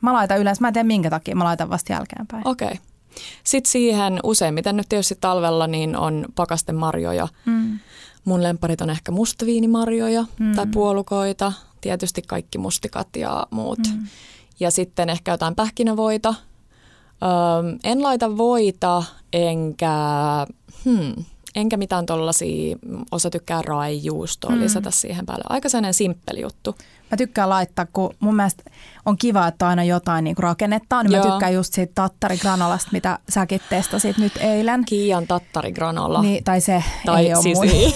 Mä 0.00 0.12
laitan 0.12 0.38
yleensä, 0.38 0.60
mä 0.60 0.68
en 0.68 0.74
tiedä 0.74 0.86
minkä 0.86 1.10
takia, 1.10 1.36
mä 1.36 1.44
laitan 1.44 1.70
vasta 1.70 1.92
jälkeenpäin. 1.92 2.48
Okei. 2.48 2.66
Okay. 2.66 2.78
Sitten 3.44 3.70
siihen 3.70 4.20
useimmiten 4.22 4.76
nyt 4.76 4.88
tietysti 4.88 5.18
talvella 5.20 5.66
niin 5.66 5.96
on 5.96 6.24
pakastemarjoja. 6.34 7.28
Mm 7.44 7.78
Mun 8.26 8.42
lemparit 8.42 8.80
on 8.80 8.90
ehkä 8.90 9.12
mustaviinimarjoja 9.12 10.24
mm. 10.38 10.52
tai 10.52 10.66
puolukoita, 10.66 11.52
tietysti 11.80 12.22
kaikki 12.22 12.58
mustikat 12.58 13.16
ja 13.16 13.46
muut. 13.50 13.78
Mm. 13.78 14.06
Ja 14.60 14.70
sitten 14.70 15.10
ehkä 15.10 15.30
jotain 15.30 15.54
pähkinävoita. 15.54 16.28
Öm, 16.28 17.78
en 17.84 18.02
laita 18.02 18.36
voita 18.36 19.02
enkä, 19.32 19.96
hmm, 20.84 21.24
enkä 21.54 21.76
mitään 21.76 22.06
tollasia, 22.06 22.76
osa 23.10 23.30
tykkää 23.30 23.62
raijuustoa 23.62 24.50
mm. 24.50 24.60
lisätä 24.60 24.90
siihen 24.90 25.26
päälle. 25.26 25.44
Aika 25.48 25.68
sellainen 25.68 25.94
simppeli 25.94 26.40
juttu. 26.40 26.74
Mä 27.10 27.16
tykkään 27.16 27.48
laittaa, 27.48 27.86
kun 27.92 28.14
mun 28.20 28.36
mielestä 28.36 28.70
on 29.06 29.16
kiva, 29.16 29.46
että 29.46 29.68
aina 29.68 29.84
jotain 29.84 30.24
niin 30.24 30.38
rakennettaa, 30.38 31.02
niin 31.02 31.12
Joo. 31.12 31.24
mä 31.24 31.30
tykkään 31.30 31.54
just 31.54 31.74
siitä 31.74 31.92
tattarigranolasta, 31.94 32.90
mitä 32.92 33.18
säkin 33.28 33.60
testasit 33.70 34.18
nyt 34.18 34.32
eilen. 34.40 34.84
Kiian 34.84 35.26
tattarigranola. 35.26 36.22
Niin, 36.22 36.44
tai 36.44 36.60
se 36.60 36.84
tai 37.06 37.26
ei 37.26 37.34
ole 37.34 37.42
siis 37.42 37.58
mun. 37.58 37.66
Niin. 37.66 37.94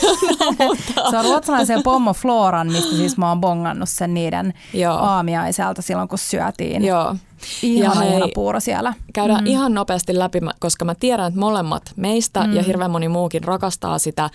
se 1.11 1.19
on 1.19 1.25
ruotsalaisen 1.25 1.83
Pommo 1.83 2.13
Floran, 2.13 2.73
mistä 2.73 2.97
siis 2.97 3.17
mä 3.17 3.29
oon 3.29 3.41
bongannut 3.41 3.89
sen 3.89 4.15
niiden 4.15 4.55
Joo. 4.75 4.97
aamiaiselta 4.97 5.83
silloin, 5.83 6.09
kun 6.09 6.19
syötiin. 6.19 6.85
Joo. 6.85 7.17
Ihan 7.63 7.97
ja 7.97 8.11
ihana 8.11 8.29
puuro 8.35 8.61
siellä. 8.61 8.95
Käydään 9.13 9.45
mm. 9.45 9.47
ihan 9.47 9.75
nopeasti 9.75 10.19
läpi, 10.19 10.41
koska 10.59 10.85
mä 10.85 10.95
tiedän, 10.95 11.27
että 11.27 11.41
molemmat 11.41 11.83
meistä 11.97 12.47
mm. 12.47 12.53
ja 12.53 12.63
hirveän 12.63 12.91
moni 12.91 13.09
muukin 13.09 13.45
rakastaa 13.45 13.99
sitä, 13.99 14.31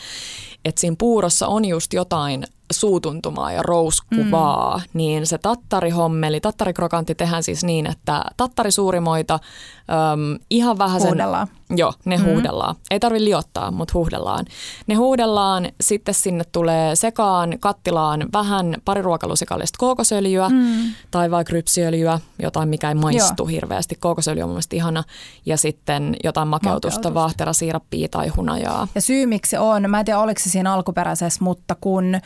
että 0.66 0.82
siinä 0.82 0.96
puurossa 1.00 1.48
on 1.48 1.66
just 1.66 1.94
jotain 1.94 2.44
suutuntumaa 2.72 3.52
ja 3.52 3.64
rouskuvaa, 3.64 4.78
mm. 4.78 4.84
niin 4.94 5.28
se 5.28 5.38
tattarihommeli, 5.38 6.40
tattarikrokantti 6.40 7.16
tehdään 7.16 7.44
siis 7.44 7.64
niin, 7.64 7.88
että 7.88 8.24
tattarisuurimoita 8.38 9.34
äm, 9.34 10.40
ihan 10.50 10.78
vähän 10.78 11.02
sen... 11.02 11.10
Huudellaan. 11.10 11.48
Joo, 11.70 11.94
ne 12.06 12.18
mm. 12.18 12.26
huudellaan. 12.26 12.76
Ei 12.92 13.00
tarvi 13.00 13.26
liottaa, 13.26 13.72
mutta 13.72 13.92
huudellaan. 13.94 14.46
Ne 14.88 14.96
huudellaan, 14.96 15.72
sitten 15.82 16.14
sinne 16.14 16.44
tulee 16.52 16.96
sekaan 16.96 17.60
kattilaan 17.60 18.26
vähän 18.34 18.76
pari 18.86 19.02
ruokalusikallista 19.02 19.78
kookosöljyä 19.80 20.50
mm. 20.50 20.94
tai 21.12 21.32
vaikka 21.32 21.54
rypsiöljyä, 21.54 22.20
jotain 22.40 22.70
mikä 22.70 22.90
ei 22.90 22.96
maistu 22.96 23.44
Joo. 23.44 23.48
hirveästi. 23.48 23.96
Kookosöljy 23.96 24.44
on 24.44 24.50
mun 24.50 24.60
ihan 24.74 25.04
ja 25.46 25.58
sitten 25.58 26.16
jotain 26.24 26.48
makeutusta, 26.48 27.00
Makeutus. 27.00 27.14
vaahterasiirappia 27.14 28.08
tai 28.12 28.28
hunajaa. 28.28 28.88
Ja 28.96 29.02
syy 29.02 29.26
miksi 29.26 29.58
on, 29.58 29.90
mä 29.90 30.00
en 30.00 30.06
tiedä 30.06 30.20
oliko 30.20 30.42
se 30.44 30.50
siinä 30.50 30.74
alkuperäisessä, 30.74 31.44
mutta 31.44 31.76
kun 31.82 32.20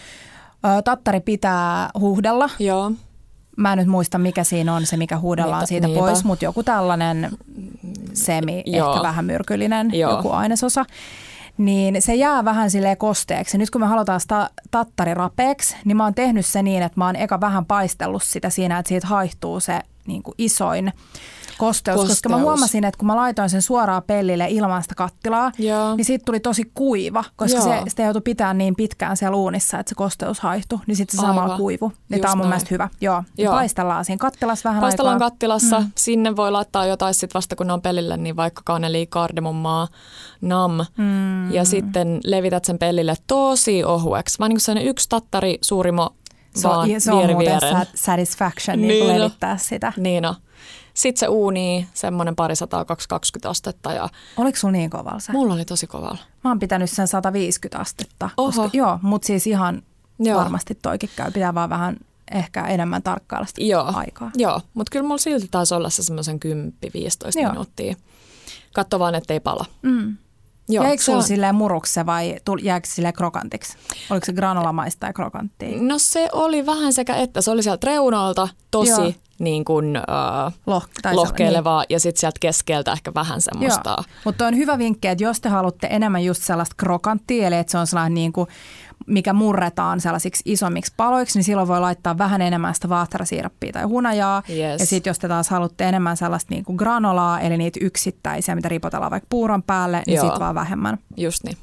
tattari 0.83 1.19
pitää 1.19 1.89
huuhdella. 1.99 2.49
Joo. 2.59 2.91
Mä 3.57 3.71
en 3.73 3.77
nyt 3.77 3.87
muista, 3.87 4.17
mikä 4.17 4.43
siinä 4.43 4.75
on 4.75 4.85
se, 4.85 4.97
mikä 4.97 5.17
huudellaan 5.17 5.67
siitä 5.67 5.87
niitä. 5.87 5.99
pois, 5.99 6.23
mutta 6.23 6.45
joku 6.45 6.63
tällainen 6.63 7.29
semi, 8.13 8.63
Joo. 8.65 8.91
ehkä 8.93 9.03
vähän 9.03 9.25
myrkyllinen 9.25 9.89
Joo. 9.93 10.11
joku 10.15 10.31
ainesosa. 10.31 10.85
Niin 11.57 12.01
se 12.01 12.15
jää 12.15 12.45
vähän 12.45 12.71
sille 12.71 12.95
kosteeksi. 12.95 13.57
Nyt 13.57 13.69
kun 13.69 13.81
me 13.81 13.87
halutaan 13.87 14.19
sitä 14.19 14.49
tattari 14.71 15.13
rapeeksi, 15.13 15.75
niin 15.85 15.97
mä 15.97 16.03
oon 16.03 16.15
tehnyt 16.15 16.45
se 16.45 16.63
niin, 16.63 16.83
että 16.83 16.99
mä 16.99 17.05
oon 17.05 17.15
eka 17.15 17.41
vähän 17.41 17.65
paistellut 17.65 18.23
sitä 18.23 18.49
siinä, 18.49 18.79
että 18.79 18.89
siitä 18.89 19.07
haihtuu 19.07 19.59
se 19.59 19.79
niin 20.07 20.23
kuin 20.23 20.35
isoin 20.37 20.93
kosteus, 21.59 21.95
kosteus, 21.95 22.17
koska 22.17 22.29
mä 22.29 22.37
huomasin, 22.37 22.83
että 22.83 22.97
kun 22.97 23.07
mä 23.07 23.15
laitoin 23.15 23.49
sen 23.49 23.61
suoraan 23.61 24.03
pellille 24.03 24.47
ilman 24.49 24.81
sitä 24.81 24.95
kattilaa, 24.95 25.51
Joo. 25.57 25.95
niin 25.95 26.05
siitä 26.05 26.25
tuli 26.25 26.39
tosi 26.39 26.71
kuiva, 26.73 27.23
koska 27.35 27.61
se, 27.61 27.81
sitä 27.87 28.03
joutui 28.03 28.21
pitää 28.21 28.53
niin 28.53 28.75
pitkään 28.75 29.17
siellä 29.17 29.37
uunissa, 29.37 29.79
että 29.79 29.89
se 29.89 29.95
kosteus 29.95 30.39
haihtui, 30.39 30.79
niin 30.87 30.95
sitten 30.95 31.19
se 31.19 31.25
samalla 31.25 31.57
kuivu. 31.57 31.93
Ja 32.09 32.19
tämä 32.19 32.31
on 32.31 32.37
mun 32.37 32.43
näin. 32.43 32.49
mielestä 32.49 32.69
hyvä. 32.71 32.89
Joo. 33.01 33.23
Joo. 33.37 33.53
Paistellaan 33.53 34.05
siinä 34.05 34.17
kattilassa 34.19 34.69
vähän 34.69 34.81
Paistellaan 34.81 35.15
aikaa. 35.15 35.29
kattilassa, 35.29 35.79
mm. 35.79 35.91
sinne 35.95 36.35
voi 36.35 36.51
laittaa 36.51 36.85
jotain 36.85 37.13
sitten 37.13 37.33
vasta 37.33 37.55
kun 37.55 37.67
ne 37.67 37.73
on 37.73 37.81
pellille, 37.81 38.17
niin 38.17 38.35
vaikka 38.35 38.61
kaneli, 38.65 39.07
kardemummaa, 39.07 39.87
nam. 40.41 40.79
Mm. 40.97 41.51
Ja 41.51 41.65
sitten 41.65 42.19
levität 42.23 42.65
sen 42.65 42.79
pellille 42.79 43.15
tosi 43.27 43.83
ohueksi, 43.83 44.39
vaan 44.39 44.49
niin 44.49 44.59
kuin 44.65 44.87
yksi 44.87 45.09
tattari 45.09 45.57
suurimo 45.61 46.09
se 46.55 46.67
on, 46.67 47.01
se 47.01 47.11
on 47.11 47.31
muuten 47.31 47.59
satisfaction 47.95 48.81
niin 48.81 49.07
niin 49.07 49.21
levittää 49.21 49.57
sitä. 49.57 49.93
Niin 49.97 50.25
on. 50.25 50.35
Sitten 50.93 51.19
se 51.19 51.27
uuni 51.27 51.87
semmoinen 51.93 52.35
parisataa 52.35 52.85
220 52.85 53.49
astetta. 53.49 53.93
Ja 53.93 54.09
Oliko 54.37 54.57
sulla 54.57 54.71
niin 54.71 54.89
kovalla 54.89 55.19
se? 55.19 55.31
Mulla 55.31 55.53
oli 55.53 55.65
tosi 55.65 55.87
kovalla. 55.87 56.17
Mä 56.43 56.49
oon 56.49 56.59
pitänyt 56.59 56.89
sen 56.89 57.07
150 57.07 57.79
astetta. 57.79 58.29
Oho. 58.37 58.51
Koska, 58.51 58.77
joo, 58.77 58.99
mutta 59.01 59.25
siis 59.25 59.47
ihan 59.47 59.81
joo. 60.19 60.39
varmasti 60.39 60.75
toikin 60.81 61.09
käy. 61.15 61.31
Pitää 61.31 61.53
vaan 61.53 61.69
vähän 61.69 61.97
ehkä 62.31 62.67
enemmän 62.67 63.03
tarkkailla 63.03 63.45
sitä 63.47 63.61
joo. 63.63 63.91
aikaa. 63.95 64.31
Joo, 64.35 64.61
mutta 64.73 64.89
kyllä 64.91 65.07
mulla 65.07 65.17
silti 65.17 65.47
taisi 65.51 65.73
olla 65.73 65.89
se 65.89 66.03
semmoisen 66.03 66.39
10-15 67.45 67.49
minuuttia. 67.49 67.95
Katso 68.73 68.99
vaan, 68.99 69.15
ettei 69.15 69.39
pala. 69.39 69.65
Mm. 69.81 70.17
Joo, 70.69 70.83
Jäikö 70.83 71.03
sulla 71.03 71.17
on... 71.17 71.23
silleen 71.23 71.55
murukse 71.55 72.05
vai 72.05 72.35
jääkö 72.61 72.87
sille 72.87 73.13
krokantiksi? 73.13 73.77
Oliko 74.09 74.25
se 74.25 74.33
granulamaista 74.33 75.07
ja 75.07 75.13
krokanttia? 75.13 75.81
No 75.81 75.99
se 75.99 76.29
oli 76.31 76.65
vähän 76.65 76.93
sekä 76.93 77.15
että. 77.15 77.41
Se 77.41 77.51
oli 77.51 77.63
sieltä 77.63 77.87
reunalta 77.87 78.47
tosi 78.71 78.91
Joo. 78.91 79.13
Niin 79.39 79.65
kuin, 79.65 79.97
uh, 79.97 80.53
Loh, 80.65 80.87
lohkeilevaa 81.11 81.81
niin. 81.81 81.87
ja 81.89 81.99
sitten 81.99 82.19
sieltä 82.19 82.37
keskeltä 82.39 82.91
ehkä 82.91 83.11
vähän 83.15 83.41
semmoista. 83.41 84.03
Mutta 84.25 84.47
on 84.47 84.57
hyvä 84.57 84.77
vinkki, 84.77 85.07
että 85.07 85.23
jos 85.23 85.41
te 85.41 85.49
haluatte 85.49 85.87
enemmän 85.91 86.23
just 86.23 86.43
sellaista 86.43 86.75
krokanttia, 86.77 87.47
eli 87.47 87.55
että 87.55 87.71
se 87.71 87.77
on 87.77 87.87
sellainen 87.87 88.13
niin 88.13 88.33
kuin 88.33 88.47
mikä 89.07 89.33
murretaan 89.33 90.01
sellaisiksi 90.01 90.43
isommiksi 90.45 90.93
paloiksi, 90.97 91.37
niin 91.39 91.43
silloin 91.43 91.67
voi 91.67 91.79
laittaa 91.79 92.17
vähän 92.17 92.41
enemmän 92.41 92.75
sitä 92.75 92.89
vaahterasiirappia 92.89 93.71
tai 93.71 93.83
hunajaa. 93.83 94.43
Yes. 94.49 94.79
Ja 94.79 94.85
sitten 94.85 95.09
jos 95.09 95.19
te 95.19 95.27
taas 95.27 95.49
haluatte 95.49 95.89
enemmän 95.89 96.17
sellaista 96.17 96.53
niin 96.53 96.65
kuin 96.65 96.75
granolaa, 96.75 97.39
eli 97.39 97.57
niitä 97.57 97.79
yksittäisiä, 97.81 98.55
mitä 98.55 98.69
ripotellaan 98.69 99.11
vaikka 99.11 99.27
puuron 99.29 99.63
päälle, 99.63 100.03
niin 100.07 100.21
sitten 100.21 100.39
vaan 100.39 100.55
vähemmän. 100.55 100.97
Just 101.17 101.43
niin. 101.43 101.57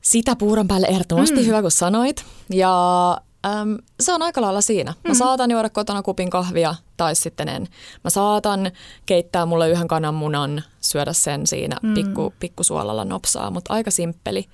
Sitä 0.00 0.36
puuron 0.36 0.68
päälle 0.68 0.86
ehdottomasti 0.86 1.40
mm. 1.40 1.46
hyvä, 1.46 1.62
kun 1.62 1.70
sanoit. 1.70 2.24
Ja 2.50 3.20
äm, 3.46 3.78
se 4.00 4.12
on 4.12 4.22
aika 4.22 4.40
lailla 4.40 4.60
siinä. 4.60 4.94
Mä 5.04 5.12
mm. 5.12 5.18
saatan 5.18 5.50
juoda 5.50 5.70
kotona 5.70 6.02
kupin 6.02 6.30
kahvia 6.30 6.74
tai 6.96 7.14
sitten 7.14 7.48
en. 7.48 7.68
Mä 8.04 8.10
saatan 8.10 8.70
keittää 9.06 9.46
mulle 9.46 9.70
yhden 9.70 9.88
kananmunan, 9.88 10.62
syödä 10.80 11.12
sen 11.12 11.46
siinä 11.46 11.76
mm. 11.82 11.94
pikku, 11.94 12.34
pikkusuolalla 12.40 13.04
nopsaa, 13.04 13.50
mutta 13.50 13.74
aika 13.74 13.90
simppeli 13.90 14.48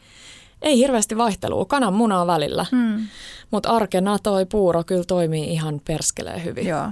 ei 0.65 0.79
hirveästi 0.79 1.17
vaihtelua 1.17 1.65
kananmunaa 1.65 2.27
välillä, 2.27 2.67
hmm. 2.71 3.07
mutta 3.51 3.71
arkena 3.71 4.19
toi 4.19 4.47
puuro 4.47 4.85
kyllä 4.85 5.05
toimii 5.05 5.53
ihan 5.53 5.81
perskeleen 5.85 6.45
hyvin. 6.45 6.67
Joo. 6.67 6.89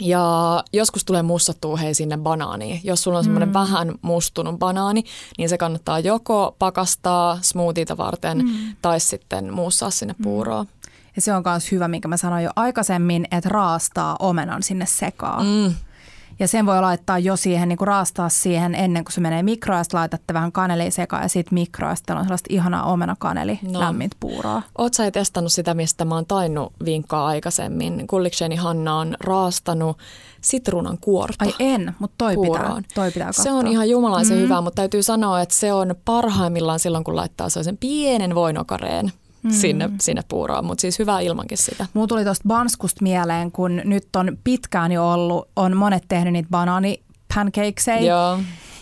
Ja 0.00 0.64
joskus 0.72 1.04
tulee 1.04 1.22
mussattua 1.22 1.76
hei 1.76 1.94
sinne 1.94 2.16
banaaniin. 2.18 2.80
Jos 2.84 3.02
sulla 3.02 3.18
on 3.18 3.24
semmoinen 3.24 3.48
mm. 3.48 3.52
vähän 3.52 3.94
mustunut 4.02 4.58
banaani, 4.58 5.04
niin 5.38 5.48
se 5.48 5.58
kannattaa 5.58 5.98
joko 5.98 6.56
pakastaa 6.58 7.38
smoothieta 7.42 7.96
varten 7.96 8.38
mm. 8.38 8.76
tai 8.82 9.00
sitten 9.00 9.52
muussaa 9.52 9.90
sinne 9.90 10.14
puuroon. 10.22 10.66
Mm. 10.66 10.83
Ja 11.16 11.22
se 11.22 11.34
on 11.34 11.42
myös 11.46 11.72
hyvä, 11.72 11.88
minkä 11.88 12.08
mä 12.08 12.16
sanoin 12.16 12.44
jo 12.44 12.50
aikaisemmin, 12.56 13.26
että 13.30 13.48
raastaa 13.48 14.16
omenan 14.18 14.62
sinne 14.62 14.86
sekaan. 14.86 15.46
Mm. 15.46 15.74
Ja 16.38 16.48
sen 16.48 16.66
voi 16.66 16.80
laittaa 16.80 17.18
jo 17.18 17.36
siihen, 17.36 17.68
niin 17.68 17.76
kuin 17.76 17.88
raastaa 17.88 18.28
siihen 18.28 18.74
ennen 18.74 19.04
kuin 19.04 19.12
se 19.12 19.20
menee 19.20 19.42
mikroon, 19.42 19.78
ja 19.78 19.84
sitten 19.84 20.00
laitatte 20.00 20.34
vähän 20.34 20.52
kanelia 20.52 20.90
sekaan 20.90 21.22
ja 21.22 21.28
sitten 21.28 21.54
mikroon, 21.54 21.90
ja 21.90 21.96
sitten 21.96 22.16
on 22.16 22.24
sellaista 22.24 22.46
ihanaa 22.50 22.84
omenakaneli, 22.84 23.58
no. 23.62 23.80
lämmintä 23.80 24.16
puuroa. 24.20 24.62
Oot 24.78 24.94
sä 24.94 25.10
testannut 25.10 25.52
sitä, 25.52 25.74
mistä 25.74 26.04
mä 26.04 26.14
oon 26.14 26.26
tainnut 26.26 26.72
vinkkaa 26.84 27.26
aikaisemmin? 27.26 28.06
Kullikseni 28.06 28.56
Hanna 28.56 28.98
on 28.98 29.16
raastanut 29.20 29.98
sitruunan 30.40 30.98
kuorta. 31.00 31.44
Ai 31.44 31.54
en, 31.58 31.94
mutta 31.98 32.14
toi 32.18 32.36
pitää, 32.36 32.82
toi 32.94 33.10
pitää 33.10 33.32
Se 33.32 33.52
on 33.52 33.66
ihan 33.66 33.88
jumalaisen 33.88 34.36
mm. 34.36 34.42
hyvä, 34.42 34.60
mutta 34.60 34.76
täytyy 34.76 35.02
sanoa, 35.02 35.40
että 35.40 35.54
se 35.54 35.72
on 35.72 35.94
parhaimmillaan 36.04 36.78
silloin, 36.78 37.04
kun 37.04 37.16
laittaa 37.16 37.48
sen 37.48 37.76
pienen 37.76 38.34
voinokareen 38.34 39.12
mm. 39.44 39.50
sinne, 39.50 39.90
sinne 40.00 40.22
puuroon, 40.28 40.64
mutta 40.64 40.80
siis 40.80 40.98
hyvä 40.98 41.20
ilmankin 41.20 41.58
sitä. 41.58 41.86
Mulla 41.94 42.06
tuli 42.06 42.24
tuosta 42.24 42.48
banskusta 42.48 43.02
mieleen, 43.02 43.52
kun 43.52 43.80
nyt 43.84 44.16
on 44.16 44.38
pitkään 44.44 44.92
jo 44.92 45.12
ollut, 45.12 45.48
on 45.56 45.76
monet 45.76 46.04
tehnyt 46.08 46.32
niitä 46.32 46.48
banaani 46.50 47.02
pancakeseja. 47.34 48.38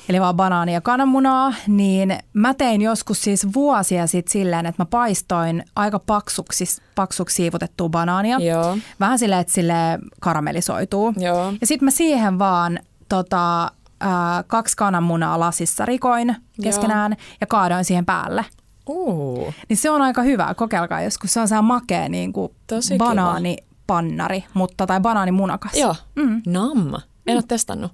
Eli 0.09 0.21
vaan 0.21 0.37
banaania 0.37 0.75
ja 0.75 0.81
kananmunaa, 0.81 1.55
niin 1.67 2.19
mä 2.33 2.55
tein 2.55 2.83
joskus 2.83 3.23
siis 3.23 3.47
vuosia 3.55 4.07
sitten 4.07 4.33
silleen, 4.33 4.67
että 4.67 4.83
mä 4.83 4.87
paistoin 4.87 5.65
aika 5.77 5.99
paksuksi, 5.99 6.65
paksuksi 6.95 7.37
siivutettua 7.37 7.89
banaania. 7.89 8.39
Joo. 8.39 8.79
Vähän 9.01 9.19
silleen, 9.19 9.41
että 9.41 9.53
sille 9.53 9.75
karamellisoituu. 10.21 11.15
Joo. 11.17 11.53
Ja 11.61 11.67
sitten 11.67 11.85
mä 11.85 11.91
siihen 11.91 12.39
vaan 12.39 12.79
tota, 13.09 13.63
äh, 14.03 14.11
kaksi 14.47 14.77
kananmunaa 14.77 15.41
lasissa 15.41 15.87
rikoin 15.87 16.37
keskenään 16.63 17.13
Joo. 17.13 17.37
ja 17.41 17.47
kaadoin 17.47 17.85
siihen 17.85 18.07
päälle. 18.07 18.45
Uh. 18.89 19.55
Niin 19.69 19.77
se 19.77 19.91
on 19.91 20.03
aika 20.03 20.23
hyvä, 20.23 20.55
kokeilkaa 20.55 21.03
joskus. 21.03 21.33
Se 21.33 21.41
on 21.41 21.49
sehän 21.49 21.65
makea 21.65 22.09
niin 22.09 22.33
kuin 22.33 22.53
Tosi 22.67 22.97
banaanipannari, 22.97 24.45
mutta, 24.55 24.87
tai 24.87 25.01
banaanimunakas. 25.01 25.75
Joo, 25.75 25.95
mm. 26.15 26.43
nam. 26.47 26.95
En 27.27 27.35
mm. 27.35 27.35
ole 27.35 27.43
testannut. 27.49 27.93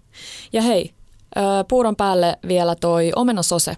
Ja 0.52 0.62
hei, 0.62 0.94
puuron 1.68 1.96
päälle 1.96 2.38
vielä 2.48 2.74
toi 2.74 3.12
omenasose. 3.16 3.76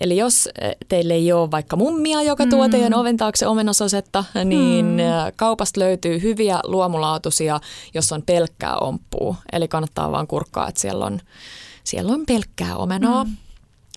Eli 0.00 0.16
jos 0.16 0.48
teille 0.88 1.14
ei 1.14 1.32
ole 1.32 1.50
vaikka 1.50 1.76
mummia, 1.76 2.22
joka 2.22 2.44
mm. 2.44 2.50
tuo 2.50 2.68
teidän 2.68 2.94
oven 2.94 3.16
taakse 3.16 3.46
omenasosetta, 3.46 4.24
niin 4.44 4.86
mm. 4.86 5.32
kaupasta 5.36 5.80
löytyy 5.80 6.22
hyviä 6.22 6.60
luomulaatuisia, 6.64 7.60
jos 7.94 8.12
on 8.12 8.22
pelkkää 8.22 8.76
omppuu. 8.76 9.36
Eli 9.52 9.68
kannattaa 9.68 10.12
vaan 10.12 10.26
kurkkaa, 10.26 10.68
että 10.68 10.80
siellä 10.80 11.04
on, 11.04 11.20
siellä 11.84 12.12
on 12.12 12.26
pelkkää 12.26 12.76
omenoa. 12.76 13.24
Mm. 13.24 13.36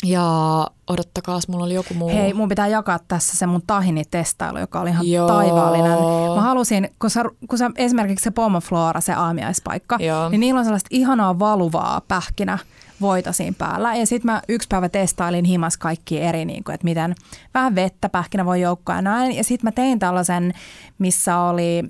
Ja 0.05 0.67
odottakaa, 0.87 1.39
mulla 1.47 1.65
oli 1.65 1.73
joku 1.73 1.93
muu. 1.93 2.09
Hei, 2.09 2.33
mun 2.33 2.49
pitää 2.49 2.67
jakaa 2.67 2.99
tässä 3.07 3.37
se 3.37 3.45
mun 3.45 3.61
tahini-testailu, 3.67 4.59
joka 4.59 4.81
oli 4.81 4.89
ihan 4.89 5.09
Joo. 5.09 5.27
taivaallinen. 5.27 5.97
Mä 6.35 6.41
halusin, 6.41 6.89
kun 6.99 7.09
sä, 7.09 7.23
kun 7.49 7.57
sä 7.57 7.71
esimerkiksi 7.75 8.23
se 8.23 8.31
Pomoflora, 8.31 9.01
se 9.01 9.13
aamiaispaikka, 9.13 9.97
Joo. 9.99 10.29
niin 10.29 10.39
niillä 10.39 10.59
on 10.59 10.65
sellaista 10.65 10.87
ihanaa 10.91 11.39
valuvaa 11.39 12.01
pähkinä 12.07 12.57
voitaisiin 13.01 13.55
päällä. 13.55 13.95
Ja 13.95 14.05
sitten 14.05 14.31
mä 14.31 14.41
yksi 14.49 14.67
päivä 14.67 14.89
testailin 14.89 15.45
himas 15.45 15.77
kaikki 15.77 16.21
eri, 16.21 16.45
niin 16.45 16.63
kuin, 16.63 16.73
että 16.73 16.85
miten 16.85 17.15
vähän 17.53 17.75
vettä 17.75 18.09
pähkinä 18.09 18.45
voi 18.45 18.61
joukkoa 18.61 18.95
ja 18.95 19.01
näin. 19.01 19.35
Ja 19.35 19.43
sitten 19.43 19.67
mä 19.67 19.71
tein 19.71 19.99
tällaisen, 19.99 20.53
missä 20.99 21.37
oli 21.37 21.83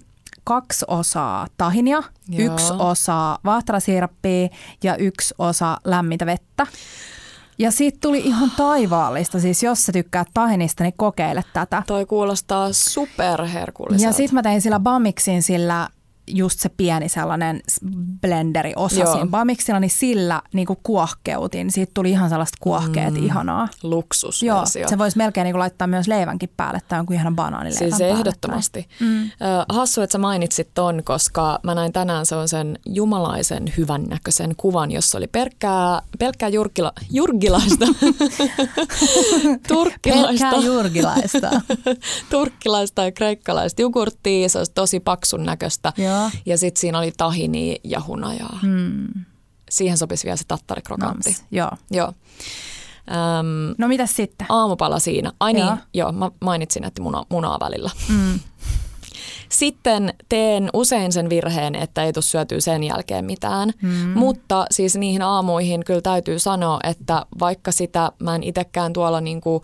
kaksi 0.43 0.85
osaa 0.87 1.47
tahinia, 1.57 2.03
Joo. 2.29 2.53
yksi 2.53 2.73
osa 2.79 3.39
vaahtarasiirappia 3.45 4.49
ja 4.83 4.95
yksi 4.95 5.35
osa 5.37 5.77
lämmintä 5.85 6.25
vettä. 6.25 6.67
Ja 7.59 7.71
siitä 7.71 7.97
tuli 8.01 8.19
ihan 8.19 8.51
taivaallista, 8.57 9.39
siis 9.39 9.63
jos 9.63 9.85
sä 9.85 9.91
tykkäät 9.91 10.27
tahinista, 10.33 10.83
niin 10.83 10.93
kokeile 10.97 11.43
tätä. 11.53 11.83
Toi 11.87 12.05
kuulostaa 12.05 12.73
superherkulliselta. 12.73 14.05
Ja 14.05 14.11
sitten 14.13 14.33
mä 14.33 14.41
tein 14.41 14.61
sillä 14.61 14.79
Bamixin 14.79 15.43
sillä 15.43 15.87
just 16.29 16.59
se 16.59 16.69
pieni 16.69 17.09
sellainen 17.09 17.61
blenderi 18.21 18.73
osa 18.75 18.99
Joo. 18.99 19.11
siinä 19.11 19.27
Bamiksilla, 19.27 19.79
niin 19.79 19.89
sillä 19.89 20.41
niin 20.53 20.67
kuin 20.67 20.79
kuohkeutin. 20.83 21.71
Siitä 21.71 21.91
tuli 21.93 22.09
ihan 22.09 22.29
sellaista 22.29 22.57
kuohkeet 22.59 23.13
mm, 23.13 23.25
ihanaa. 23.25 23.67
Luksus. 23.83 24.43
Joo, 24.43 24.65
se 24.65 24.97
voisi 24.97 25.17
melkein 25.17 25.45
niin 25.45 25.53
kuin 25.53 25.59
laittaa 25.59 25.87
myös 25.87 26.07
leivänkin 26.07 26.49
päälle 26.57 26.79
tai 26.87 26.99
jonkun 26.99 27.15
ihana 27.15 27.31
banaanileivän 27.35 27.77
Siis 27.77 27.99
päälle 27.99 28.17
ehdottomasti. 28.19 28.87
Mm. 28.99 29.29
Hassu, 29.69 30.01
että 30.01 30.11
sä 30.11 30.17
mainitsit 30.17 30.69
ton, 30.73 31.01
koska 31.03 31.59
mä 31.63 31.75
näin 31.75 31.93
tänään 31.93 32.25
se 32.25 32.35
on 32.35 32.47
sen 32.47 32.79
jumalaisen 32.85 33.73
hyvännäköisen 33.77 34.53
kuvan, 34.57 34.91
jossa 34.91 35.17
oli 35.17 35.27
pelkkää, 35.27 36.01
pelkkää 36.19 36.49
jurkila, 36.49 36.93
jurgilaista. 37.11 37.85
Turkkilaista. 39.67 40.49
Pelkkää 40.49 40.65
jurgilaista. 40.65 41.49
Turkkilaista 42.31 43.03
ja 43.03 43.11
kreikkalaista 43.11 43.81
jogurttia, 43.81 44.49
se 44.49 44.57
olisi 44.57 44.71
tosi 44.71 44.99
paksun 44.99 45.45
näköistä. 45.45 45.93
Joo. 45.97 46.18
Ja 46.45 46.57
sitten 46.57 46.81
siinä 46.81 46.99
oli 46.99 47.11
tahini 47.17 47.75
ja 47.83 48.01
hunajaa. 48.07 48.59
Hmm. 48.61 49.07
Siihen 49.69 49.97
sopisi 49.97 50.23
vielä 50.23 50.37
se 50.37 50.43
tattarikrokantti. 50.47 51.37
Joo. 51.51 51.71
Joo. 51.91 52.13
Öm, 53.11 53.75
no 53.77 53.87
mitä 53.87 54.05
sitten? 54.05 54.47
Aamupala 54.49 54.99
siinä. 54.99 55.31
Ai 55.39 55.53
niin, 55.53 55.65
joo, 55.65 55.75
niin, 55.75 55.83
joo 55.93 56.11
mä 56.11 56.31
mainitsin, 56.41 56.83
että 56.83 57.01
muna, 57.01 57.25
munaa 57.29 57.57
välillä. 57.59 57.89
Mm. 58.09 58.39
Sitten 59.49 60.13
teen 60.29 60.69
usein 60.73 61.11
sen 61.11 61.29
virheen, 61.29 61.75
että 61.75 62.03
ei 62.03 62.13
tule 62.13 62.23
syötyä 62.23 62.59
sen 62.59 62.83
jälkeen 62.83 63.25
mitään. 63.25 63.71
Mm. 63.81 63.89
Mutta 64.15 64.65
siis 64.71 64.95
niihin 64.95 65.21
aamuihin 65.21 65.85
kyllä 65.85 66.01
täytyy 66.01 66.39
sanoa, 66.39 66.79
että 66.83 67.25
vaikka 67.39 67.71
sitä 67.71 68.11
mä 68.19 68.35
en 68.35 68.43
itsekään 68.43 68.93
tuolla 68.93 69.21
niin 69.21 69.41
kuin 69.41 69.63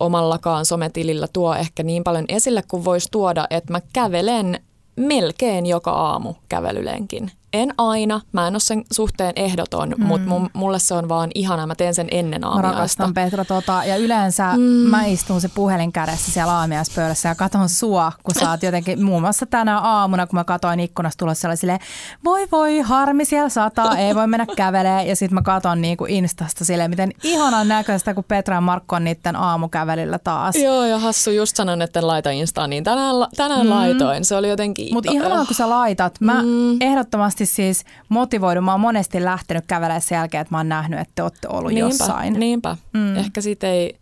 omallakaan 0.00 0.64
sometilillä 0.66 1.28
tuo 1.32 1.54
ehkä 1.54 1.82
niin 1.82 2.04
paljon 2.04 2.24
esille 2.28 2.62
kuin 2.68 2.84
voisi 2.84 3.08
tuoda, 3.10 3.46
että 3.50 3.72
mä 3.72 3.80
kävelen 3.92 4.60
melkein 4.96 5.66
joka 5.66 5.90
aamu 5.90 6.34
kävelylenkin. 6.48 7.30
En 7.52 7.74
aina, 7.78 8.20
mä 8.32 8.46
en 8.46 8.54
ole 8.54 8.60
sen 8.60 8.84
suhteen 8.92 9.32
ehdoton, 9.36 9.94
mm. 9.98 10.04
mutta 10.04 10.30
mulle 10.52 10.78
se 10.78 10.94
on 10.94 11.08
vaan 11.08 11.30
ihana, 11.34 11.66
mä 11.66 11.74
teen 11.74 11.94
sen 11.94 12.08
ennen 12.10 12.44
aamiaista. 12.44 12.68
Mä 12.68 12.74
rakastan 12.74 13.14
Petra 13.14 13.44
tota, 13.44 13.84
ja 13.84 13.96
yleensä 13.96 14.52
mm. 14.56 14.62
mä 14.62 15.04
istun 15.04 15.40
se 15.40 15.48
puhelin 15.48 15.92
kädessä 15.92 16.32
siellä 16.32 16.52
aamiaispöydässä 16.52 17.28
ja 17.28 17.34
katon 17.34 17.68
sua, 17.68 18.12
kun 18.22 18.34
sä 18.34 18.50
oot 18.50 18.62
jotenkin 18.62 19.04
muun 19.04 19.22
muassa 19.22 19.46
tänä 19.46 19.78
aamuna, 19.78 20.26
kun 20.26 20.38
mä 20.38 20.44
katoin 20.44 20.80
ikkunasta 20.80 21.18
tulossa 21.18 21.40
sellaisille, 21.40 21.78
voi 22.24 22.46
voi, 22.52 22.78
harmi 22.78 23.24
siellä 23.24 23.48
sataa, 23.48 23.96
ei 23.96 24.14
voi 24.14 24.26
mennä 24.26 24.46
kävelemään 24.56 25.06
ja 25.06 25.16
sitten 25.16 25.34
mä 25.34 25.42
katon 25.42 25.80
niinku 25.80 26.06
Instasta 26.08 26.64
silleen, 26.64 26.90
miten 26.90 27.12
ihanan 27.22 27.68
näköistä, 27.68 28.14
kun 28.14 28.24
Petra 28.24 28.54
ja 28.54 28.60
Markko 28.60 28.96
on 28.96 29.04
niiden 29.04 29.36
aamukävelillä 29.36 30.18
taas. 30.18 30.56
Joo 30.56 30.84
ja 30.84 30.98
hassu 30.98 31.30
just 31.30 31.56
sanon, 31.56 31.82
että 31.82 32.06
laita 32.06 32.30
Instaan, 32.30 32.70
niin 32.70 32.84
tänään, 32.84 33.14
tänään 33.36 33.66
mm. 33.66 33.70
laitoin, 33.70 34.24
se 34.24 34.36
oli 34.36 34.48
jotenkin... 34.48 34.94
Mutta 34.94 35.12
ihanaa, 35.12 35.44
kun 35.44 35.54
sä 35.54 35.70
laitat. 35.70 36.20
Mä 36.20 36.42
mm. 36.42 36.76
ehdottomasti 36.80 37.35
siis 37.44 37.84
motivoidu. 38.08 38.60
Mä 38.60 38.72
oon 38.72 38.80
monesti 38.80 39.24
lähtenyt 39.24 39.64
kävelemään 39.66 40.00
sen 40.00 40.16
jälkeen, 40.16 40.40
että 40.40 40.54
mä 40.54 40.58
oon 40.58 40.68
nähnyt, 40.68 41.00
että 41.00 41.12
te 41.14 41.22
olette 41.22 41.48
ollut 41.48 41.72
niinpä, 41.72 41.88
jossain. 41.88 42.32
Niinpä. 42.32 42.76
Mm. 42.92 43.16
Ehkä 43.16 43.40
siitä 43.40 43.66
ei 43.66 43.98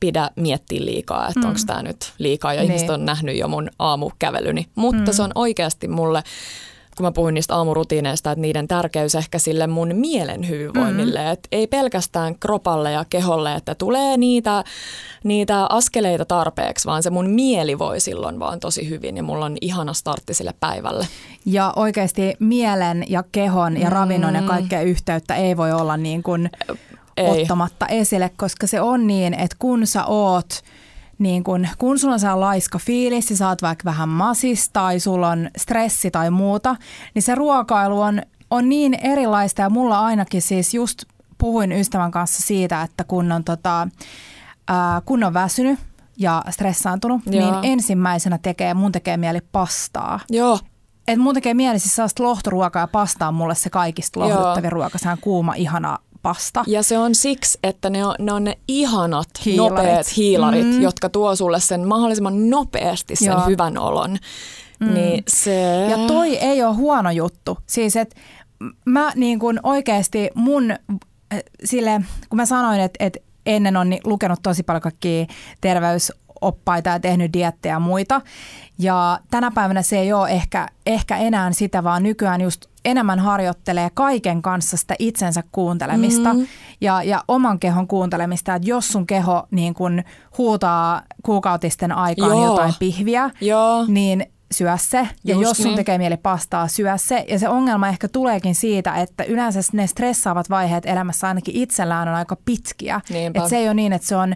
pidä 0.00 0.30
miettiä 0.36 0.84
liikaa, 0.84 1.28
että 1.28 1.40
mm. 1.40 1.46
onko 1.46 1.60
tämä 1.66 1.82
nyt 1.82 2.12
liikaa 2.18 2.54
ja 2.54 2.60
niin. 2.60 2.70
ihmiset 2.70 2.90
on 2.90 3.04
nähnyt 3.04 3.38
jo 3.38 3.48
mun 3.48 3.70
aamukävelyni. 3.78 4.66
Mutta 4.74 5.10
mm. 5.10 5.12
se 5.12 5.22
on 5.22 5.32
oikeasti 5.34 5.88
mulle 5.88 6.22
kun 7.00 7.06
mä 7.06 7.12
puhuin 7.12 7.34
niistä 7.34 7.56
aamurutiineista, 7.56 8.30
että 8.30 8.40
niiden 8.40 8.68
tärkeys 8.68 9.14
ehkä 9.14 9.38
sille 9.38 9.66
mun 9.66 9.90
mielen 9.94 10.48
hyvinvoinnille. 10.48 11.18
Mm-hmm. 11.18 11.32
Että 11.32 11.48
ei 11.52 11.66
pelkästään 11.66 12.38
kropalle 12.38 12.92
ja 12.92 13.04
keholle, 13.10 13.54
että 13.54 13.74
tulee 13.74 14.16
niitä, 14.16 14.64
niitä 15.24 15.66
askeleita 15.70 16.24
tarpeeksi, 16.24 16.86
vaan 16.86 17.02
se 17.02 17.10
mun 17.10 17.30
mieli 17.30 17.78
voi 17.78 18.00
silloin 18.00 18.38
vaan 18.38 18.60
tosi 18.60 18.88
hyvin 18.88 19.16
ja 19.16 19.22
mulla 19.22 19.44
on 19.44 19.56
ihana 19.60 19.92
startti 19.92 20.34
sille 20.34 20.54
päivälle. 20.60 21.06
Ja 21.46 21.72
oikeasti 21.76 22.34
mielen 22.38 23.04
ja 23.08 23.24
kehon 23.32 23.76
ja 23.76 23.90
ravinnon 23.90 24.34
mm. 24.34 24.40
ja 24.40 24.42
kaikkea 24.42 24.80
yhteyttä 24.80 25.34
ei 25.34 25.56
voi 25.56 25.72
olla 25.72 25.96
niin 25.96 26.22
kuin 26.22 26.50
ei. 27.16 27.42
ottamatta 27.42 27.86
esille, 27.86 28.30
koska 28.36 28.66
se 28.66 28.80
on 28.80 29.06
niin, 29.06 29.34
että 29.34 29.56
kun 29.58 29.86
sä 29.86 30.04
oot– 30.04 30.48
niin 31.20 31.44
kun, 31.44 31.68
kun 31.78 31.98
sulla 31.98 32.32
on 32.32 32.40
laiska 32.40 32.78
fiilis, 32.78 33.28
sä 33.34 33.48
oot 33.48 33.62
vaikka 33.62 33.84
vähän 33.84 34.08
masis 34.08 34.70
tai 34.70 35.00
sulla 35.00 35.28
on 35.28 35.50
stressi 35.56 36.10
tai 36.10 36.30
muuta, 36.30 36.76
niin 37.14 37.22
se 37.22 37.34
ruokailu 37.34 38.00
on, 38.00 38.22
on 38.50 38.68
niin 38.68 38.94
erilaista 38.94 39.62
ja 39.62 39.70
mulla 39.70 40.00
ainakin 40.00 40.42
siis 40.42 40.74
just 40.74 41.02
puhuin 41.38 41.72
ystävän 41.72 42.10
kanssa 42.10 42.42
siitä, 42.42 42.82
että 42.82 43.04
kun 43.04 43.32
on, 43.32 43.44
tota, 43.44 43.88
ää, 44.68 45.02
kun 45.04 45.24
on 45.24 45.34
väsynyt 45.34 45.78
ja 46.18 46.44
stressaantunut, 46.50 47.22
Joo. 47.26 47.40
niin 47.40 47.72
ensimmäisenä 47.72 48.38
tekee, 48.38 48.74
mun 48.74 48.92
tekee 48.92 49.16
mieli 49.16 49.40
pastaa. 49.52 50.20
Joo. 50.30 50.58
Et 51.08 51.18
mun 51.18 51.34
tekee 51.34 51.54
mieli 51.54 51.78
siis 51.78 51.96
sellaista 51.96 52.22
lohtoruokaa 52.22 52.82
ja 52.82 52.86
pastaa 52.86 53.32
mulle 53.32 53.54
se 53.54 53.70
kaikista 53.70 54.20
lohduttavin 54.20 54.72
ruoka. 54.72 54.98
Se 54.98 55.08
on 55.08 55.18
kuuma, 55.20 55.54
ihana 55.54 55.98
pasta. 56.22 56.64
Ja 56.66 56.82
se 56.82 56.98
on 56.98 57.14
siksi, 57.14 57.58
että 57.62 57.90
ne 57.90 58.04
on 58.04 58.14
ne, 58.18 58.32
on 58.32 58.44
ne 58.44 58.58
ihanat, 58.68 59.28
hiilarit. 59.44 59.76
nopeat 59.76 60.16
hiilarit, 60.16 60.66
mm. 60.66 60.82
jotka 60.82 61.08
tuo 61.08 61.36
sulle 61.36 61.60
sen 61.60 61.88
mahdollisimman 61.88 62.50
nopeasti 62.50 63.16
sen 63.16 63.26
Joo. 63.26 63.46
hyvän 63.46 63.78
olon. 63.78 64.16
Mm. 64.80 64.94
Niin 64.94 65.24
se... 65.28 65.86
Ja 65.90 65.96
toi 66.06 66.36
ei 66.36 66.62
ole 66.62 66.74
huono 66.74 67.10
juttu. 67.10 67.58
Siis 67.66 67.96
että 67.96 68.16
mä 68.84 69.12
niin 69.16 69.38
kun 69.38 69.60
oikeasti 69.62 70.30
mun, 70.34 70.74
sille, 71.64 72.00
kun 72.28 72.36
mä 72.36 72.46
sanoin, 72.46 72.80
että, 72.80 73.04
että 73.04 73.20
ennen 73.46 73.76
on 73.76 73.88
lukenut 74.04 74.38
tosi 74.42 74.62
paljon 74.62 74.82
kaikkia 74.82 75.26
terveys 75.60 76.12
oppaita 76.40 76.90
ja 76.90 77.00
tehnyt 77.00 77.32
diettejä 77.32 77.74
ja 77.74 77.80
muita. 77.80 78.20
Ja 78.78 79.20
tänä 79.30 79.50
päivänä 79.50 79.82
se 79.82 79.98
ei 79.98 80.12
ole 80.12 80.30
ehkä, 80.30 80.68
ehkä 80.86 81.16
enää 81.16 81.52
sitä, 81.52 81.84
vaan 81.84 82.02
nykyään 82.02 82.40
just 82.40 82.66
enemmän 82.84 83.18
harjoittelee 83.18 83.90
kaiken 83.94 84.42
kanssa 84.42 84.76
sitä 84.76 84.94
itsensä 84.98 85.42
kuuntelemista 85.52 86.34
mm. 86.34 86.46
ja, 86.80 87.02
ja 87.02 87.24
oman 87.28 87.58
kehon 87.58 87.86
kuuntelemista. 87.86 88.54
Että 88.54 88.68
jos 88.68 88.88
sun 88.88 89.06
keho 89.06 89.46
niin 89.50 89.74
kun 89.74 90.02
huutaa 90.38 91.02
kuukautisten 91.22 91.92
aikaan 91.92 92.30
Joo. 92.30 92.46
jotain 92.46 92.74
pihviä, 92.78 93.30
Joo. 93.40 93.84
niin 93.88 94.26
syö 94.52 94.76
se. 94.76 95.08
Ja 95.24 95.34
Just 95.34 95.42
jos 95.42 95.56
sun 95.56 95.66
niin. 95.66 95.76
tekee 95.76 95.98
mieli 95.98 96.16
pastaa, 96.16 96.68
syö 96.68 96.92
se. 96.96 97.24
Ja 97.28 97.38
se 97.38 97.48
ongelma 97.48 97.88
ehkä 97.88 98.08
tuleekin 98.08 98.54
siitä, 98.54 98.94
että 98.94 99.24
yleensä 99.24 99.60
ne 99.72 99.86
stressaavat 99.86 100.50
vaiheet 100.50 100.86
elämässä 100.86 101.28
ainakin 101.28 101.56
itsellään 101.56 102.08
on 102.08 102.14
aika 102.14 102.36
pitkiä. 102.44 103.00
Että 103.34 103.48
se 103.48 103.56
ei 103.56 103.66
ole 103.66 103.74
niin, 103.74 103.92
että 103.92 104.08
se 104.08 104.16
on 104.16 104.34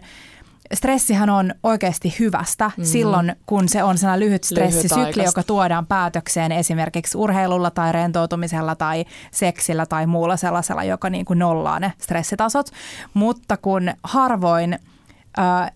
stressihän 0.75 1.29
on 1.29 1.53
oikeasti 1.63 2.15
hyvästä 2.19 2.71
mm. 2.77 2.83
silloin, 2.83 3.35
kun 3.45 3.69
se 3.69 3.83
on 3.83 3.97
sellainen 3.97 4.27
lyhyt 4.27 4.43
stressisykli, 4.43 5.23
joka 5.23 5.43
tuodaan 5.43 5.85
päätökseen 5.85 6.51
esimerkiksi 6.51 7.17
urheilulla 7.17 7.71
tai 7.71 7.91
rentoutumisella 7.91 8.75
tai 8.75 9.05
seksillä 9.31 9.85
tai 9.85 10.07
muulla 10.07 10.37
sellaisella, 10.37 10.83
joka 10.83 11.09
niin 11.09 11.25
kuin 11.25 11.39
nollaa 11.39 11.79
ne 11.79 11.93
stressitasot. 11.97 12.71
Mutta 13.13 13.57
kun 13.57 13.91
harvoin 14.03 14.79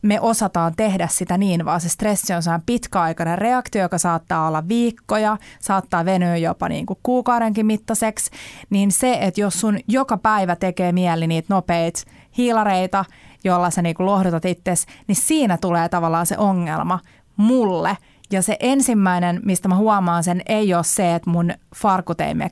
me 0.02 0.20
osataan 0.22 0.74
tehdä 0.78 1.08
sitä 1.12 1.38
niin, 1.38 1.66
vaan 1.66 1.82
se 1.82 1.90
stressi 1.90 2.34
on 2.34 2.44
sellainen 2.44 2.66
pitkäaikainen 2.66 3.38
reaktio, 3.38 3.82
joka 3.82 3.98
saattaa 3.98 4.48
olla 4.48 4.68
viikkoja, 4.68 5.38
saattaa 5.60 6.06
venyä 6.06 6.38
jopa 6.38 6.70
niin 6.70 6.86
kuin 6.86 7.00
kuukaudenkin 7.04 7.66
mittaiseksi, 7.66 8.32
niin 8.70 8.92
se, 8.92 9.18
että 9.22 9.42
jos 9.42 9.60
sun 9.60 9.80
joka 9.88 10.18
päivä 10.18 10.56
tekee 10.56 10.92
mieli 10.92 11.28
niitä 11.28 11.54
nopeita 11.54 12.00
hiilareita, 12.38 13.06
jolla 13.44 13.70
sä 13.70 13.82
niinku 13.82 14.06
lohdutat 14.06 14.46
itsesi, 14.46 14.88
niin 15.08 15.16
siinä 15.16 15.58
tulee 15.58 15.90
tavallaan 15.90 16.26
se 16.26 16.38
ongelma 16.38 17.00
mulle. 17.38 17.98
Ja 18.32 18.42
se 18.42 18.58
ensimmäinen, 18.60 19.42
mistä 19.46 19.68
mä 19.68 19.76
huomaan 19.76 20.24
sen, 20.24 20.42
ei 20.46 20.74
ole 20.74 20.84
se, 20.84 21.16
että 21.16 21.30
mun 21.30 21.52
farkut 21.76 22.22
ei 22.22 22.34
mene 22.34 22.52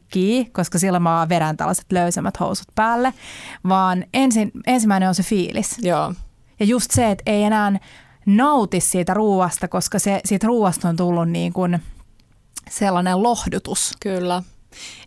koska 0.51 0.79
silloin 0.79 1.03
mä 1.03 1.09
vaan 1.09 1.29
vedän 1.29 1.57
tällaiset 1.57 1.85
löysemmät 1.91 2.39
housut 2.39 2.67
päälle, 2.75 3.13
vaan 3.67 4.05
ensin, 4.13 4.51
ensimmäinen 4.67 5.09
on 5.09 5.15
se 5.15 5.23
fiilis. 5.23 5.77
Joo. 5.81 6.13
Ja 6.59 6.65
just 6.65 6.91
se, 6.91 7.11
että 7.11 7.23
ei 7.25 7.43
enää 7.43 7.79
nauti 8.25 8.79
siitä 8.79 9.13
ruuasta, 9.13 9.67
koska 9.67 9.99
se, 9.99 10.21
siitä 10.25 10.47
ruuasta 10.47 10.89
on 10.89 10.95
tullut 10.95 11.29
niin 11.29 11.53
kuin 11.53 11.79
sellainen 12.69 13.23
lohdutus. 13.23 13.93
Kyllä. 13.99 14.43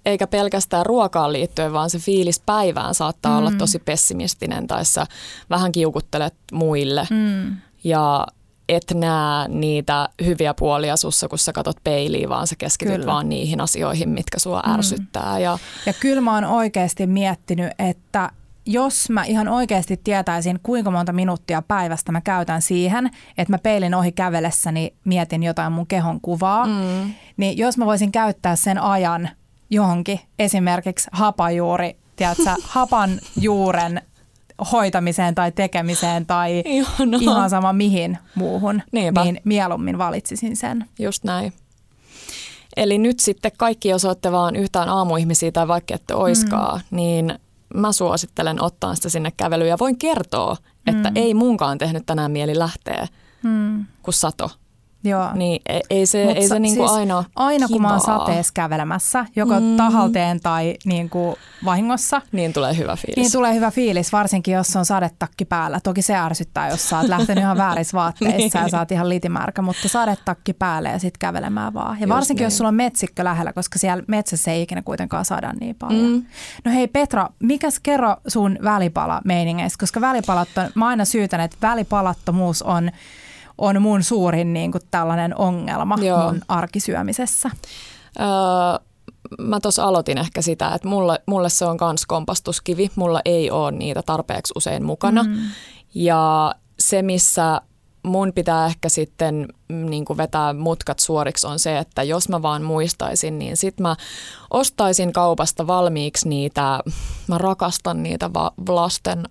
Eikä 0.05 0.27
pelkästään 0.27 0.87
ruokaan 0.87 1.33
liittyen, 1.33 1.73
vaan 1.73 1.91
se 1.91 1.99
fiilis 1.99 2.41
päivään 2.47 2.95
saattaa 2.95 3.33
mm. 3.33 3.39
olla 3.39 3.57
tosi 3.59 3.79
pessimistinen 3.79 4.67
tai 4.67 4.85
sä 4.85 5.07
vähän 5.51 5.73
kiukuttelet 5.73 6.35
muille. 6.53 7.07
Mm. 7.11 7.57
Ja 7.85 8.27
et 8.69 8.85
näe 8.95 9.49
niitä 9.49 10.09
hyviä 10.25 10.55
puolia 10.55 10.97
sussa, 10.97 11.29
kun 11.29 11.39
sä 11.39 11.53
katot 11.53 11.77
peiliin, 11.85 12.29
vaan 12.29 12.47
sä 12.47 12.57
keskityt 12.59 12.95
kyllä. 12.95 13.07
vaan 13.07 13.29
niihin 13.29 13.61
asioihin, 13.61 14.09
mitkä 14.09 14.39
sua 14.39 14.63
mm. 14.67 14.73
ärsyttää. 14.73 15.39
Ja, 15.39 15.59
ja 15.87 15.93
kyllä 15.93 16.21
mä 16.21 16.35
oon 16.35 16.45
oikeasti 16.45 17.07
miettinyt, 17.07 17.73
että 17.79 18.31
jos 18.67 19.11
mä 19.11 19.25
ihan 19.25 19.49
oikeasti 19.49 20.01
tietäisin, 20.05 20.61
kuinka 20.63 20.91
monta 20.91 21.13
minuuttia 21.13 21.63
päivästä 21.63 22.13
mä 22.13 22.21
käytän 22.21 22.63
siihen, 22.63 23.11
että 23.39 23.53
mä 23.53 23.59
peilin 23.59 23.95
ohi 23.95 24.13
kävellessäni 24.13 24.95
mietin 25.05 25.43
jotain 25.43 25.73
mun 25.73 25.87
kehon 25.87 26.21
kuvaa, 26.21 26.67
mm. 26.67 27.15
niin 27.37 27.59
jos 27.59 27.79
mä 27.79 27.87
voisin 27.87 28.13
käyttää 28.13 28.57
sen 28.57 28.79
ajan 28.79 29.31
johonkin, 29.71 30.21
esimerkiksi 30.39 31.09
hapajuuri, 31.13 31.97
tiedätkö, 32.17 32.51
hapan 32.63 33.21
juuren 33.41 34.03
hoitamiseen 34.73 35.35
tai 35.35 35.53
tekemiseen 35.53 36.27
tai 36.27 36.63
Ihanaa. 36.67 37.21
ihan 37.21 37.51
sama 37.51 37.73
mihin 37.73 38.19
muuhun, 38.35 38.83
Niinpä. 38.93 39.25
niin 39.25 39.41
mieluummin 39.45 39.99
valitsisin 39.99 40.57
sen. 40.57 40.85
Just 40.99 41.25
näin. 41.25 41.53
Eli 42.77 42.99
nyt 42.99 43.21
sitten 43.21 43.53
kaikki, 43.59 43.89
jos 43.89 44.05
olette 44.05 44.33
vaan 44.33 44.57
yhtään 44.57 44.89
aamuihmisiä 44.89 45.53
tai 45.53 45.69
vaikka 45.69 45.95
ette 45.95 46.15
oiskaa, 46.15 46.77
mm. 46.77 46.97
niin 46.97 47.39
mä 47.75 47.93
suosittelen 47.93 48.63
ottaa 48.63 48.95
sitä 48.95 49.09
sinne 49.09 49.33
kävelyyn 49.37 49.71
ja 49.71 49.79
voin 49.79 49.99
kertoa, 49.99 50.57
että 50.87 51.11
mm. 51.11 51.17
ei 51.17 51.35
munkaan 51.35 51.79
tehnyt 51.79 52.07
tänään 52.07 52.31
mieli 52.31 52.59
lähteä, 52.59 53.09
mm. 53.43 53.85
kun 54.03 54.15
sato. 54.15 54.51
Joo. 55.05 55.29
Niin 55.35 55.63
e, 55.69 55.81
ei 55.91 56.07
se, 56.07 56.23
ei 56.23 56.49
se 56.49 56.59
niinku 56.59 56.83
siis 56.83 56.99
aina 56.99 57.25
Aina 57.37 57.69
kun 57.69 57.83
mä 57.83 57.91
oon 57.91 58.01
sateessa 58.01 58.53
kävelemässä, 58.55 59.27
joko 59.37 59.61
mm. 59.61 59.77
tahalteen 59.77 60.41
tai 60.41 60.75
niinku 60.85 61.39
vahingossa. 61.65 62.23
Niin 62.33 62.53
tulee 62.53 62.77
hyvä 62.77 62.97
fiilis. 62.97 63.17
Niin 63.17 63.33
tulee 63.33 63.55
hyvä 63.55 63.71
fiilis, 63.71 64.13
varsinkin 64.13 64.55
jos 64.55 64.77
on 64.77 64.85
sadetakki 64.85 65.45
päällä. 65.45 65.81
Toki 65.81 66.03
se 66.03 66.17
ärsyttää, 66.17 66.69
jos 66.69 66.89
sä 66.89 66.99
oot 66.99 67.09
lähtenyt 67.09 67.43
ihan 67.43 67.57
väärissä 67.57 67.97
vaatteissa 68.01 68.59
niin. 68.59 68.65
ja 68.65 68.69
sä 68.69 68.79
oot 68.79 68.93
ihan 68.93 69.09
litimärkä, 69.09 69.63
mutta 69.63 69.89
sadetakki 69.89 70.53
päälle 70.53 70.89
ja 70.89 70.99
sitten 70.99 71.19
kävelemään 71.19 71.75
vaan. 71.75 71.97
Ja 71.97 72.07
Just 72.07 72.15
varsinkin 72.15 72.43
niin. 72.43 72.47
jos 72.47 72.57
sulla 72.57 72.69
on 72.69 72.75
metsikkö 72.75 73.25
lähellä, 73.25 73.53
koska 73.53 73.79
siellä 73.79 74.05
metsässä 74.09 74.51
ei 74.51 74.63
ikinä 74.63 74.83
kuitenkaan 74.83 75.25
saada 75.25 75.53
niin 75.61 75.77
paljon. 75.79 76.11
Mm. 76.11 76.25
No 76.65 76.73
hei 76.73 76.89
Petra, 76.89 77.29
mikäs 77.39 77.81
kerro 77.81 78.17
sun 78.27 78.59
välipala 78.65 79.21
meiningeistä, 79.25 79.79
koska 79.81 80.01
välipalat 80.01 80.49
on, 80.59 80.71
mä 80.75 80.87
aina 80.87 81.05
syytän, 81.05 81.41
että 81.41 81.57
välipalattomuus 81.63 82.63
on 82.63 82.91
on 83.61 83.83
mun 83.83 84.03
suurin 84.03 84.53
niin 84.53 84.73
kuin 84.73 84.83
tällainen 84.91 85.39
ongelma 85.39 85.99
Joo. 86.01 86.23
mun 86.23 86.41
arkisyömisessä. 86.49 87.51
Öö, 88.21 88.27
mä 89.39 89.61
tuossa 89.61 89.85
aloitin 89.85 90.19
ehkä 90.19 90.43
sitä, 90.43 90.75
että 90.75 90.89
mulle, 90.89 91.23
mulle 91.27 91.49
se 91.49 91.65
on 91.65 91.77
kans 91.77 92.07
kompastuskivi. 92.07 92.91
Mulla 92.95 93.21
ei 93.25 93.51
ole 93.51 93.71
niitä 93.71 94.03
tarpeeksi 94.03 94.53
usein 94.57 94.85
mukana. 94.85 95.23
Mm. 95.23 95.37
Ja 95.95 96.55
se, 96.79 97.03
missä 97.03 97.61
mun 98.03 98.33
pitää 98.33 98.67
ehkä 98.67 98.89
sitten 98.89 99.49
mm, 99.69 99.87
niin 99.91 100.05
kuin 100.05 100.17
vetää 100.17 100.53
mutkat 100.53 100.99
suoriksi 100.99 101.47
on 101.47 101.59
se, 101.59 101.79
että 101.79 102.03
jos 102.03 102.29
mä 102.29 102.43
vaan 102.43 102.63
muistaisin, 102.63 103.39
niin 103.39 103.57
sit 103.57 103.81
mä 103.81 103.97
ostaisin 104.51 105.13
kaupasta 105.13 105.67
valmiiksi 105.67 106.29
niitä, 106.29 106.81
mä 107.29 107.39
rakastan 107.39 108.03
niitä 108.03 108.33
va- 108.35 108.53
lasten 108.69 109.23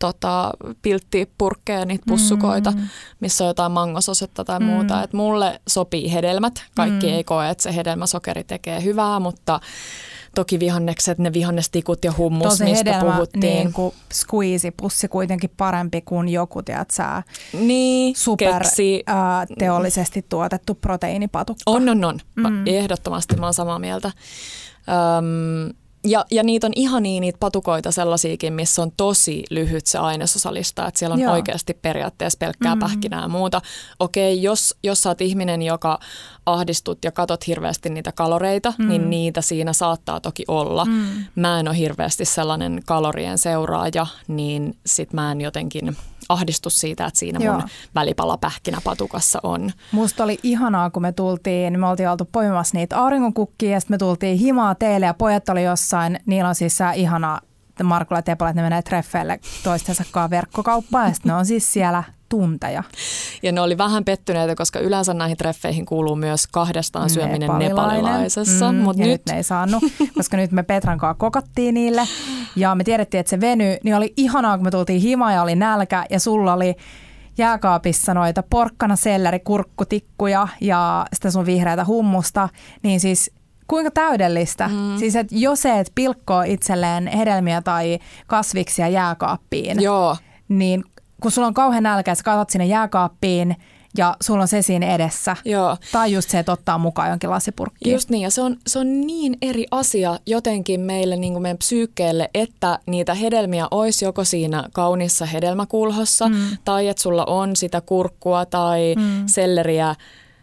tota, 0.00 0.50
pilttipurkkeja, 0.82 1.84
niitä 1.84 2.04
pussukoita, 2.08 2.70
mm. 2.70 2.88
missä 3.20 3.44
on 3.44 3.48
jotain 3.48 3.72
mangososetta 3.72 4.44
tai 4.44 4.58
mm. 4.58 4.66
muuta. 4.66 5.02
Et 5.02 5.12
mulle 5.12 5.60
sopii 5.68 6.12
hedelmät. 6.12 6.64
Kaikki 6.76 7.06
mm. 7.06 7.12
ei 7.12 7.24
koe, 7.24 7.50
että 7.50 7.62
se 7.62 7.76
hedelmäsokeri 7.76 8.44
tekee 8.44 8.84
hyvää, 8.84 9.20
mutta 9.20 9.60
toki 10.34 10.60
vihannekset, 10.60 11.18
ne 11.18 11.32
vihannestikut 11.32 12.04
ja 12.04 12.12
hummus, 12.18 12.48
Tosi 12.48 12.64
mistä 12.64 12.92
hedelmä, 12.92 13.12
puhuttiin. 13.12 13.42
Niin 13.42 13.72
kuin 13.72 13.94
squeeze-pussi 14.14 15.08
kuitenkin 15.08 15.50
parempi 15.56 16.00
kuin 16.00 16.28
joku, 16.28 16.62
tiedät 16.62 16.90
sä, 16.90 17.22
niin, 17.52 18.16
super 18.16 18.52
keksi. 18.62 19.02
Äh, 19.08 19.16
teollisesti 19.58 20.26
tuotettu 20.28 20.74
proteiinipatukka. 20.74 21.62
On, 21.66 21.88
on, 21.88 22.04
on. 22.04 22.20
Mm. 22.36 22.66
Ehdottomasti 22.66 23.36
mä 23.36 23.46
oon 23.46 23.54
samaa 23.54 23.78
mieltä. 23.78 24.10
Öm, 24.88 25.74
ja, 26.04 26.24
ja 26.30 26.42
niitä 26.42 26.66
on 26.66 26.72
ihania 26.76 27.20
niitä 27.20 27.38
patukoita 27.40 27.92
sellaisiakin, 27.92 28.52
missä 28.52 28.82
on 28.82 28.92
tosi 28.96 29.44
lyhyt 29.50 29.86
se 29.86 29.98
ainesosalista, 29.98 30.86
että 30.86 30.98
siellä 30.98 31.14
on 31.14 31.20
Joo. 31.20 31.32
oikeasti 31.32 31.74
periaatteessa 31.74 32.36
pelkkää 32.38 32.74
mm-hmm. 32.74 32.80
pähkinää 32.80 33.22
ja 33.22 33.28
muuta. 33.28 33.60
Okei, 33.98 34.42
jos, 34.42 34.74
jos 34.82 35.02
sä 35.02 35.08
oot 35.08 35.20
ihminen, 35.20 35.62
joka 35.62 35.98
ahdistut 36.46 36.98
ja 37.04 37.12
katot 37.12 37.46
hirveästi 37.46 37.90
niitä 37.90 38.12
kaloreita, 38.12 38.72
mm. 38.78 38.88
niin 38.88 39.10
niitä 39.10 39.40
siinä 39.40 39.72
saattaa 39.72 40.20
toki 40.20 40.44
olla. 40.48 40.84
Mm. 40.84 41.24
Mä 41.34 41.60
en 41.60 41.68
ole 41.68 41.76
hirveästi 41.76 42.24
sellainen 42.24 42.82
kalorien 42.86 43.38
seuraaja, 43.38 44.06
niin 44.28 44.76
sit 44.86 45.12
mä 45.12 45.32
en 45.32 45.40
jotenkin 45.40 45.96
ahdistus 46.30 46.80
siitä, 46.80 47.06
että 47.06 47.18
siinä 47.18 47.44
Joo. 47.44 47.54
mun 47.54 47.68
välipalapähkinäpatukassa 47.94 49.40
on. 49.42 49.70
Musta 49.92 50.24
oli 50.24 50.38
ihanaa, 50.42 50.90
kun 50.90 51.02
me 51.02 51.12
tultiin, 51.12 51.80
me 51.80 51.86
oltiin 51.86 52.08
oltu 52.08 52.28
poimimassa 52.32 52.78
niitä 52.78 52.98
auringonkukkia 52.98 53.70
ja 53.70 53.80
sitten 53.80 53.94
me 53.94 53.98
tultiin 53.98 54.38
himaa 54.38 54.74
teille 54.74 55.06
ja 55.06 55.14
pojat 55.14 55.48
oli 55.48 55.64
jossain, 55.64 56.20
niillä 56.26 56.48
on 56.48 56.54
siis 56.54 56.78
ihana 56.94 57.40
Markulla 57.84 58.18
ja 58.18 58.22
Tepola, 58.22 58.50
että 58.50 58.62
ne 58.62 58.66
menee 58.66 58.82
treffeille 58.82 59.40
toistensa 59.64 60.04
verkkokauppaan 60.30 61.08
ja 61.08 61.14
sitten 61.14 61.30
ne 61.30 61.36
on 61.36 61.46
siis 61.46 61.72
siellä 61.72 62.04
tunteja. 62.30 62.82
Ja 63.42 63.52
ne 63.52 63.60
oli 63.60 63.78
vähän 63.78 64.04
pettyneitä, 64.04 64.54
koska 64.54 64.78
yleensä 64.78 65.14
näihin 65.14 65.36
treffeihin 65.36 65.86
kuuluu 65.86 66.16
myös 66.16 66.46
kahdestaan 66.46 67.10
syöminen 67.10 67.50
nepalilaisessa. 67.58 68.72
Mm, 68.72 68.78
Mut 68.78 68.96
nyt... 68.96 69.06
nyt 69.06 69.22
ne 69.30 69.36
ei 69.36 69.42
saanut, 69.42 69.82
koska 70.16 70.36
nyt 70.36 70.52
me 70.52 70.62
Petran 70.62 70.98
kanssa 70.98 71.18
kokattiin 71.18 71.74
niille 71.74 72.02
ja 72.56 72.74
me 72.74 72.84
tiedettiin, 72.84 73.18
että 73.20 73.30
se 73.30 73.40
veny, 73.40 73.76
niin 73.84 73.96
oli 73.96 74.12
ihanaa, 74.16 74.56
kun 74.56 74.66
me 74.66 74.70
tultiin 74.70 75.00
himaan 75.00 75.34
ja 75.34 75.42
oli 75.42 75.56
nälkä 75.56 76.04
ja 76.10 76.20
sulla 76.20 76.52
oli 76.52 76.74
jääkaapissa 77.38 78.14
noita 78.14 78.42
porkkana, 78.50 78.96
selleri, 78.96 79.40
kurkkutikkuja 79.40 80.48
ja 80.60 81.06
sitä 81.12 81.30
sun 81.30 81.46
vihreätä 81.46 81.84
hummusta, 81.84 82.48
niin 82.82 83.00
siis 83.00 83.30
kuinka 83.66 83.90
täydellistä. 83.90 84.68
Mm. 84.68 84.98
Siis, 84.98 85.16
että 85.16 85.34
jos 85.36 85.66
et 85.66 85.92
pilkkoa 85.94 86.44
itselleen 86.44 87.06
hedelmiä 87.06 87.62
tai 87.62 87.98
kasviksia 88.26 88.88
jääkaappiin, 88.88 89.82
Joo. 89.82 90.16
niin 90.48 90.84
kun 91.20 91.30
sulla 91.30 91.48
on 91.48 91.54
kauhean 91.54 91.82
nälkä, 91.82 92.14
sä 92.14 92.22
katsot 92.22 92.50
sinne 92.50 92.66
jääkaappiin 92.66 93.56
ja 93.96 94.16
sulla 94.22 94.42
on 94.42 94.48
se 94.48 94.62
siinä 94.62 94.94
edessä. 94.94 95.36
Joo. 95.44 95.76
Tai 95.92 96.12
just 96.12 96.30
se, 96.30 96.38
että 96.38 96.52
ottaa 96.52 96.78
mukaan 96.78 97.10
jonkin 97.10 97.30
lasipurkkiin. 97.30 97.92
Just 97.92 98.10
niin, 98.10 98.22
ja 98.22 98.30
se 98.30 98.42
on, 98.42 98.56
se 98.66 98.78
on 98.78 99.00
niin 99.00 99.36
eri 99.42 99.66
asia 99.70 100.18
jotenkin 100.26 100.80
meille, 100.80 101.16
niin 101.16 101.32
kuin 101.32 101.42
meidän 101.42 101.58
psyykkeelle, 101.58 102.30
että 102.34 102.78
niitä 102.86 103.14
hedelmiä 103.14 103.66
olisi 103.70 104.04
joko 104.04 104.24
siinä 104.24 104.64
kaunissa 104.72 105.26
hedelmäkulhossa, 105.26 106.28
mm. 106.28 106.36
tai 106.64 106.88
että 106.88 107.02
sulla 107.02 107.24
on 107.24 107.56
sitä 107.56 107.80
kurkkua 107.80 108.46
tai 108.46 108.94
mm. 108.96 109.22
selleriä 109.26 109.94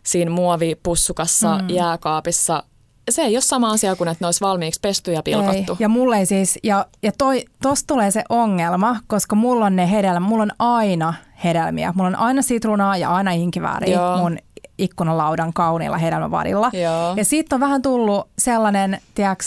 siinä 0.04 0.32
muovipussukassa 0.32 1.58
mm. 1.58 1.70
jääkaapissa 1.70 2.64
se 3.10 3.22
ei 3.22 3.36
ole 3.36 3.42
sama 3.42 3.72
asia 3.72 3.96
kuin, 3.96 4.08
että 4.08 4.24
ne 4.24 4.28
olisi 4.28 4.42
valmiiksi 4.42 4.80
pesty 4.80 5.12
ja 5.12 5.24
pilkottu. 5.24 5.72
Ei. 5.72 5.78
Ja 5.80 5.90
mulle 5.90 6.18
ei 6.18 6.26
siis, 6.26 6.60
ja, 6.64 6.86
ja 7.04 7.12
toi, 7.18 7.46
tosta 7.62 7.88
tulee 7.88 8.12
se 8.12 8.24
ongelma, 8.30 9.00
koska 9.08 9.36
mulla 9.36 9.66
on 9.66 9.76
ne 9.76 9.92
hedelmät, 9.92 10.30
mulla 10.30 10.44
on 10.44 10.52
aina 10.60 11.14
hedelmiä. 11.44 11.94
Mulla 11.96 12.08
on 12.08 12.16
aina 12.16 12.42
sitruunaa 12.42 12.98
ja 12.98 13.10
aina 13.10 13.32
inkivääriä 13.32 14.00
mun 14.18 14.38
ikkunalaudan 14.78 15.54
kauniilla 15.54 15.98
hedelmävarilla. 15.98 16.70
Joo. 16.74 17.14
Ja 17.16 17.26
siitä 17.26 17.56
on 17.56 17.60
vähän 17.60 17.82
tullut 17.82 18.28
sellainen, 18.40 19.00
tiedätkö 19.16 19.46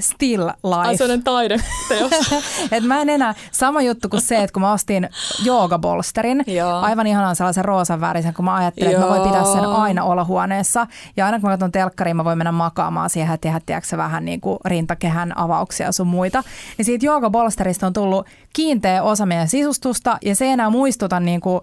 still 0.00 0.46
life. 0.46 1.04
Ai 1.04 1.18
taide 1.24 1.56
Et 2.76 2.84
mä 2.84 3.02
en 3.02 3.08
enää, 3.08 3.34
sama 3.52 3.82
juttu 3.82 4.08
kuin 4.08 4.20
se, 4.20 4.36
että 4.36 4.52
kun 4.52 4.62
mä 4.62 4.72
ostin 4.72 5.08
joogabolsterin, 5.44 6.44
aivan 6.80 7.06
ihanan 7.06 7.36
sellaisen 7.36 7.64
roosan 7.64 8.00
värisen, 8.00 8.34
kun 8.34 8.44
mä 8.44 8.54
ajattelin, 8.54 8.92
Joo. 8.92 9.00
että 9.00 9.12
mä 9.12 9.18
voin 9.18 9.30
pitää 9.30 9.52
sen 9.52 9.66
aina 9.66 10.04
olla 10.04 10.24
huoneessa. 10.24 10.86
Ja 11.16 11.26
aina 11.26 11.40
kun 11.40 11.48
mä 11.48 11.52
katson 11.52 11.72
telkkariin, 11.72 12.16
mä 12.16 12.24
voin 12.24 12.38
mennä 12.38 12.52
makaamaan 12.52 13.10
siihen 13.10 13.32
ja 13.32 13.38
tehdä, 13.38 13.60
tiedätkö, 13.66 13.96
vähän 13.96 14.24
niin 14.24 14.40
kuin 14.40 14.58
rintakehän 14.64 15.38
avauksia 15.38 15.92
sun 15.92 16.06
muita. 16.06 16.42
Niin 16.78 16.86
siitä 16.86 17.06
joogabolsterista 17.06 17.86
on 17.86 17.92
tullut 17.92 18.26
kiinteä 18.52 19.02
osa 19.02 19.26
meidän 19.26 19.48
sisustusta 19.48 20.18
ja 20.22 20.34
se 20.34 20.44
ei 20.44 20.50
enää 20.50 20.70
muistuta 20.70 21.20
niin 21.20 21.40
kuin 21.40 21.60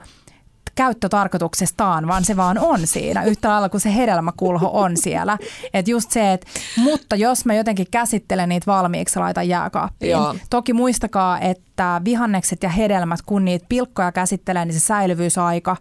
käyttötarkoituksestaan, 0.75 2.07
vaan 2.07 2.25
se 2.25 2.37
vaan 2.37 2.57
on 2.57 2.87
siinä 2.87 3.23
yhtä 3.23 3.49
lailla 3.49 3.69
kuin 3.69 3.81
se 3.81 3.95
hedelmäkulho 3.95 4.69
on 4.73 4.97
siellä. 4.97 5.37
Et 5.73 5.87
just 5.87 6.11
se, 6.11 6.33
että 6.33 6.47
mutta 6.77 7.15
jos 7.15 7.45
mä 7.45 7.53
jotenkin 7.53 7.87
käsittelen 7.91 8.49
niitä 8.49 8.65
valmiiksi 8.65 9.19
laitan 9.19 9.47
jääkaappiin. 9.47 10.11
Joo. 10.11 10.35
Toki 10.49 10.73
muistakaa, 10.73 11.39
että 11.39 12.01
vihannekset 12.05 12.63
ja 12.63 12.69
hedelmät, 12.69 13.19
kun 13.25 13.45
niitä 13.45 13.65
pilkkoja 13.69 14.11
käsittelee, 14.11 14.65
niin 14.65 14.73
se 14.73 14.79
säilyvyysaika 14.79 15.77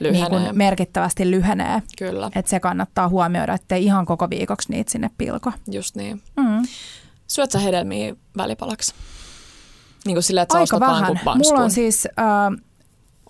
niin 0.00 0.30
kuin 0.30 0.42
merkittävästi 0.52 1.30
lyhenee. 1.30 1.82
Kyllä. 1.98 2.30
Et 2.34 2.46
se 2.46 2.60
kannattaa 2.60 3.08
huomioida, 3.08 3.54
ettei 3.54 3.84
ihan 3.84 4.06
koko 4.06 4.30
viikoksi 4.30 4.72
niitä 4.72 4.92
sinne 4.92 5.10
pilko. 5.18 5.52
Just 5.70 5.96
niin. 5.96 6.22
Mm. 6.36 6.62
Syöt 7.26 7.50
sä 7.50 7.58
hedelmiä 7.58 8.14
välipalaksi? 8.36 8.94
Niin 10.04 10.14
kuin 10.14 10.22
sille, 10.22 10.42
että 10.42 10.58
Aika 10.58 10.80
vähän. 10.80 11.20
Mulla 11.24 11.60
on 11.60 11.70
siis... 11.70 12.08
Äh, 12.18 12.64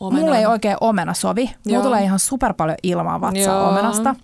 Omena. 0.00 0.22
Mulla 0.22 0.38
ei 0.38 0.46
oikein 0.46 0.76
omena 0.80 1.14
sovi. 1.14 1.50
Mulla 1.68 1.82
tulee 1.82 2.02
ihan 2.02 2.18
super 2.18 2.54
paljon 2.54 2.76
ilmaa 2.82 3.20
vatsaa 3.20 3.54
Joo. 3.54 3.68
omenasta. 3.68 4.14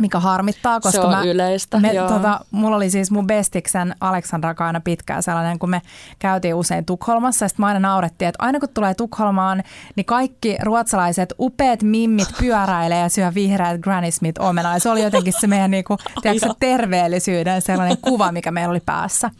mikä 0.00 0.20
harmittaa, 0.20 0.80
koska 0.80 1.00
se 1.00 1.06
on 1.06 1.10
mä, 1.14 1.22
yleistä, 1.22 1.80
me, 1.80 1.92
tota, 2.08 2.40
mulla 2.50 2.76
oli 2.76 2.90
siis 2.90 3.10
mun 3.10 3.26
bestiksen 3.26 3.96
Aleksandra 4.00 4.54
aina 4.58 4.80
pitkään 4.80 5.22
sellainen, 5.22 5.58
kun 5.58 5.70
me 5.70 5.82
käytiin 6.18 6.54
usein 6.54 6.84
Tukholmassa, 6.84 7.44
ja 7.44 7.48
sitten 7.48 7.62
mä 7.62 7.66
aina 7.66 7.80
naurettiin, 7.80 8.28
että 8.28 8.44
aina 8.44 8.60
kun 8.60 8.68
tulee 8.68 8.94
Tukholmaan, 8.94 9.62
niin 9.96 10.04
kaikki 10.04 10.56
ruotsalaiset 10.62 11.34
upeat 11.38 11.82
mimmit 11.82 12.28
pyöräilee 12.38 12.98
ja 12.98 13.08
syö 13.08 13.32
vihreät 13.34 13.80
Granny 13.80 14.10
Smith 14.10 14.40
omenaa, 14.40 14.78
se 14.78 14.90
oli 14.90 15.02
jotenkin 15.02 15.32
se 15.40 15.46
meidän 15.46 15.70
niinku, 15.70 15.96
tiedätkö, 16.22 16.48
terveellisyyden 16.60 17.62
sellainen 17.62 17.98
kuva, 17.98 18.32
mikä 18.32 18.50
meillä 18.50 18.70
oli 18.70 18.82
päässä. 18.86 19.30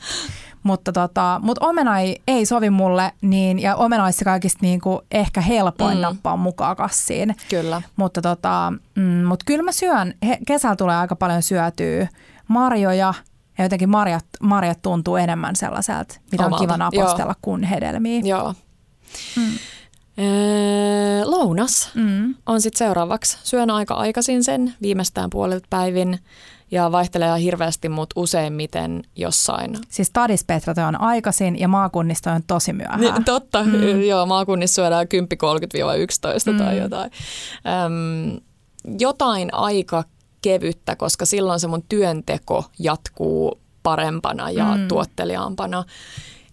Mutta 0.63 0.93
tota, 0.93 1.41
mut 1.43 1.59
omena 1.61 1.99
ei, 2.01 2.23
ei 2.29 2.47
sovi 2.47 2.71
mulle, 2.71 3.13
niin, 3.21 3.59
ja 3.59 3.77
omena 3.77 4.05
olisi 4.05 4.25
kaikista 4.25 4.59
niinku 4.63 5.03
ehkä 5.11 5.41
helpoin 5.41 5.97
mm. 5.97 6.03
nappaa 6.03 6.37
mukaan 6.37 6.77
kassiin. 6.77 7.37
Kyllä. 7.51 7.83
Mutta 7.97 8.23
tota, 8.23 8.73
mm, 8.95 9.03
mut 9.03 9.45
kyllä 9.45 9.63
mä 9.63 9.73
syön, 9.73 10.15
he, 10.27 10.39
kesällä 10.47 10.77
tulee 10.77 10.97
aika 10.97 11.17
paljon 11.17 11.43
syötyä 11.43 12.09
marjoja, 12.49 13.15
ja 13.59 13.65
jotenkin 13.65 13.91
marjat, 13.91 14.25
marjat 14.43 14.83
tuntuu 14.83 15.17
enemmän 15.17 15.57
sellaiselta, 15.57 16.15
mitä 16.33 16.47
Omalta. 16.47 16.63
on 16.63 16.69
kiva 16.69 16.77
napostella 16.77 17.33
Joo. 17.33 17.39
kuin 17.43 17.63
hedelmiä. 17.63 18.21
Joo. 18.25 18.55
Mm. 19.37 19.59
Ee, 20.19 21.25
lounas 21.25 21.91
mm. 21.95 22.35
on 22.47 22.61
sitten 22.61 22.79
seuraavaksi. 22.79 23.39
Syön 23.43 23.71
aika 23.71 23.95
aikaisin 23.95 24.45
sen, 24.45 24.75
viimeistään 24.83 25.31
puolelta 25.31 25.67
päivin 25.71 26.19
ja 26.73 26.93
vaihtelee 26.93 27.27
ihan 27.27 27.41
hirveästi, 27.41 27.89
mutta 27.89 28.21
useimmiten 28.21 29.03
jossain. 29.17 29.79
Siis 29.89 30.13
Petra 30.47 30.87
on 30.89 31.01
aikaisin 31.01 31.59
ja 31.59 31.69
maakunnista 31.69 32.33
on 32.33 32.43
tosi 32.47 32.73
myöhään. 32.73 33.01
Niin, 33.01 33.25
totta, 33.25 33.65
mm. 33.65 34.03
joo, 34.03 34.27
maakunnissa 34.27 34.75
syödään 34.75 35.07
10.30-11 36.49 36.53
mm. 36.53 36.59
tai 36.59 36.79
jotain. 36.79 37.11
Öm, 37.87 38.41
jotain 38.99 39.55
aika 39.55 40.05
kevyttä, 40.43 40.97
koska 40.97 41.27
silloin 41.27 41.61
se 41.61 41.67
mun 41.67 41.85
työnteko 41.89 42.65
jatkuu 42.79 43.61
parempana 43.83 44.51
ja 44.51 44.77
mm. 44.77 44.89
tuotteliaampana. 44.89 45.85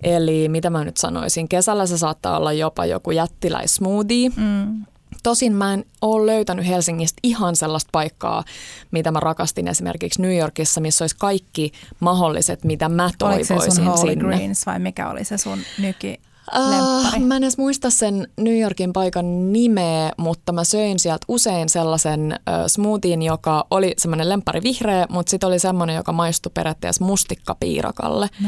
Eli 0.03 0.49
mitä 0.49 0.69
mä 0.69 0.83
nyt 0.83 0.97
sanoisin, 0.97 1.49
kesällä 1.49 1.85
se 1.85 1.97
saattaa 1.97 2.37
olla 2.37 2.53
jopa 2.53 2.85
joku 2.85 3.11
jättiläismoothie. 3.11 4.29
Mm. 4.35 4.85
Tosin 5.23 5.53
mä 5.53 5.73
en 5.73 5.85
ole 6.01 6.25
löytänyt 6.25 6.67
Helsingistä 6.67 7.19
ihan 7.23 7.55
sellaista 7.55 7.89
paikkaa, 7.91 8.43
mitä 8.91 9.11
mä 9.11 9.19
rakastin 9.19 9.67
esimerkiksi 9.67 10.21
New 10.21 10.37
Yorkissa, 10.37 10.81
missä 10.81 11.03
olisi 11.03 11.15
kaikki 11.19 11.71
mahdolliset, 11.99 12.63
mitä 12.63 12.89
mä 12.89 13.09
toivoisin 13.17 13.57
Oliko 13.57 13.71
se 13.71 13.75
sun 13.75 13.85
Holy 13.85 13.97
sinne. 13.97 14.15
Greens 14.15 14.65
vai 14.65 14.79
mikä 14.79 15.09
oli 15.09 15.23
se 15.23 15.37
sun 15.37 15.59
nyki? 15.77 16.19
Uh, 16.57 17.19
mä 17.25 17.35
en 17.35 17.43
edes 17.43 17.57
muista 17.57 17.89
sen 17.89 18.27
New 18.37 18.59
Yorkin 18.59 18.93
paikan 18.93 19.53
nimeä, 19.53 20.11
mutta 20.17 20.51
mä 20.51 20.63
söin 20.63 20.99
sieltä 20.99 21.25
usein 21.27 21.69
sellaisen 21.69 22.39
uh, 22.39 22.67
smoothien, 22.67 23.21
joka 23.21 23.67
oli 23.71 23.93
semmoinen 23.97 24.29
lempari 24.29 24.63
vihreä, 24.63 25.05
mutta 25.09 25.29
sitten 25.29 25.47
oli 25.47 25.59
semmoinen, 25.59 25.95
joka 25.95 26.11
maistui 26.11 26.51
periaatteessa 26.53 27.05
mustikkapiirakalle. 27.05 28.27
Mm. 28.41 28.47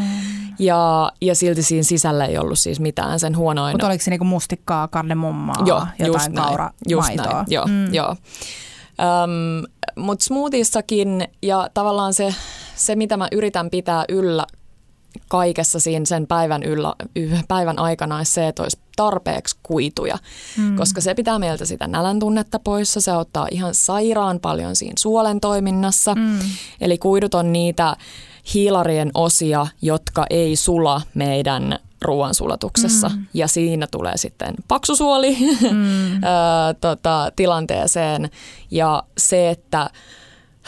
Ja, 0.59 1.11
ja 1.21 1.35
silti 1.35 1.63
siinä 1.63 1.83
sisällä 1.83 2.25
ei 2.25 2.37
ollut 2.37 2.59
siis 2.59 2.79
mitään 2.79 3.19
sen 3.19 3.37
huonoin. 3.37 3.73
Mutta 3.73 3.87
oliko 3.87 4.03
se 4.03 4.09
niinku 4.09 4.25
mustikkaa, 4.25 4.87
kardemummaa, 4.87 5.63
joo, 5.65 5.87
jotain 5.99 6.33
kaura 6.33 6.71
just 6.89 7.15
näin. 7.15 7.45
Joo, 7.47 7.67
mm. 7.67 7.93
joo. 7.93 8.15
Um, 9.01 9.65
Mutta 9.95 10.25
smoothiessakin 10.25 11.27
ja 11.41 11.69
tavallaan 11.73 12.13
se, 12.13 12.35
se, 12.75 12.95
mitä 12.95 13.17
mä 13.17 13.27
yritän 13.31 13.69
pitää 13.69 14.05
yllä 14.09 14.45
kaikessa 15.27 15.79
siinä 15.79 16.05
sen 16.05 16.27
päivän, 16.27 16.63
yllä, 16.63 16.93
päivän 17.47 17.79
aikana 17.79 18.17
olisi 18.17 18.33
se, 18.33 18.47
että 18.47 18.63
olisi 18.63 18.77
tarpeeksi 18.95 19.55
kuituja, 19.63 20.17
mm. 20.57 20.75
koska 20.75 21.01
se 21.01 21.13
pitää 21.13 21.39
meiltä 21.39 21.65
sitä 21.65 21.87
nälän 21.87 22.19
tunnetta 22.19 22.59
poissa. 22.59 23.01
Se 23.01 23.11
auttaa 23.11 23.47
ihan 23.51 23.75
sairaan 23.75 24.39
paljon 24.39 24.75
siinä 24.75 24.93
suolen 24.99 25.39
toiminnassa. 25.39 26.15
Mm. 26.15 26.39
Eli 26.81 26.97
kuidut 26.97 27.33
on 27.33 27.53
niitä 27.53 27.95
hiilarien 28.53 29.11
osia, 29.13 29.67
jotka 29.81 30.25
ei 30.29 30.55
sula 30.55 31.01
meidän 31.13 31.79
ruoansulatuksessa. 32.01 33.09
Mm. 33.09 33.25
Ja 33.33 33.47
siinä 33.47 33.87
tulee 33.91 34.17
sitten 34.17 34.55
paksusuoli 34.67 35.37
mm. 35.71 36.21
tota, 36.81 37.31
tilanteeseen. 37.35 38.29
Ja 38.71 39.03
se, 39.17 39.49
että 39.49 39.89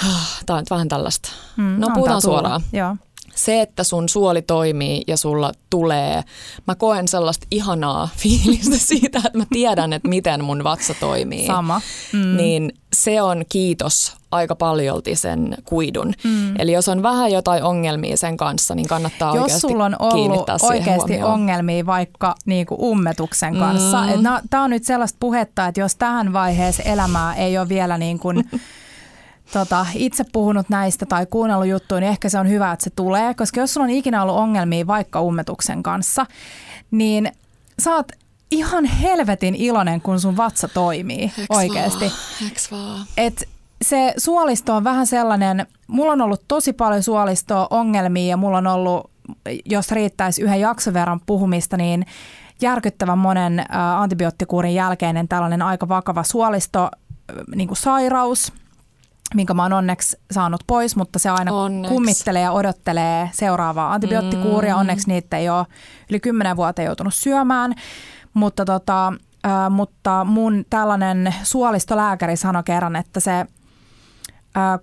tämä 0.46 0.58
on 0.58 0.62
nyt 0.62 0.72
vähän 0.72 0.88
tällaista. 0.88 1.30
Mm, 1.58 1.76
no 1.80 1.90
puhutaan 1.94 2.22
suoraan. 2.22 2.62
Joo 2.74 2.96
se, 3.36 3.62
että 3.62 3.84
sun 3.84 4.10
suoli 4.10 4.42
toimii 4.42 5.04
ja 5.08 5.18
sulla 5.18 5.52
tulee, 5.70 6.24
mä 6.68 6.76
koen 6.76 7.08
sellaista 7.08 7.48
ihanaa 7.52 8.10
fiilistä 8.22 8.78
siitä, 8.78 9.18
että 9.26 9.38
mä 9.38 9.46
tiedän, 9.50 9.94
että 9.94 10.08
miten 10.08 10.44
mun 10.44 10.64
vatsa 10.64 10.94
toimii. 11.00 11.48
Sama. 11.48 11.82
Mm. 12.14 12.38
Niin 12.38 12.74
se 12.94 13.22
on 13.22 13.44
kiitos 13.50 14.16
aika 14.32 14.56
paljolti 14.56 15.16
sen 15.16 15.58
kuidun. 15.66 16.14
Mm. 16.24 16.60
Eli 16.60 16.72
jos 16.72 16.88
on 16.88 17.04
vähän 17.04 17.32
jotain 17.32 17.64
ongelmia 17.64 18.18
sen 18.18 18.38
kanssa, 18.38 18.76
niin 18.76 18.88
kannattaa 18.88 19.36
jos 19.36 19.42
oikeasti 19.42 19.62
sulla 19.62 19.86
on 19.86 19.96
ollut 20.00 20.50
oikeasti 20.62 20.98
huomioon. 20.98 21.34
ongelmia 21.34 21.86
vaikka 21.86 22.36
niinku 22.46 22.92
ummetuksen 22.92 23.58
kanssa. 23.58 24.02
Mm. 24.02 24.48
Tämä 24.50 24.64
on 24.64 24.70
nyt 24.70 24.84
sellaista 24.84 25.18
puhetta, 25.20 25.68
että 25.68 25.82
jos 25.82 25.96
tähän 25.96 26.34
vaiheessa 26.34 26.84
elämää 26.84 27.36
ei 27.36 27.58
ole 27.58 27.70
vielä 27.70 27.98
niin 27.98 28.20
kuin 28.20 28.44
tota, 29.54 29.86
itse 29.96 30.26
puhunut 30.32 30.70
näistä 30.70 31.06
tai 31.06 31.26
kuunnellut 31.26 31.68
juttuja, 31.68 32.00
niin 32.00 32.10
ehkä 32.10 32.30
se 32.30 32.40
on 32.40 32.50
hyvä, 32.50 32.72
että 32.72 32.84
se 32.84 32.90
tulee. 32.90 33.34
Koska 33.34 33.60
jos 33.60 33.74
sulla 33.74 33.86
on 33.86 33.90
ikinä 33.90 34.22
ollut 34.22 34.38
ongelmia 34.38 34.88
vaikka 34.88 35.22
ummetuksen 35.22 35.84
kanssa, 35.84 36.26
niin 36.92 37.32
oot 37.88 38.12
ihan 38.52 38.86
helvetin 38.86 39.56
iloinen, 39.56 40.02
kun 40.02 40.20
sun 40.20 40.38
vatsa 40.38 40.68
toimii 40.68 41.24
Eks 41.24 41.46
oikeasti. 41.50 42.12
Vaan? 42.72 43.06
Et 43.18 43.50
se 43.82 44.14
suolisto 44.18 44.76
on 44.76 44.84
vähän 44.84 45.08
sellainen, 45.08 45.68
mulla 45.88 46.12
on 46.12 46.22
ollut 46.22 46.44
tosi 46.48 46.74
paljon 46.74 47.04
suolistoa 47.04 47.68
ongelmia 47.70 48.30
ja 48.30 48.38
mulla 48.38 48.58
on 48.58 48.68
ollut, 48.68 49.12
jos 49.66 49.92
riittäisi 49.92 50.42
yhden 50.42 50.60
jakson 50.60 50.94
verran 50.94 51.20
puhumista, 51.26 51.78
niin 51.78 52.06
järkyttävän 52.62 53.18
monen 53.18 53.66
antibioottikuurin 53.98 54.76
jälkeinen 54.76 55.28
tällainen 55.28 55.62
aika 55.62 55.88
vakava 55.88 56.24
suolisto 56.24 56.90
niin 57.56 57.68
kuin 57.68 57.78
sairaus– 57.78 58.52
minkä 59.36 59.54
mä 59.54 59.64
oon 59.64 59.74
onneksi 59.74 60.18
saanut 60.32 60.62
pois, 60.68 60.96
mutta 60.96 61.20
se 61.20 61.30
aina 61.30 61.54
onneksi. 61.54 61.94
kummittelee 61.94 62.42
ja 62.42 62.52
odottelee 62.52 63.30
seuraavaa 63.34 63.94
antibioottikuuria. 63.94 64.74
Mm. 64.74 64.80
Onneksi 64.80 65.08
niitä 65.08 65.38
ei 65.38 65.50
ole 65.50 65.66
yli 66.10 66.20
kymmenen 66.20 66.56
vuotta 66.56 66.82
joutunut 66.82 67.14
syömään, 67.14 67.74
mutta, 68.34 68.66
tota, 68.66 69.08
äh, 69.48 69.70
mutta 69.70 70.24
mun 70.24 70.66
tällainen 70.70 71.36
suolistolääkäri 71.44 72.38
sanoi 72.38 72.64
kerran, 72.64 72.96
että 72.96 73.20
se, 73.20 73.40
äh, 73.40 73.46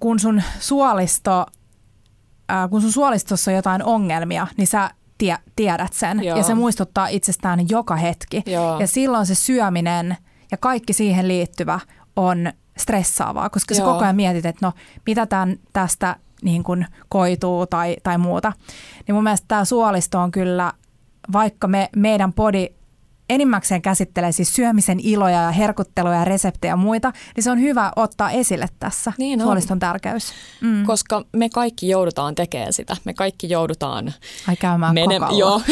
kun 0.01 0.19
sun 0.21 0.43
suolisto 0.59 1.47
äh, 2.53 2.71
kun 2.71 2.81
sun 2.81 2.93
suolistossa 2.93 3.51
on 3.51 3.55
jotain 3.55 3.85
ongelmia, 3.85 4.47
niin 4.57 4.67
sä 4.67 4.91
tie, 5.19 5.37
tiedät 5.57 5.93
sen 5.93 6.25
Joo. 6.25 6.37
ja 6.37 6.43
se 6.43 6.55
muistuttaa 6.55 7.09
itsestään 7.09 7.69
joka 7.69 7.97
hetki. 7.97 8.43
Joo. 8.47 8.81
Ja 8.81 8.87
silloin 8.87 9.27
se 9.27 9.35
syöminen 9.35 10.17
ja 10.51 10.57
kaikki 10.57 10.93
siihen 10.93 11.29
liittyvä 11.29 11.81
on 12.17 12.53
stressaavaa, 12.81 13.51
koska 13.51 13.75
Joo. 13.75 13.79
sä 13.79 13.93
koko 13.93 14.05
ajan 14.05 14.17
mietit, 14.17 14.47
että 14.47 14.67
no 14.67 14.73
mitä 15.07 15.27
tämän, 15.27 15.57
tästä 15.73 16.17
niin 16.43 16.65
kuin 16.65 16.87
koituu 17.09 17.67
tai, 17.67 17.97
tai 18.03 18.19
muuta. 18.19 18.53
Niin 19.07 19.15
mun 19.15 19.25
mielestä 19.25 19.45
tämä 19.49 19.65
suolisto 19.65 20.19
on 20.19 20.31
kyllä, 20.31 20.73
vaikka 21.33 21.69
me, 21.69 21.89
meidän 21.97 22.33
podi 22.33 22.69
enimmäkseen 23.31 23.83
käsittelee 23.83 24.33
siis 24.33 24.55
syömisen 24.55 25.01
iloja 25.03 25.43
ja 25.43 25.51
herkutteluja 25.51 26.15
ja 26.15 26.25
reseptejä 26.25 26.73
ja 26.73 26.77
muita, 26.77 27.13
niin 27.37 27.45
se 27.45 27.51
on 27.51 27.61
hyvä 27.61 27.93
ottaa 27.97 28.31
esille 28.31 28.67
tässä 28.79 29.13
niin 29.19 29.41
on. 29.41 29.47
suoliston 29.47 29.79
tärkeys. 29.79 30.33
Mm. 30.61 30.87
Koska 30.87 31.25
me 31.33 31.49
kaikki 31.49 31.89
joudutaan 31.89 32.35
tekemään 32.35 32.73
sitä. 32.73 32.97
Me 33.05 33.15
kaikki 33.15 33.51
joudutaan... 33.51 34.15
Ai 34.49 34.57
käymään 34.57 34.95
mene- 34.95 35.39
Joo. 35.39 35.63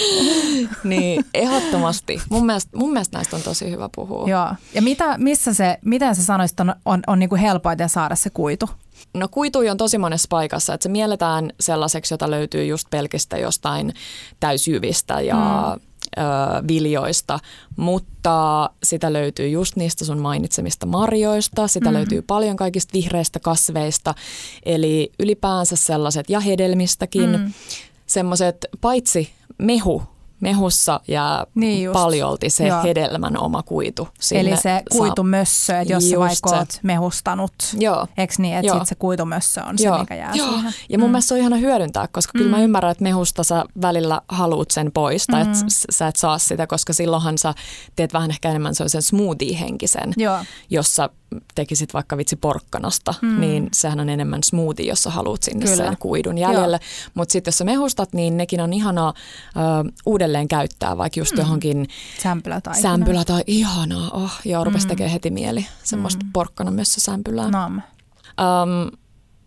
niin 0.84 1.24
ehdottomasti. 1.34 2.22
Mun 2.30 2.46
mielestä, 2.46 2.78
mun 2.78 2.92
mielestä 2.92 3.18
näistä 3.18 3.36
on 3.36 3.42
tosi 3.42 3.70
hyvä 3.70 3.88
puhua. 3.94 4.28
Joo. 4.28 4.48
Ja 4.74 4.82
mitä, 4.82 5.18
missä 5.18 5.54
se, 5.54 5.78
miten 5.84 6.14
sä 6.14 6.22
sanoisit 6.22 6.60
on, 6.60 6.74
on, 6.84 7.02
on 7.06 7.18
niin 7.18 7.28
kuin 7.28 7.40
helpoiten 7.40 7.88
saada 7.88 8.14
se 8.14 8.30
kuitu? 8.30 8.70
No 9.14 9.28
kuitui 9.28 9.68
on 9.68 9.76
tosi 9.76 9.98
monessa 9.98 10.26
paikassa, 10.30 10.74
että 10.74 10.82
se 10.82 10.88
mielletään 10.88 11.52
sellaiseksi, 11.60 12.14
jota 12.14 12.30
löytyy 12.30 12.64
just 12.64 12.90
pelkistä 12.90 13.38
jostain 13.38 13.94
täysjyvistä 14.40 15.20
ja 15.20 15.36
mm. 15.76 15.82
ö, 16.18 16.68
viljoista, 16.68 17.38
mutta 17.76 18.70
sitä 18.82 19.12
löytyy 19.12 19.48
just 19.48 19.76
niistä 19.76 20.04
sun 20.04 20.18
mainitsemista 20.18 20.86
marjoista, 20.86 21.68
sitä 21.68 21.88
mm. 21.90 21.94
löytyy 21.94 22.22
paljon 22.22 22.56
kaikista 22.56 22.92
vihreistä 22.92 23.40
kasveista, 23.40 24.14
eli 24.66 25.12
ylipäänsä 25.20 25.76
sellaiset 25.76 26.30
ja 26.30 26.40
hedelmistäkin, 26.40 27.30
mm. 27.30 27.52
semmoiset 28.06 28.66
paitsi 28.80 29.30
mehu 29.58 30.02
mehussa 30.42 31.00
ja 31.08 31.46
niin 31.54 31.84
just. 31.84 31.92
paljolti 31.92 32.50
se 32.50 32.66
Joo. 32.66 32.82
hedelmän 32.82 33.38
oma 33.38 33.62
kuitu. 33.62 34.08
Sinne 34.20 34.40
Eli 34.50 34.56
se 34.56 34.82
kuitumössö, 34.92 35.78
että 35.78 35.92
jos 35.92 36.10
sä 36.10 36.18
vaikka 36.18 36.50
oot 36.50 36.78
mehustanut, 36.82 37.52
Joo. 37.78 38.06
eikö 38.16 38.34
niin, 38.38 38.56
että 38.56 38.72
sit 38.72 38.88
se 38.88 38.94
kuitumössö 38.94 39.64
on 39.64 39.76
Joo. 39.78 39.94
se, 39.94 40.00
mikä 40.00 40.14
jää 40.14 40.32
Joo. 40.34 40.48
siihen. 40.48 40.74
Ja 40.88 40.98
mun 40.98 41.08
mm. 41.08 41.12
mielestä 41.12 41.28
se 41.28 41.34
on 41.34 41.40
ihana 41.40 41.56
hyödyntää, 41.56 42.08
koska 42.12 42.32
mm. 42.34 42.38
kyllä 42.38 42.56
mä 42.56 42.62
ymmärrän, 42.62 42.92
että 42.92 43.04
mehusta 43.04 43.44
sä 43.44 43.64
välillä 43.82 44.20
haluut 44.28 44.70
sen 44.70 44.92
pois, 44.92 45.26
tai 45.26 45.44
mm. 45.44 45.50
että 45.50 45.64
sä 45.90 46.06
et 46.06 46.16
saa 46.16 46.38
sitä, 46.38 46.66
koska 46.66 46.92
silloinhan 46.92 47.38
sä 47.38 47.54
teet 47.96 48.12
vähän 48.12 48.30
ehkä 48.30 48.50
enemmän 48.50 48.74
sellaisen 48.74 49.02
smoothie-henkisen, 49.02 50.12
Joo. 50.16 50.38
jossa 50.70 51.10
tekisit 51.54 51.94
vaikka 51.94 52.16
vitsi 52.16 52.36
porkkanasta, 52.36 53.14
mm. 53.22 53.40
niin 53.40 53.68
sehän 53.72 54.00
on 54.00 54.08
enemmän 54.08 54.42
smoothie, 54.42 54.86
jos 54.86 55.02
sä 55.02 55.10
haluat 55.10 55.42
sinne 55.42 55.66
Kyllä. 55.66 55.76
sen 55.76 55.96
kuidun 55.98 56.38
jäljelle. 56.38 56.80
Mutta 57.14 57.32
sitten 57.32 57.48
jos 57.48 57.58
sä 57.58 57.64
mehustat, 57.64 58.12
niin 58.12 58.36
nekin 58.36 58.60
on 58.60 58.72
ihanaa 58.72 59.14
ö, 59.56 59.92
uudelleen 60.06 60.48
käyttää, 60.48 60.98
vaikka 60.98 61.20
just 61.20 61.32
mm. 61.32 61.38
johonkin 61.38 61.88
sämpylä 62.22 62.60
tai, 62.60 62.82
sämpylä 62.82 63.24
tai 63.24 63.42
ihanaa. 63.46 64.10
Oh, 64.10 64.32
joo, 64.44 64.64
rupesi 64.64 64.86
mm. 64.86 64.88
tekemään 64.88 65.12
heti 65.12 65.30
mieli 65.30 65.66
semmoista 65.82 66.24
mm. 66.24 66.32
porkkana 66.32 66.70
myös 66.70 66.94
sämpylää. 66.98 67.50
Nam. 67.50 67.74
Um, 67.74 68.90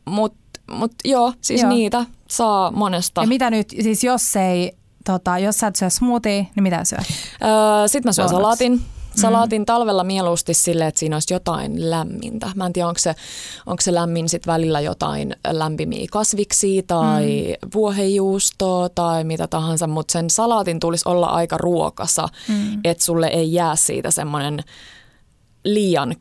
Mutta 0.05 0.38
mut 0.71 0.93
joo, 1.05 1.33
siis 1.41 1.61
joo. 1.61 1.69
niitä 1.69 2.05
saa 2.29 2.71
monesta. 2.71 3.21
Ja 3.21 3.27
mitä 3.27 3.49
nyt, 3.49 3.69
siis 3.69 4.03
jos 4.03 4.36
ei, 4.36 4.71
tota, 5.05 5.39
jos 5.39 5.57
sä 5.57 5.67
et 5.67 5.75
syö 5.75 5.89
smoothie, 5.89 6.47
niin 6.55 6.63
mitä 6.63 6.83
syöt? 6.83 7.01
Öö, 7.01 7.88
Sitten 7.88 8.09
mä 8.09 8.13
syön 8.13 8.29
salaatin. 8.29 8.81
Salaatin 9.16 9.61
mm. 9.61 9.66
talvella 9.66 10.03
mieluusti 10.03 10.53
sille, 10.53 10.88
että 10.88 10.99
siinä 10.99 11.16
olisi 11.16 11.34
jotain 11.34 11.89
lämmintä. 11.89 12.51
Mä 12.55 12.66
en 12.66 12.74
tiedä, 12.74 12.88
onko 12.88 12.99
se, 12.99 13.16
onko 13.66 13.82
se 13.82 13.93
lämmin 13.93 14.30
sit 14.30 14.47
välillä 14.47 14.82
jotain 14.82 15.36
lämpimiä 15.51 16.07
kasviksia 16.11 16.84
tai 16.88 17.57
mm. 17.61 17.70
vuohejuustoa 17.74 18.89
tai 18.89 19.24
mitä 19.24 19.47
tahansa, 19.47 19.88
mutta 19.88 20.11
sen 20.11 20.30
salaatin 20.30 20.80
tulisi 20.80 21.09
olla 21.09 21.28
aika 21.28 21.57
ruokasa, 21.57 22.28
mm. 22.47 22.80
että 22.84 23.03
sulle 23.03 23.28
ei 23.28 23.53
jää 23.53 23.76
siitä 23.76 24.11
semmoinen 24.11 24.63
liian 25.63 26.16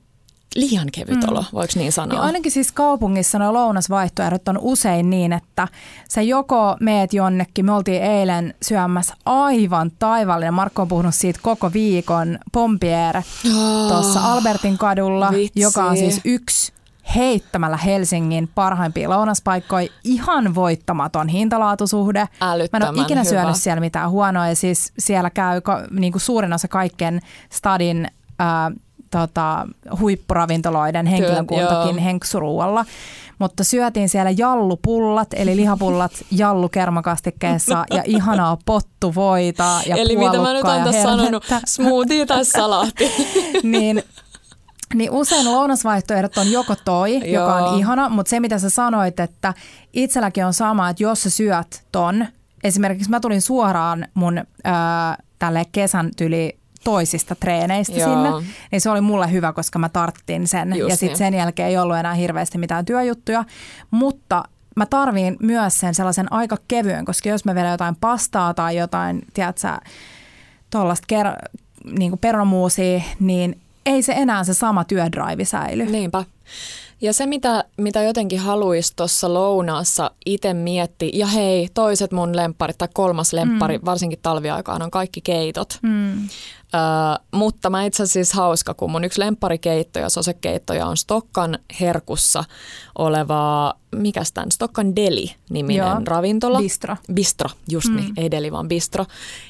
liian 0.54 0.88
kevyt 0.92 1.20
mm. 1.22 1.28
olo, 1.30 1.44
voiko 1.52 1.72
niin 1.76 1.92
sanoa? 1.92 2.18
Ja 2.18 2.22
ainakin 2.22 2.52
siis 2.52 2.72
kaupungissa 2.72 3.38
nuo 3.38 3.52
lounasvaihtoehdot 3.52 4.48
on 4.48 4.58
usein 4.60 5.10
niin, 5.10 5.32
että 5.32 5.68
sä 6.08 6.22
joko 6.22 6.76
meet 6.80 7.12
jonnekin, 7.12 7.64
me 7.64 7.72
oltiin 7.72 8.02
eilen 8.02 8.54
syömässä 8.62 9.14
aivan 9.24 9.90
taivallinen, 9.98 10.54
Markko 10.54 10.82
on 10.82 10.88
puhunut 10.88 11.14
siitä 11.14 11.40
koko 11.42 11.72
viikon, 11.72 12.38
Pompiere 12.52 13.24
oh, 13.46 13.88
tuossa 13.88 14.32
Albertin 14.32 14.78
kadulla, 14.78 15.30
vitsi. 15.30 15.60
joka 15.60 15.84
on 15.84 15.96
siis 15.96 16.20
yksi 16.24 16.74
heittämällä 17.14 17.76
Helsingin 17.76 18.48
parhaimpia 18.54 19.10
lounaspaikkoja. 19.10 19.88
Ihan 20.04 20.54
voittamaton 20.54 21.28
hintalaatusuhde. 21.28 22.28
Älyttömän 22.40 22.82
Mä 22.82 22.88
en 22.88 22.94
ole 22.94 23.02
ikinä 23.02 23.20
hyvä. 23.20 23.30
syönyt 23.30 23.56
siellä 23.56 23.80
mitään 23.80 24.10
huonoa 24.10 24.48
ja 24.48 24.56
siis 24.56 24.92
siellä 24.98 25.30
käy 25.30 25.60
niin 25.90 26.12
kuin 26.12 26.22
suurin 26.22 26.52
osa 26.52 26.68
kaikkien 26.68 27.20
stadin 27.50 28.08
ää, 28.38 28.70
tota, 29.18 29.66
huippuravintoloiden 30.00 31.06
henkilökuntakin 31.06 31.98
henksuruualla. 31.98 32.84
Mutta 33.38 33.64
syötiin 33.64 34.08
siellä 34.08 34.30
jallupullat, 34.30 35.28
eli 35.36 35.56
lihapullat 35.56 36.12
jallukermakastikkeessa 36.30 37.84
ja 37.90 38.02
ihanaa 38.06 38.58
pottuvoita 38.64 39.80
ja 39.86 39.96
Eli 39.96 40.16
mitä 40.16 40.38
mä 40.38 40.52
nyt 40.52 40.64
oon 40.64 40.84
tässä 40.84 41.02
sanonut, 41.02 41.44
smoothie 41.66 42.26
tai 42.26 42.44
salaatti. 42.44 43.12
niin 43.62 44.02
niin 44.94 45.10
usein 45.10 45.52
lounasvaihtoehdot 45.52 46.38
on 46.38 46.52
joko 46.52 46.74
toi, 46.84 47.14
Joo. 47.14 47.44
joka 47.44 47.54
on 47.54 47.78
ihana, 47.78 48.08
mutta 48.08 48.30
se 48.30 48.40
mitä 48.40 48.58
sä 48.58 48.70
sanoit, 48.70 49.20
että 49.20 49.54
itselläkin 49.92 50.46
on 50.46 50.54
sama, 50.54 50.90
että 50.90 51.02
jos 51.02 51.22
sä 51.22 51.30
syöt 51.30 51.84
ton, 51.92 52.26
esimerkiksi 52.64 53.10
mä 53.10 53.20
tulin 53.20 53.42
suoraan 53.42 54.08
mun 54.14 54.44
ää, 54.64 55.16
tälle 55.38 55.64
kesän 55.72 56.10
tyli 56.16 56.58
toisista 56.84 57.34
treeneistä 57.34 57.98
Joo. 57.98 58.08
sinne, 58.08 58.52
niin 58.70 58.80
se 58.80 58.90
oli 58.90 59.00
mulle 59.00 59.32
hyvä, 59.32 59.52
koska 59.52 59.78
mä 59.78 59.88
tarttin 59.88 60.48
sen. 60.48 60.76
Just 60.76 60.90
ja 60.90 60.96
sitten 60.96 61.08
niin. 61.08 61.18
sen 61.18 61.34
jälkeen 61.34 61.68
ei 61.68 61.78
ollut 61.78 61.96
enää 61.96 62.14
hirveästi 62.14 62.58
mitään 62.58 62.84
työjuttuja, 62.84 63.44
mutta 63.90 64.44
mä 64.76 64.86
tarviin 64.86 65.36
myös 65.42 65.78
sen 65.78 65.94
sellaisen 65.94 66.32
aika 66.32 66.56
kevyen, 66.68 67.04
koska 67.04 67.28
jos 67.28 67.44
mä 67.44 67.54
vedän 67.54 67.70
jotain 67.70 67.96
pastaa 67.96 68.54
tai 68.54 68.76
jotain, 68.76 69.22
tiedätkö, 69.34 69.68
tuollaista 70.70 71.06
ker- 71.12 71.60
niin 71.98 72.18
niin 73.20 73.60
ei 73.86 74.02
se 74.02 74.12
enää 74.16 74.44
se 74.44 74.54
sama 74.54 74.84
työdraivi 74.84 75.44
säily. 75.44 75.86
Niinpä. 75.86 76.24
Ja 77.04 77.12
se, 77.12 77.26
mitä, 77.26 77.64
mitä 77.76 78.02
jotenkin 78.02 78.38
haluaisi 78.38 78.92
tuossa 78.96 79.34
lounaassa 79.34 80.10
itse 80.26 80.54
mietti, 80.54 81.10
ja 81.14 81.26
hei, 81.26 81.68
toiset 81.74 82.12
mun 82.12 82.36
lempparit 82.36 82.78
tai 82.78 82.88
kolmas 82.94 83.32
lemppari, 83.32 83.78
mm. 83.78 83.84
varsinkin 83.84 84.18
talviaikaan, 84.22 84.82
on 84.82 84.90
kaikki 84.90 85.20
keitot. 85.20 85.78
Mm. 85.82 86.22
Ö, 86.22 86.28
mutta 87.32 87.70
mä 87.70 87.84
itse 87.84 88.02
asiassa 88.02 88.36
hauska, 88.36 88.74
kun 88.74 88.90
mun 88.90 89.04
yksi 89.04 89.20
lempparikeitto 89.20 89.98
ja 89.98 90.08
sosekeittoja 90.08 90.86
on 90.86 90.96
Stokkan 90.96 91.58
herkussa 91.80 92.44
oleva, 92.98 93.74
mikä 93.96 94.22
tämän, 94.34 94.52
Stokkan 94.52 94.96
Deli-niminen 94.96 95.86
Joo. 95.86 96.00
ravintola. 96.06 96.58
Bistro. 96.58 96.96
Bistro, 97.14 97.50
just 97.70 97.88
mm. 97.88 97.96
niin, 97.96 98.12
ei 98.16 98.30
Deli 98.30 98.52
vaan 98.52 98.68
Bistro. 98.68 99.06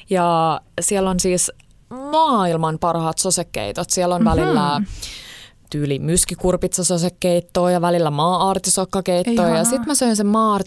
Ja 0.09 0.61
siellä 0.81 1.09
on 1.09 1.19
siis 1.19 1.51
maailman 1.89 2.79
parhaat 2.79 3.17
sosekeitot. 3.17 3.89
Siellä 3.89 4.15
on 4.15 4.21
mm-hmm. 4.21 4.41
välillä 4.41 4.81
tyyli 5.75 5.99
myskikurpitsasosekeittoa 5.99 7.71
ja 7.71 7.81
välillä 7.81 8.11
maa-artisokkakeittoa. 8.11 9.49
Ja 9.49 9.63
sitten 9.63 9.87
mä 9.87 9.95
söin 9.95 10.15
sen 10.15 10.27
maa 10.27 10.59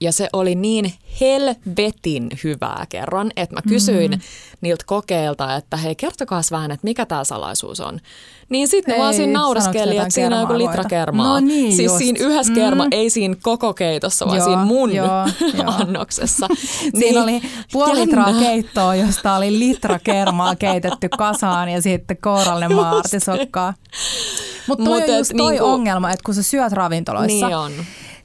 ja 0.00 0.12
se 0.12 0.28
oli 0.32 0.54
niin 0.54 0.92
helvetin 1.20 2.30
hyvää 2.44 2.86
kerran, 2.88 3.30
että 3.36 3.54
mä 3.54 3.60
kysyin 3.68 4.10
mm. 4.10 4.20
niiltä 4.60 4.84
kokeilta, 4.86 5.56
että 5.56 5.76
hei 5.76 5.94
kertokaa 5.94 6.40
vähän, 6.50 6.70
että 6.70 6.84
mikä 6.84 7.06
tämä 7.06 7.24
salaisuus 7.24 7.80
on. 7.80 8.00
Niin 8.48 8.68
sitten 8.68 8.94
ne 8.94 9.02
vaan 9.02 9.14
siinä 9.14 9.32
naureskeli, 9.32 9.96
että 9.96 10.10
siinä 10.10 10.36
on 10.36 10.40
joku 10.40 10.58
litra 10.58 10.84
kermaa. 10.84 11.26
No 11.26 11.46
niin 11.46 11.76
siis 11.76 11.92
just. 11.92 11.98
siinä 11.98 12.18
yhdessä 12.20 12.52
mm. 12.52 12.58
kerma, 12.58 12.86
ei 12.90 13.10
siinä 13.10 13.34
koko 13.42 13.74
keitossa, 13.74 14.26
vaan 14.26 14.38
joo, 14.38 14.46
siinä 14.46 14.64
mun 14.64 14.94
joo, 14.94 15.06
joo. 15.58 15.74
annoksessa. 15.80 16.46
siinä 16.98 17.00
niin, 17.00 17.22
oli 17.22 17.42
puoli 17.72 18.00
litraa 18.00 18.32
keittoa, 18.32 18.94
josta 18.94 19.36
oli 19.36 19.58
litra 19.58 19.98
kermaa 19.98 20.56
keitetty 20.56 21.08
kasaan 21.18 21.68
ja 21.68 21.82
sitten 21.82 22.16
kourallinen 22.16 22.76
maartisokkaa. 22.76 23.74
Mutta 24.68 24.84
toi 24.84 25.00
Mut 25.00 25.08
on 25.08 25.16
just 25.16 25.32
toi 25.36 25.50
niinku, 25.50 25.66
ongelma, 25.66 26.10
että 26.10 26.22
kun 26.24 26.34
sä 26.34 26.42
syöt 26.42 26.72
ravintoloissa, 26.72 27.46
niin, 27.46 27.56
on. 27.56 27.72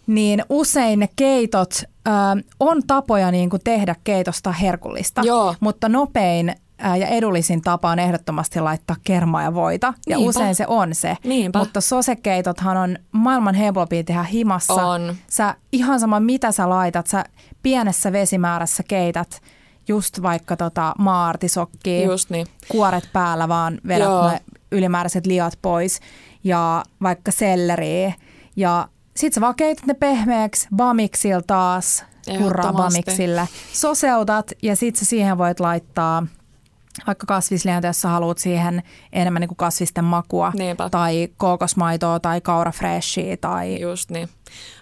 niin 0.08 0.44
usein 0.50 1.00
ne 1.00 1.10
keitot 1.16 1.74
ö, 2.08 2.12
on 2.60 2.82
tapoja 2.88 3.32
niin 3.32 3.50
kuin 3.50 3.62
tehdä 3.64 3.96
keitosta 4.04 4.52
herkullista, 4.52 5.22
Joo. 5.26 5.56
mutta 5.60 5.90
nopein 5.90 6.56
ja 6.82 7.08
edullisin 7.08 7.62
tapa 7.62 7.90
on 7.90 8.00
ehdottomasti 8.00 8.60
laittaa 8.60 8.96
kermaa 9.04 9.44
ja 9.44 9.54
voita. 9.54 9.94
Ja 10.08 10.18
Niinpä. 10.18 10.30
usein 10.30 10.56
se 10.56 10.66
on 10.68 10.96
se. 10.96 11.18
Niinpä. 11.24 11.60
Mutta 11.60 11.82
sosekeitothan 11.82 12.78
on 12.78 12.98
maailman 13.12 13.56
helpompia 13.56 14.04
tehdä 14.04 14.24
himassa. 14.24 14.74
On. 14.74 15.16
Sä 15.28 15.56
ihan 15.72 16.00
sama 16.00 16.20
mitä 16.20 16.52
sä 16.52 16.70
laitat, 16.70 17.08
sä 17.08 17.24
pienessä 17.64 18.12
vesimäärässä 18.12 18.84
keität 18.84 19.42
just 19.88 20.22
vaikka 20.22 20.58
tota 20.58 20.96
maartisokkiin, 20.98 22.10
just 22.10 22.30
niin. 22.30 22.48
kuoret 22.68 23.10
päällä 23.14 23.48
vaan 23.48 23.80
vedät 23.88 24.08
Joo. 24.08 24.30
ne 24.30 24.42
ylimääräiset 24.72 25.26
liat 25.26 25.54
pois 25.62 26.00
ja 26.44 26.84
vaikka 27.02 27.32
selleriä. 27.32 28.14
Ja 28.56 28.88
sit 29.18 29.34
sä 29.34 29.42
vaan 29.42 29.56
keität 29.56 29.86
ne 29.86 29.94
pehmeäksi 29.94 30.68
bamiksilla 30.76 31.42
taas, 31.42 32.06
hurraa 32.40 32.74
bamiksille. 32.74 33.48
Soseutat 33.74 34.52
ja 34.62 34.76
sit 34.76 34.96
sä 34.96 35.06
siihen 35.06 35.38
voit 35.38 35.60
laittaa– 35.60 36.28
vaikka 37.08 37.28
kasvislientä, 37.28 37.88
jos 37.88 38.02
sä 38.02 38.10
haluat 38.10 38.38
siihen 38.38 38.84
enemmän 39.14 39.40
niin 39.40 39.48
kuin 39.48 39.58
kasvisten 39.58 40.04
makua 40.04 40.52
Niinpä. 40.58 40.90
tai 40.90 41.28
kookosmaitoa 41.38 42.20
tai 42.20 42.42
kaurafreshia. 42.42 43.38
Tai... 43.38 43.82
Just 43.82 44.12
niin. 44.12 44.30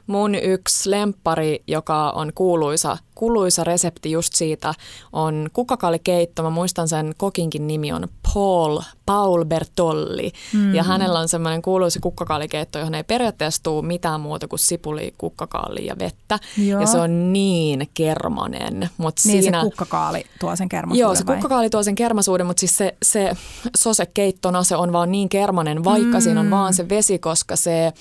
Mun 0.09 0.35
yksi 0.35 0.91
lemppari, 0.91 1.63
joka 1.67 2.11
on 2.11 2.31
kuuluisa, 2.35 2.97
kuuluisa 3.15 3.63
resepti 3.63 4.11
just 4.11 4.35
siitä, 4.35 4.73
on 5.13 5.49
kukkakaalikeitto. 5.53 6.43
Mä 6.43 6.49
muistan 6.49 6.87
sen 6.87 7.13
kokinkin 7.17 7.67
nimi 7.67 7.91
on 7.91 8.07
Paul, 8.33 8.79
Paul 9.05 9.45
Bertolli. 9.45 10.31
Mm. 10.53 10.75
Ja 10.75 10.83
hänellä 10.83 11.19
on 11.19 11.27
semmoinen 11.27 11.61
kuuluisa 11.61 11.99
kukkakaalikeitto, 11.99 12.79
johon 12.79 12.95
ei 12.95 13.03
periaatteessa 13.03 13.63
tule 13.63 13.85
mitään 13.85 14.21
muuta 14.21 14.47
kuin 14.47 14.59
sipuli, 14.59 15.13
kukkakaali 15.17 15.85
ja 15.85 15.95
vettä. 15.99 16.39
Joo. 16.57 16.81
Ja 16.81 16.87
se 16.87 16.97
on 16.97 17.33
niin 17.33 17.89
kermanen. 17.93 18.89
Mut 18.97 19.15
niin 19.25 19.41
siinä... 19.43 19.59
se 19.59 19.63
kukkakaali 19.63 20.25
tuo 20.39 20.55
sen 20.55 20.69
kermasuuden 20.69 21.01
Joo, 21.01 21.15
se 21.15 21.25
vai? 21.25 21.35
kukkakaali 21.35 21.69
tuo 21.69 21.83
sen 21.83 21.95
kermasuuden, 21.95 22.47
mutta 22.47 22.59
siis 22.59 22.77
se, 22.77 22.95
se 23.03 23.31
sosekeittona 23.77 24.63
se 24.63 24.75
on 24.75 24.93
vaan 24.93 25.11
niin 25.11 25.29
kermanen, 25.29 25.83
vaikka 25.83 26.17
mm. 26.17 26.21
siinä 26.21 26.39
on 26.39 26.51
vaan 26.51 26.73
se 26.73 26.89
vesi, 26.89 27.19
koska 27.19 27.55
se, 27.55 27.93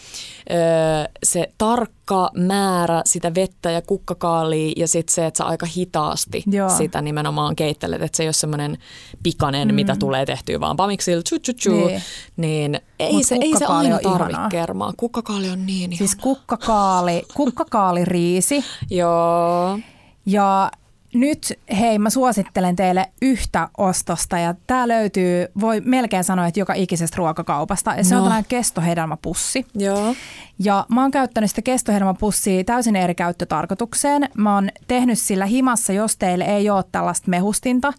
se 1.23 1.53
tarkka 1.59 1.97
määrä 2.35 3.03
sitä 3.05 3.35
vettä 3.35 3.71
ja 3.71 3.83
kukkakaalia 3.83 4.73
ja 4.77 4.89
sitten 4.89 5.15
se, 5.15 5.27
että 5.27 5.39
sä 5.39 5.45
aika 5.45 5.67
hitaasti 5.67 6.45
Joo. 6.47 6.69
sitä 6.69 7.03
nimenomaan 7.03 7.57
keittelet, 7.57 8.03
että 8.03 8.17
se 8.17 8.23
ei 8.23 8.27
ole 8.27 8.33
semmoinen 8.33 8.79
pikainen, 9.23 9.69
mm. 9.69 9.75
mitä 9.75 9.97
tulee 9.97 10.27
tehtyä 10.27 10.61
vaan 10.61 10.77
pamiksilla, 10.77 11.23
tsu, 11.23 11.37
tsu, 11.39 11.71
niin. 11.71 12.03
niin 12.37 12.81
ei 12.99 13.25
se, 13.25 13.39
ei 13.41 13.57
se 13.59 13.65
aina 13.65 13.99
tarvitse 13.99 14.43
kermaa. 14.51 14.93
Kukkakaali 14.97 15.51
on 15.51 15.67
niin 15.67 15.97
Siis 15.97 16.17
kukkakaali, 16.17 17.23
kukkakaali 17.35 18.05
riisi. 18.05 18.65
Joo. 18.91 19.79
Ja 20.27 20.71
nyt 21.15 21.59
hei, 21.79 21.99
mä 21.99 22.11
suosittelen 22.11 22.77
teille 22.77 23.07
yhtä 23.23 23.69
ostosta 23.79 24.39
ja 24.39 24.55
tämä 24.67 24.89
löytyy, 24.89 25.47
voi 25.61 25.81
melkein 25.81 26.25
sanoa, 26.25 26.47
että 26.47 26.61
joka 26.61 26.75
ikisestä 26.75 27.17
ruokakaupasta. 27.17 27.95
Ja 27.95 28.05
se 28.05 28.15
no. 28.15 28.21
on 28.21 28.25
tällainen 28.25 28.49
kestohedelmäpussi. 28.49 29.67
Joo. 29.75 30.15
Ja 30.59 30.87
mä 30.89 31.03
oon 31.03 31.11
käyttänyt 31.11 31.51
sitä 31.51 31.63
kestohedelmäpussia 31.63 32.65
täysin 32.65 32.97
eri 32.97 33.15
käyttötarkoitukseen. 33.15 34.29
Mä 34.35 34.55
oon 34.55 34.69
tehnyt 34.89 35.19
sillä 35.19 35.47
himassa, 35.47 35.93
jos 35.93 36.17
teille 36.17 36.45
ei 36.45 36.71
ole 36.71 36.85
tällaista 36.93 37.31
mehustinta. 37.31 37.93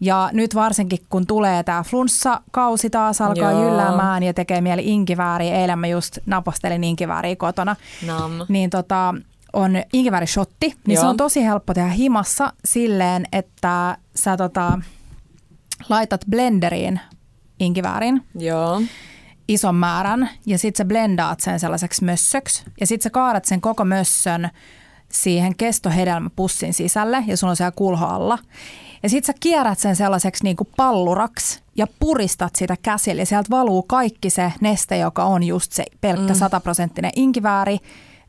Ja 0.00 0.30
nyt 0.32 0.54
varsinkin 0.54 0.98
kun 1.08 1.26
tulee 1.26 1.62
tämä 1.62 1.82
flunssakausi 1.82 2.90
taas 2.90 3.20
alkaa 3.20 3.52
Joo. 3.52 3.64
jylläämään 3.64 4.22
ja 4.22 4.34
tekee 4.34 4.60
mieli 4.60 4.82
inkivääriä. 4.84 5.54
Eilen 5.54 5.78
mä 5.78 5.86
just 5.86 6.18
napostelin 6.26 6.84
inkivääriä 6.84 7.36
kotona. 7.36 7.76
Nam. 8.06 8.32
Niin 8.48 8.70
tota, 8.70 9.14
on 9.54 9.82
inkiväärishotti, 9.92 10.74
niin 10.86 10.94
Joo. 10.94 11.02
se 11.02 11.06
on 11.06 11.16
tosi 11.16 11.44
helppo 11.44 11.74
tehdä 11.74 11.88
himassa 11.88 12.52
silleen, 12.64 13.26
että 13.32 13.98
sä 14.14 14.36
tota, 14.36 14.78
laitat 15.88 16.20
blenderiin 16.30 17.00
inkiväärin. 17.60 18.22
Joo 18.34 18.82
ison 19.48 19.74
määrän 19.74 20.30
ja 20.46 20.58
sitten 20.58 20.78
sä 20.78 20.88
blendaat 20.88 21.40
sen 21.40 21.60
sellaiseksi 21.60 22.04
mössöksi 22.04 22.64
ja 22.80 22.86
sitten 22.86 23.02
sä 23.02 23.10
kaadat 23.10 23.44
sen 23.44 23.60
koko 23.60 23.84
mössön 23.84 24.50
siihen 25.08 25.56
kestohedelmäpussin 25.56 26.74
sisälle 26.74 27.24
ja 27.26 27.36
sulla 27.36 27.50
on 27.50 27.56
siellä 27.56 27.72
kulho 27.76 28.06
alla. 28.06 28.38
Ja 29.02 29.08
sitten 29.08 29.34
sä 29.34 29.40
kierrät 29.40 29.78
sen 29.78 29.96
sellaiseksi 29.96 30.44
niin 30.44 30.56
kuin 30.56 30.68
palluraksi 30.76 31.60
ja 31.76 31.86
puristat 32.00 32.56
sitä 32.56 32.76
käsillä 32.82 33.22
ja 33.22 33.26
sieltä 33.26 33.50
valuu 33.50 33.82
kaikki 33.82 34.30
se 34.30 34.52
neste, 34.60 34.98
joka 34.98 35.24
on 35.24 35.42
just 35.42 35.72
se 35.72 35.84
pelkkä 36.00 36.32
mm. 36.32 36.38
sataprosenttinen 36.38 37.12
inkivääri 37.16 37.78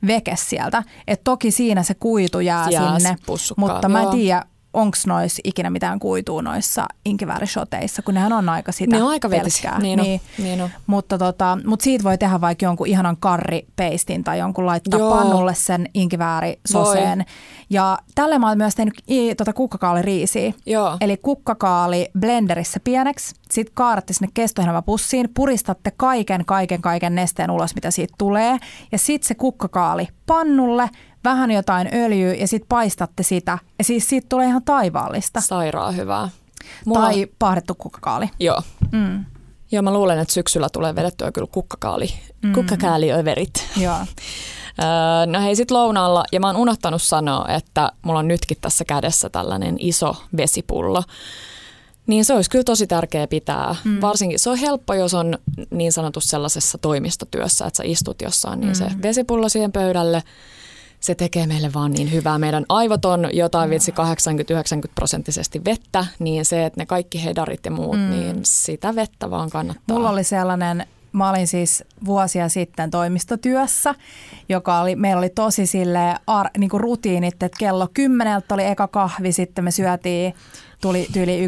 veke 0.08 0.36
sieltä. 0.36 0.84
Et 1.08 1.22
toki 1.24 1.52
siinä 1.52 1.84
se 1.84 1.94
kuitu 1.94 2.40
jää, 2.40 2.70
jää 2.70 3.00
sinne, 3.00 3.16
mutta 3.58 3.90
mä 3.90 4.02
en 4.02 4.08
tiedä, 4.08 4.46
onko 4.76 4.98
noissa 5.08 5.42
ikinä 5.44 5.70
mitään 5.70 6.00
kuitua 6.00 6.42
noissa 6.42 6.86
inkiväärishoteissa, 7.06 8.02
kun 8.02 8.14
nehän 8.14 8.34
on 8.34 8.50
aika 8.50 8.72
sitä 8.72 8.96
Ne 8.96 9.04
on 9.04 9.10
aika 9.10 9.30
pelkkää. 9.30 9.80
Niin, 9.80 10.00
niin. 10.00 10.22
niin 10.38 10.62
on. 10.62 10.70
Mutta, 10.88 11.18
tota, 11.18 11.58
mutta 11.66 11.84
siitä 11.84 12.04
voi 12.04 12.18
tehdä 12.18 12.42
vaikka 12.42 12.66
jonkun 12.66 12.88
ihanan 12.88 13.18
karripeistin 13.18 14.24
tai 14.24 14.40
jonkun 14.40 14.66
laittaa 14.66 15.00
Joo. 15.00 15.16
pannulle 15.16 15.56
sen 15.56 15.90
inkiväärisoseen. 15.94 17.18
Voi. 17.18 17.26
Ja 17.70 17.98
tälle 18.16 18.40
mä 18.40 18.48
oon 18.48 18.58
myös 18.58 18.76
tehnyt 18.76 18.94
i, 19.10 19.36
tota 19.36 19.54
kukkakaaliriisiä. 19.54 20.54
Joo. 20.66 20.98
Eli 21.02 21.18
kukkakaali 21.18 22.10
blenderissä 22.20 22.80
pieneksi, 22.84 23.36
sitten 23.52 23.76
kaaratte 23.76 24.14
sinne 24.14 24.32
kestohedelmäpussiin, 24.34 25.30
puristatte 25.34 25.92
kaiken, 25.98 26.46
kaiken, 26.46 26.82
kaiken 26.82 27.16
nesteen 27.16 27.52
ulos, 27.52 27.76
mitä 27.76 27.92
siitä 27.92 28.14
tulee. 28.18 28.58
Ja 28.92 28.98
sitten 28.98 29.28
se 29.28 29.36
kukkakaali 29.36 30.08
pannulle, 30.26 30.90
vähän 31.26 31.52
jotain 31.52 31.90
öljyä 31.94 32.34
ja 32.34 32.48
sitten 32.48 32.68
paistatte 32.70 33.24
sitä. 33.24 33.58
Ja 33.78 33.84
siis 33.84 34.10
siitä 34.10 34.28
tulee 34.30 34.48
ihan 34.48 34.64
taivaallista. 34.64 35.42
Sairaan 35.42 35.96
hyvää. 35.96 36.30
Mulla... 36.86 37.02
Tai 37.02 37.28
pahdettu 37.40 37.76
kukkakaali. 37.76 38.30
Joo. 38.40 38.62
Mm. 38.92 39.26
Joo, 39.72 39.82
mä 39.82 39.94
luulen, 39.94 40.20
että 40.20 40.34
syksyllä 40.34 40.68
tulee 40.74 40.96
vedettyä 40.96 41.32
kyllä 41.32 41.48
kukkakaali, 41.52 42.14
mm. 42.44 42.54
kukkakaaliöverit. 42.54 43.68
Joo. 43.84 43.98
no 45.26 45.42
hei, 45.42 45.56
sit 45.56 45.72
lounaalla, 45.72 46.24
ja 46.32 46.40
mä 46.40 46.48
oon 46.48 46.56
unohtanut 46.56 47.02
sanoa, 47.02 47.48
että 47.48 47.92
mulla 48.02 48.20
on 48.20 48.28
nytkin 48.28 48.58
tässä 48.62 48.86
kädessä 48.86 49.30
tällainen 49.30 49.76
iso 49.80 50.16
vesipullo. 50.38 51.04
Niin 52.08 52.26
se 52.26 52.34
olisi 52.34 52.50
kyllä 52.50 52.64
tosi 52.64 52.88
tärkeää 52.88 53.28
pitää. 53.28 53.76
Mm. 53.84 54.02
Varsinkin 54.02 54.40
se 54.40 54.50
on 54.50 54.58
helppo, 54.58 54.94
jos 54.94 55.14
on 55.14 55.38
niin 55.72 55.92
sanotussa 55.92 56.30
sellaisessa 56.30 56.78
toimistotyössä, 56.78 57.66
että 57.66 57.78
sä 57.78 57.84
istut 57.86 58.22
jossain, 58.22 58.60
niin 58.60 58.70
mm. 58.70 58.76
se 58.76 58.88
vesipullo 59.02 59.50
siihen 59.50 59.72
pöydälle– 59.72 60.24
se 61.06 61.16
tekee 61.16 61.48
meille 61.48 61.74
vaan 61.74 61.92
niin 61.92 62.12
hyvää. 62.12 62.40
Meidän 62.40 62.66
aivot 62.70 63.06
on 63.06 63.30
jotain 63.34 63.70
vitsi 63.70 63.92
80-90 63.92 63.96
prosenttisesti 64.96 65.66
vettä, 65.66 66.06
niin 66.20 66.46
se, 66.46 66.66
että 66.66 66.82
ne 66.82 66.86
kaikki 66.86 67.24
hedarit 67.24 67.66
ja 67.66 67.72
muut, 67.72 67.98
mm. 67.98 68.10
niin 68.10 68.40
sitä 68.44 68.96
vettä 68.96 69.30
vaan 69.30 69.50
kannattaa. 69.50 69.96
Mulla 69.96 70.10
oli 70.10 70.24
sellainen 70.24 70.88
Mä 71.12 71.30
olin 71.30 71.48
siis 71.48 71.84
vuosia 72.06 72.50
sitten 72.50 72.92
toimistotyössä, 72.92 73.96
joka 74.50 74.80
oli, 74.80 74.96
meillä 74.96 75.20
oli 75.20 75.30
tosi 75.30 75.66
sille 75.66 76.16
ar, 76.28 76.50
niin 76.58 76.70
kuin 76.70 76.82
rutiinit, 76.82 77.44
että 77.44 77.58
kello 77.60 77.88
kymmeneltä 77.94 78.54
oli 78.54 78.66
eka 78.66 78.88
kahvi, 78.88 79.32
sitten 79.32 79.64
me 79.64 79.72
syötiin 79.72 80.34
tuli 80.82 81.08
tyyli 81.14 81.48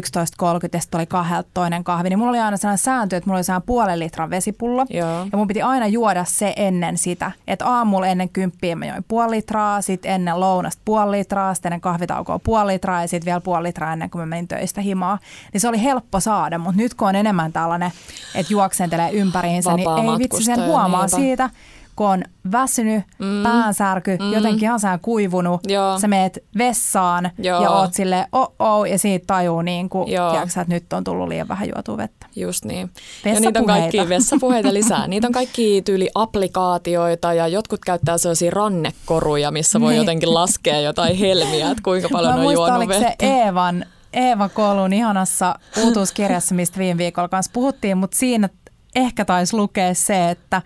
ja 0.72 0.80
sitten 0.80 0.98
oli 0.98 1.06
kahdelta 1.06 1.48
toinen 1.54 1.84
kahvi, 1.84 2.08
niin 2.08 2.18
mulla 2.18 2.30
oli 2.30 2.38
aina 2.38 2.56
sellainen 2.56 2.78
sääntö, 2.78 3.16
että 3.16 3.28
mulla 3.28 3.38
oli 3.38 3.44
sellainen 3.44 3.66
puolen 3.66 3.98
litran 3.98 4.30
vesipullo. 4.30 4.86
Joo. 4.90 5.26
Ja 5.32 5.38
mun 5.38 5.48
piti 5.48 5.62
aina 5.62 5.86
juoda 5.86 6.24
se 6.24 6.52
ennen 6.56 6.98
sitä. 6.98 7.32
Että 7.46 7.66
aamulla 7.66 8.06
ennen 8.06 8.28
kymppiä 8.28 8.76
mä 8.76 8.86
join 8.86 9.04
puoli 9.08 9.36
litraa, 9.36 9.82
sitten 9.82 10.12
ennen 10.12 10.40
lounasta 10.40 10.82
puoli 10.84 11.18
litraa, 11.18 11.54
sitten 11.54 11.70
ennen 11.70 11.80
kahvitaukoa 11.80 12.38
puoli 12.38 12.72
litraa 12.72 13.02
ja 13.02 13.08
sitten 13.08 13.26
vielä 13.26 13.40
puoli 13.40 13.62
litraa 13.62 13.92
ennen 13.92 14.10
kuin 14.10 14.22
mä 14.22 14.26
menin 14.26 14.48
töistä 14.48 14.80
himaa. 14.80 15.18
Niin 15.52 15.60
se 15.60 15.68
oli 15.68 15.82
helppo 15.82 16.20
saada, 16.20 16.58
mutta 16.58 16.80
nyt 16.82 16.94
kun 16.94 17.08
on 17.08 17.16
enemmän 17.16 17.52
tällainen, 17.52 17.92
että 18.34 18.52
juoksentelee 18.52 19.10
ympäriinsä, 19.10 19.74
niin 19.74 19.88
ei 19.88 20.18
vitsi 20.18 20.44
sen 20.44 20.64
huomaa 20.64 21.06
niinpä. 21.06 21.16
siitä 21.16 21.50
kun 21.98 22.06
on 22.06 22.22
väsynyt, 22.52 23.04
mm. 23.18 23.42
päänsärky, 23.42 24.16
mm. 24.20 24.32
jotenkin 24.32 24.62
ihan 24.62 24.80
sään 24.80 25.00
kuivunut, 25.00 25.60
Joo. 25.66 25.98
sä 25.98 26.08
meet 26.08 26.44
vessaan 26.58 27.30
Joo. 27.38 27.62
ja 27.62 27.70
oot 27.70 27.94
sille 27.94 28.26
oh, 28.32 28.54
oh 28.58 28.84
ja 28.84 28.98
siitä 28.98 29.24
tajuu 29.26 29.62
niin 29.62 29.88
kuin, 29.88 30.06
tiiäksä, 30.06 30.60
että 30.60 30.74
nyt 30.74 30.92
on 30.92 31.04
tullut 31.04 31.28
liian 31.28 31.48
vähän 31.48 31.68
juotua 31.68 31.96
vettä. 31.96 32.26
Just 32.36 32.64
niin. 32.64 32.90
Ja 33.24 33.40
niitä 33.40 33.60
on 33.60 33.66
kaikki 33.66 34.08
vessapuheita 34.08 34.74
lisää. 34.74 35.06
Niitä 35.06 35.26
on 35.26 35.32
kaikki 35.32 35.82
tyyli 35.84 36.10
applikaatioita 36.14 37.32
ja 37.32 37.48
jotkut 37.48 37.80
käyttää 37.86 38.18
sellaisia 38.18 38.50
rannekoruja, 38.50 39.50
missä 39.50 39.80
voi 39.80 39.92
niin. 39.92 39.98
jotenkin 39.98 40.34
laskea 40.34 40.80
jotain 40.80 41.16
helmiä, 41.16 41.70
että 41.70 41.82
kuinka 41.82 42.08
paljon 42.12 42.32
Mä 42.32 42.36
on 42.36 42.42
muistan, 42.42 42.68
juonut 42.68 42.88
vettä. 42.88 43.08
se 43.08 43.26
Eevan 43.26 43.84
Eeva 44.12 44.48
Kolun 44.48 44.92
ihanassa 44.92 45.54
uutuuskirjassa, 45.84 46.54
mistä 46.54 46.78
viime 46.78 46.98
viikolla 46.98 47.28
kanssa 47.28 47.50
puhuttiin, 47.54 47.98
mutta 47.98 48.16
siinä 48.16 48.48
ehkä 48.94 49.24
taisi 49.24 49.56
lukea 49.56 49.94
se, 49.94 50.30
että 50.30 50.62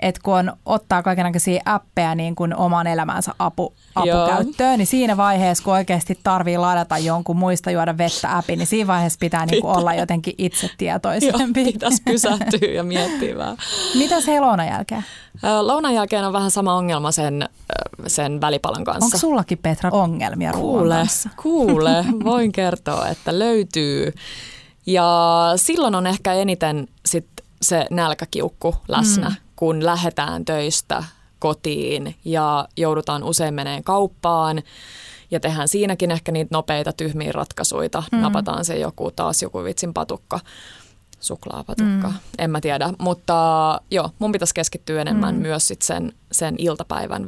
että 0.00 0.20
kun 0.24 0.34
on, 0.34 0.52
ottaa 0.66 1.02
kaikenlaisia 1.02 1.62
appeja 1.64 2.14
niin 2.14 2.34
kuin 2.34 2.56
oman 2.56 2.86
elämänsä 2.86 3.32
apu, 3.38 3.74
apukäyttöön, 3.94 4.78
niin 4.78 4.86
siinä 4.86 5.16
vaiheessa, 5.16 5.64
kun 5.64 5.72
oikeasti 5.72 6.18
tarvii 6.22 6.58
ladata 6.58 6.98
jonkun 6.98 7.36
muista 7.36 7.70
juoda 7.70 7.98
vettä 7.98 8.36
appi, 8.36 8.56
niin 8.56 8.66
siinä 8.66 8.86
vaiheessa 8.86 9.18
pitää, 9.20 9.46
niin 9.46 9.62
kuin 9.62 9.76
olla 9.76 9.94
jotenkin 9.94 10.34
itsetietoisempi. 10.38 11.60
Joo, 11.60 11.72
pitäisi 11.72 12.02
pysähtyä 12.04 12.68
ja 12.74 12.82
miettiä 12.82 13.36
vähän. 13.38 13.56
Mitäs 13.94 14.26
he 14.26 14.40
lounan 14.40 14.66
jälkeen? 14.66 15.04
Lounan 15.60 15.94
jälkeen 15.94 16.24
on 16.24 16.32
vähän 16.32 16.50
sama 16.50 16.74
ongelma 16.74 17.12
sen, 17.12 17.48
sen 18.06 18.40
välipalan 18.40 18.84
kanssa. 18.84 19.04
Onko 19.04 19.18
sullakin 19.18 19.58
Petra 19.58 19.90
ongelmia 19.90 20.52
kuule? 20.52 21.06
Kuule, 21.42 22.04
voin 22.24 22.52
kertoa, 22.52 23.08
että 23.08 23.38
löytyy. 23.38 24.12
Ja 24.86 25.52
silloin 25.56 25.94
on 25.94 26.06
ehkä 26.06 26.32
eniten 26.32 26.88
sit 27.06 27.26
se 27.62 27.86
nälkäkiukku 27.90 28.76
läsnä. 28.88 29.28
Mm 29.28 29.45
kun 29.56 29.84
lähdetään 29.84 30.44
töistä 30.44 31.04
kotiin 31.38 32.14
ja 32.24 32.68
joudutaan 32.76 33.24
usein 33.24 33.54
meneen 33.54 33.84
kauppaan 33.84 34.62
ja 35.30 35.40
tehdään 35.40 35.68
siinäkin 35.68 36.10
ehkä 36.10 36.32
niitä 36.32 36.48
nopeita 36.52 36.92
tyhmiä 36.92 37.32
ratkaisuja. 37.32 38.02
Mm. 38.12 38.18
Napataan 38.18 38.64
se 38.64 38.78
joku 38.78 39.10
taas 39.10 39.42
joku 39.42 39.64
vitsin 39.64 39.94
patukka, 39.94 40.40
suklaapatukka, 41.20 42.08
mm. 42.08 42.14
en 42.38 42.50
mä 42.50 42.60
tiedä. 42.60 42.90
Mutta 42.98 43.34
joo, 43.90 44.10
mun 44.18 44.32
pitäisi 44.32 44.54
keskittyä 44.54 45.00
enemmän 45.00 45.34
mm. 45.34 45.40
myös 45.40 45.66
sit 45.66 45.82
sen, 45.82 46.12
sen 46.32 46.54
iltapäivän 46.58 47.26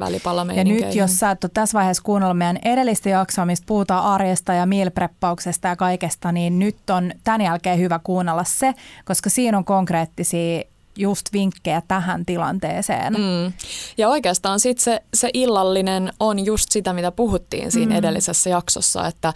Ja 0.57 0.63
nyt 0.63 0.95
jos 0.95 1.19
sä 1.19 1.31
et 1.31 1.43
ole 1.43 1.51
tässä 1.53 1.77
vaiheessa 1.77 2.03
kuunnellut 2.03 2.37
meidän 2.37 2.59
edellistä 2.65 3.09
jaksoa, 3.09 3.45
mistä 3.45 3.65
puhutaan 3.67 4.05
arjesta 4.05 4.53
ja 4.53 4.65
mealpreppauksesta 4.65 5.67
ja 5.67 5.75
kaikesta, 5.75 6.31
niin 6.31 6.59
nyt 6.59 6.89
on 6.89 7.11
tämän 7.23 7.41
jälkeen 7.41 7.79
hyvä 7.79 7.99
kuunnella 8.03 8.43
se, 8.43 8.73
koska 9.05 9.29
siinä 9.29 9.57
on 9.57 9.65
konkreettisia 9.65 10.63
just 10.97 11.33
vinkkejä 11.33 11.81
tähän 11.87 12.25
tilanteeseen. 12.25 13.13
Mm. 13.13 13.53
Ja 13.97 14.09
oikeastaan 14.09 14.59
sitten 14.59 14.83
se, 14.83 15.01
se 15.13 15.29
illallinen 15.33 16.13
on 16.19 16.45
just 16.45 16.71
sitä, 16.71 16.93
mitä 16.93 17.11
puhuttiin 17.11 17.71
siinä 17.71 17.91
mm. 17.91 17.97
edellisessä 17.97 18.49
jaksossa, 18.49 19.07
että 19.07 19.33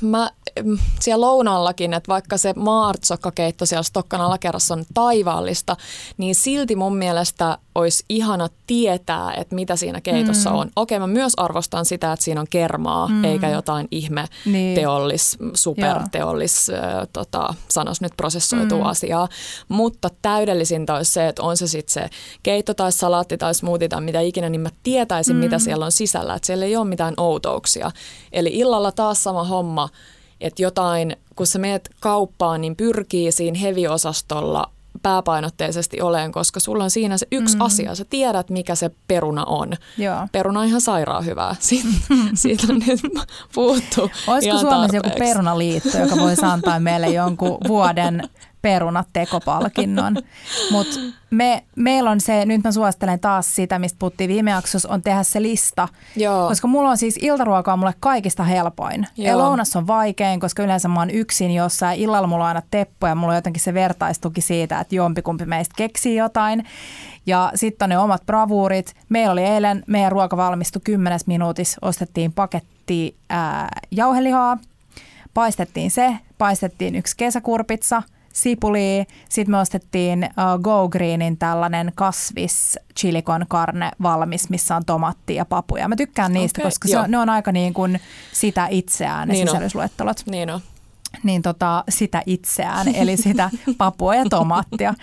mä 0.00 0.30
siellä 1.00 1.26
lounallakin, 1.26 1.94
että 1.94 2.08
vaikka 2.08 2.36
se 2.36 2.52
maartsokkakeitto 2.56 3.66
siellä 3.66 3.82
Stokkan 3.82 4.20
alakerrassa 4.20 4.74
on 4.74 4.84
taivaallista, 4.94 5.76
niin 6.16 6.34
silti 6.34 6.76
mun 6.76 6.96
mielestä 6.96 7.58
olisi 7.80 8.04
ihana 8.08 8.48
tietää, 8.66 9.32
että 9.34 9.54
mitä 9.54 9.76
siinä 9.76 10.00
keitossa 10.00 10.50
mm. 10.50 10.56
on. 10.56 10.70
Okei, 10.76 10.98
mä 10.98 11.06
myös 11.06 11.32
arvostan 11.36 11.84
sitä, 11.84 12.12
että 12.12 12.24
siinä 12.24 12.40
on 12.40 12.46
kermaa, 12.50 13.08
mm. 13.08 13.24
eikä 13.24 13.48
jotain 13.48 13.88
ihme 13.90 14.24
niin. 14.46 14.74
teollis, 14.74 15.38
superteollis, 15.54 16.70
äh, 16.70 17.08
tota, 17.12 17.54
sanos 17.70 18.00
nyt 18.00 18.12
prosessoitu 18.16 18.76
mm. 18.76 18.86
asiaa. 18.86 19.28
Mutta 19.68 20.10
täydellisintä 20.22 20.94
olisi 20.94 21.12
se, 21.12 21.28
että 21.28 21.42
on 21.42 21.56
se 21.56 21.66
sitten 21.66 21.92
se 21.92 22.10
keitto 22.42 22.74
tai 22.74 22.92
salaatti 22.92 23.38
tai 23.38 23.54
smoothie 23.54 23.88
tai 23.88 24.00
mitä 24.00 24.20
ikinä, 24.20 24.48
niin 24.48 24.60
mä 24.60 24.70
tietäisin, 24.82 25.36
mm. 25.36 25.40
mitä 25.40 25.58
siellä 25.58 25.84
on 25.84 25.92
sisällä. 25.92 26.34
Että 26.34 26.46
siellä 26.46 26.64
ei 26.64 26.76
ole 26.76 26.88
mitään 26.88 27.14
outouksia. 27.16 27.90
Eli 28.32 28.50
illalla 28.52 28.92
taas 28.92 29.22
sama 29.22 29.44
homma, 29.44 29.88
että 30.40 30.62
jotain, 30.62 31.16
kun 31.36 31.46
sä 31.46 31.58
meet 31.58 31.90
kauppaan, 32.00 32.60
niin 32.60 32.76
pyrkii 32.76 33.32
siinä 33.32 33.58
heviosastolla 33.58 34.70
pääpainotteisesti 35.02 36.00
oleen, 36.00 36.32
koska 36.32 36.60
sulla 36.60 36.84
on 36.84 36.90
siinä 36.90 37.18
se 37.18 37.26
yksi 37.32 37.56
mm. 37.56 37.60
asia. 37.60 37.94
Sä 37.94 38.04
tiedät, 38.04 38.50
mikä 38.50 38.74
se 38.74 38.90
peruna 39.08 39.44
on. 39.44 39.72
Joo. 39.98 40.28
Peruna 40.32 40.60
on 40.60 40.66
ihan 40.66 40.80
sairaan 40.80 41.24
hyvää. 41.24 41.56
Siitä, 41.70 41.88
siitä 42.34 42.66
on 42.68 42.82
nyt 42.86 43.00
puhuttu 43.54 44.10
Olisiko 44.26 44.58
Suomessa 44.58 44.96
joku 44.96 45.10
perunaliitto, 45.18 45.98
joka 45.98 46.16
voisi 46.16 46.44
antaa 46.44 46.80
meille 46.80 47.06
jonkun 47.06 47.58
vuoden 47.68 48.28
perunat 48.62 49.08
tekopalkinnon. 49.12 50.16
Mutta 50.72 50.96
me, 51.30 51.64
meillä 51.76 52.10
on 52.10 52.20
se, 52.20 52.46
nyt 52.46 52.64
mä 52.64 52.72
suosittelen 52.72 53.20
taas 53.20 53.54
sitä, 53.54 53.78
mistä 53.78 53.98
puhuttiin 53.98 54.28
viime 54.28 54.50
jaksossa, 54.50 54.88
on 54.88 55.02
tehdä 55.02 55.22
se 55.22 55.42
lista. 55.42 55.88
Joo. 56.16 56.48
Koska 56.48 56.68
mulla 56.68 56.90
on 56.90 56.96
siis 56.96 57.18
iltaruoka 57.22 57.72
on 57.72 57.78
mulle 57.78 57.94
kaikista 58.00 58.44
helpoin. 58.44 59.06
Joo. 59.16 59.26
Ja 59.28 59.38
lounas 59.38 59.76
on 59.76 59.86
vaikein, 59.86 60.40
koska 60.40 60.62
yleensä 60.62 60.88
mä 60.88 61.00
oon 61.00 61.10
yksin 61.10 61.50
jossain. 61.50 62.00
Illalla 62.00 62.26
mulla 62.26 62.44
on 62.44 62.48
aina 62.48 62.62
teppo 62.70 63.06
ja 63.06 63.14
mulla 63.14 63.32
on 63.32 63.36
jotenkin 63.36 63.62
se 63.62 63.74
vertaistuki 63.74 64.40
siitä, 64.40 64.80
että 64.80 64.94
jompikumpi 64.94 65.44
meistä 65.44 65.74
keksii 65.76 66.16
jotain. 66.16 66.64
Ja 67.26 67.52
sitten 67.54 67.86
on 67.86 67.88
ne 67.90 67.98
omat 67.98 68.26
bravuurit. 68.26 68.94
Meillä 69.08 69.32
oli 69.32 69.42
eilen, 69.42 69.84
meidän 69.86 70.12
ruoka 70.12 70.36
valmistui 70.36 70.82
kymmenes 70.84 71.26
minuutissa. 71.26 71.78
Ostettiin 71.82 72.32
paketti 72.32 73.16
ää, 73.28 73.68
jauhelihaa, 73.90 74.58
paistettiin 75.34 75.90
se, 75.90 76.16
paistettiin 76.38 76.94
yksi 76.94 77.16
kesäkurpitsa– 77.16 78.02
sipuli. 78.32 79.04
Sitten 79.28 79.50
me 79.50 79.58
ostettiin 79.58 80.24
uh, 80.24 80.62
Go 80.62 80.88
Greenin 80.88 81.36
tällainen 81.36 81.92
kasvis 81.94 82.78
chilikon 82.98 83.44
karne 83.48 83.90
valmis, 84.02 84.50
missä 84.50 84.76
on 84.76 84.84
tomattia 84.84 85.36
ja 85.36 85.44
papuja. 85.44 85.88
Mä 85.88 85.96
tykkään 85.96 86.32
niistä, 86.32 86.60
okay, 86.60 86.66
koska 86.66 86.88
se 86.88 86.98
on, 86.98 87.10
ne 87.10 87.18
on 87.18 87.28
aika 87.28 87.52
niin 87.52 87.74
kuin 87.74 88.00
sitä 88.32 88.66
itseään 88.70 89.28
ne 89.28 89.34
niin 89.34 89.46
sisällysluettelot. 89.46 90.22
Niin 90.26 90.50
on. 90.50 90.60
Niin 91.22 91.42
tota, 91.42 91.84
sitä 91.88 92.22
itseään, 92.26 92.94
eli 92.94 93.16
sitä 93.16 93.50
papua 93.78 94.14
ja 94.14 94.24
tomaattia. 94.30 94.94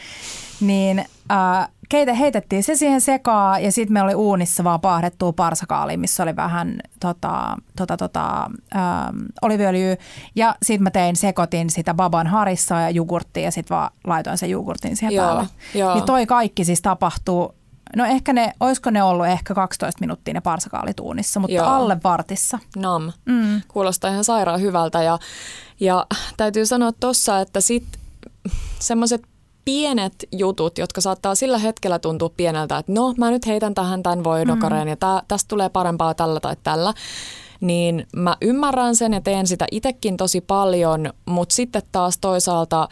Niin 0.62 1.00
uh, 1.00 1.77
keite 1.90 2.18
heitettiin 2.18 2.64
se 2.64 2.76
siihen 2.76 3.02
sekaan 3.02 3.64
ja 3.64 3.72
sitten 3.72 3.94
meillä 3.94 4.08
oli 4.08 4.16
uunissa 4.16 4.64
vaan 4.64 4.82
paahdettua 4.82 5.34
parsakaali, 5.34 5.98
missä 5.98 6.24
oli 6.24 6.36
vähän 6.36 6.80
tota, 7.00 7.58
tota, 7.78 7.98
tota, 7.98 8.50
ähm, 8.76 9.18
oliviöljyä. 9.42 9.98
Ja 10.36 10.56
sitten 10.64 10.84
mä 10.84 10.92
tein, 10.92 11.16
sekoitin 11.16 11.70
sitä 11.70 11.94
baban 11.94 12.28
harissa 12.28 12.76
ja 12.76 12.90
jogurttia 12.90 13.44
ja 13.44 13.52
sitten 13.52 13.76
vaan 13.76 13.92
laitoin 14.04 14.38
sen 14.38 14.50
jogurtin 14.50 14.96
siihen 14.96 15.16
joo, 15.16 15.26
päälle. 15.26 15.48
Joo. 15.76 15.94
Niin 15.94 16.06
toi 16.06 16.26
kaikki 16.26 16.66
siis 16.66 16.82
tapahtuu 16.82 17.58
No 17.96 18.06
ehkä 18.06 18.34
ne, 18.34 18.54
olisiko 18.60 18.90
ne 18.90 19.04
ollut 19.04 19.28
ehkä 19.28 19.54
12 19.54 20.00
minuuttia 20.00 20.34
ne 20.34 20.42
parsakaalit 20.42 21.00
uunissa, 21.00 21.40
mutta 21.40 21.56
Joo. 21.56 21.68
alle 21.68 21.98
vartissa. 22.04 22.60
Nam. 22.76 23.12
Mm. 23.26 23.62
Kuulostaa 23.68 24.12
ihan 24.12 24.24
sairaan 24.24 24.62
hyvältä 24.62 25.04
ja, 25.04 25.20
ja 25.80 26.06
täytyy 26.38 26.66
sanoa 26.66 26.92
tuossa, 27.00 27.42
että 27.42 27.62
sitten 27.62 28.02
semmoiset 28.80 29.22
pienet 29.68 30.14
jutut, 30.32 30.78
jotka 30.78 31.02
saattaa 31.02 31.36
sillä 31.36 31.58
hetkellä 31.58 32.00
tuntua 32.00 32.30
pieneltä, 32.38 32.78
että 32.78 32.92
no 32.92 33.14
mä 33.18 33.32
nyt 33.32 33.46
heitän 33.46 33.74
tähän 33.74 34.04
tämän 34.04 34.24
voidokareen 34.24 34.84
mm. 34.84 34.90
ja 34.90 34.96
tää, 34.96 35.22
tästä 35.28 35.48
tulee 35.48 35.70
parempaa 35.70 36.14
tällä 36.14 36.40
tai 36.40 36.56
tällä, 36.64 36.94
niin 37.62 38.08
mä 38.16 38.38
ymmärrän 38.42 38.96
sen 38.96 39.14
ja 39.14 39.22
teen 39.22 39.48
sitä 39.48 39.66
itsekin 39.72 40.18
tosi 40.18 40.42
paljon, 40.42 41.14
mutta 41.26 41.56
sitten 41.56 41.82
taas 41.92 42.18
toisaalta 42.18 42.88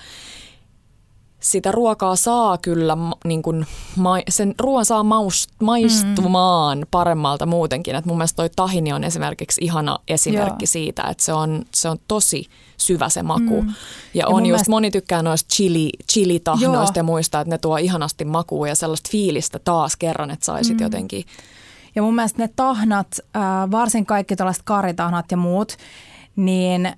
sitä 1.45 1.71
ruokaa 1.71 2.15
saa 2.15 2.57
kyllä, 2.57 2.97
niin 3.25 3.41
kuin, 3.41 3.67
sen 4.29 4.55
ruoan 4.59 4.85
saa 4.85 5.03
maust, 5.03 5.49
maistumaan 5.61 6.77
mm. 6.77 6.87
paremmalta 6.91 7.45
muutenkin. 7.45 7.95
Et 7.95 8.05
mun 8.05 8.17
mielestä 8.17 8.35
toi 8.35 8.49
tahini 8.55 8.93
on 8.93 9.03
esimerkiksi 9.03 9.61
ihana 9.63 9.99
esimerkki 10.07 10.63
Joo. 10.63 10.71
siitä, 10.71 11.03
että 11.03 11.23
se 11.23 11.33
on, 11.33 11.65
se 11.73 11.89
on 11.89 11.97
tosi 12.07 12.45
syvä 12.77 13.09
se 13.09 13.23
maku. 13.23 13.61
Mm. 13.61 13.67
Ja, 13.67 13.73
ja 14.13 14.27
on 14.27 14.45
just, 14.45 14.45
mielestä... 14.45 14.69
moni 14.69 14.91
tykkää 14.91 15.21
noista 15.21 15.55
chili, 15.55 15.89
chili-tahnoista 16.11 16.99
ja 16.99 17.03
muista, 17.03 17.39
että 17.39 17.53
ne 17.53 17.57
tuo 17.57 17.77
ihanasti 17.77 18.25
makua 18.25 18.67
ja 18.67 18.75
sellaista 18.75 19.09
fiilistä 19.11 19.59
taas 19.59 19.95
kerran, 19.95 20.31
että 20.31 20.45
saisit 20.45 20.77
mm. 20.77 20.83
jotenkin. 20.83 21.25
Ja 21.95 22.01
mun 22.01 22.15
mielestä 22.15 22.43
ne 22.43 22.49
tahnat, 22.55 23.07
äh, 23.35 23.41
varsin 23.71 24.05
kaikki 24.05 24.35
tällaiset 24.35 24.63
karitahnat 24.63 25.31
ja 25.31 25.37
muut, 25.37 25.77
niin 26.35 26.93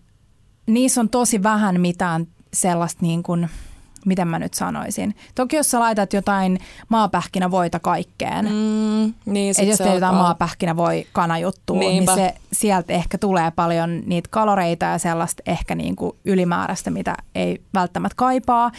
niissä 0.66 1.02
on 1.02 1.10
tosi 1.10 1.44
vähän 1.44 1.82
mitään 1.82 2.28
sellaista 2.54 3.00
niin 3.02 3.24
kuin– 3.24 3.50
miten 4.08 4.28
mä 4.28 4.40
nyt 4.40 4.54
sanoisin. 4.54 5.16
Toki 5.36 5.56
jos 5.56 5.72
sä 5.72 5.80
laitat 5.80 6.14
jotain 6.14 6.60
maapähkinävoita 6.90 7.80
kaikkeen, 7.80 8.46
mm, 8.46 9.14
niin 9.26 9.52
että 9.52 9.64
jos 9.64 9.78
teet 9.78 9.94
jotain 9.94 10.16
maapähkinävoi 10.16 11.08
kanajuttua, 11.14 11.80
niin 11.80 12.08
se 12.16 12.34
sieltä 12.54 12.94
ehkä 12.94 13.18
tulee 13.18 13.52
paljon 13.52 14.02
niitä 14.06 14.30
kaloreita 14.32 14.86
ja 14.86 14.98
sellaista 14.98 15.44
ehkä 15.46 15.76
niin 15.76 15.96
kuin 15.96 16.12
ylimääräistä, 16.26 16.92
mitä 16.92 17.16
ei 17.36 17.62
välttämättä 17.74 18.16
kaipaa, 18.16 18.72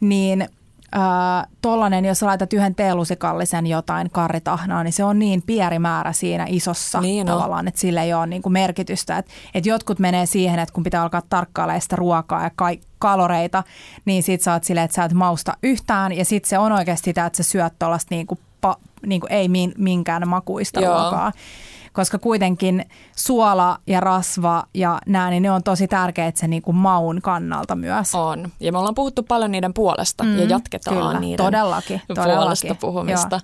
niin– 0.00 0.48
äh, 0.96 1.46
tollanen, 1.62 2.04
jos 2.04 2.22
laitat 2.22 2.52
yhden 2.52 2.74
teelusikallisen 2.74 3.66
jotain 3.66 4.10
karritahnaa, 4.10 4.84
niin 4.84 4.92
se 4.92 5.04
on 5.04 5.18
niin 5.18 5.42
pieni 5.42 5.78
määrä 5.78 6.12
siinä 6.12 6.46
isossa 6.48 7.00
niin 7.00 7.26
tavallaan, 7.26 7.68
että 7.68 7.80
sillä 7.80 8.02
ei 8.02 8.14
ole 8.14 8.26
niin 8.26 8.42
kuin 8.42 8.52
merkitystä. 8.52 9.18
Et, 9.18 9.26
et 9.54 9.66
jotkut 9.66 9.98
menee 9.98 10.26
siihen, 10.26 10.58
että 10.58 10.72
kun 10.72 10.84
pitää 10.84 11.02
alkaa 11.02 11.22
tarkkailemaan 11.28 11.80
sitä 11.80 11.96
ruokaa 11.96 12.42
ja 12.42 12.50
ka- 12.56 12.68
kaloreita, 12.98 13.62
niin 14.04 14.22
sit 14.22 14.40
sä 14.40 14.52
oot 14.52 14.64
silleen, 14.64 14.84
että 14.84 14.94
sä 14.94 15.04
et 15.04 15.12
mausta 15.12 15.56
yhtään 15.62 16.12
ja 16.12 16.24
sit 16.24 16.44
se 16.44 16.58
on 16.58 16.72
oikeasti 16.72 17.04
sitä, 17.04 17.26
että 17.26 17.36
sä 17.36 17.42
syöt 17.42 17.78
tuollaista 17.78 18.14
niin 18.14 18.26
kuin, 18.26 18.40
pa, 18.60 18.76
niin 19.06 19.20
kuin 19.20 19.32
ei 19.32 19.48
min, 19.48 19.72
minkään 19.78 20.28
makuista 20.28 20.80
Joo. 20.80 20.94
ruokaa 20.94 21.32
koska 21.94 22.18
kuitenkin 22.18 22.84
suola 23.16 23.78
ja 23.86 24.00
rasva 24.00 24.64
ja 24.74 24.98
nämä, 25.06 25.30
niin 25.30 25.42
ne 25.42 25.50
on 25.50 25.62
tosi 25.62 25.88
tärkeitä 25.88 26.40
sen 26.40 26.50
niin 26.50 26.62
kuin 26.62 26.76
maun 26.76 27.20
kannalta 27.22 27.76
myös. 27.76 28.14
On. 28.14 28.48
Ja 28.60 28.72
me 28.72 28.78
ollaan 28.78 28.94
puhuttu 28.94 29.22
paljon 29.22 29.50
niiden 29.50 29.74
puolesta 29.74 30.24
mm, 30.24 30.38
ja 30.38 30.44
jatketaan 30.44 30.96
kyllä, 30.96 31.20
niiden 31.20 31.44
todellakin, 31.44 32.02
todellakin. 32.08 32.36
puolesta 32.36 32.74
puhumista. 32.74 33.40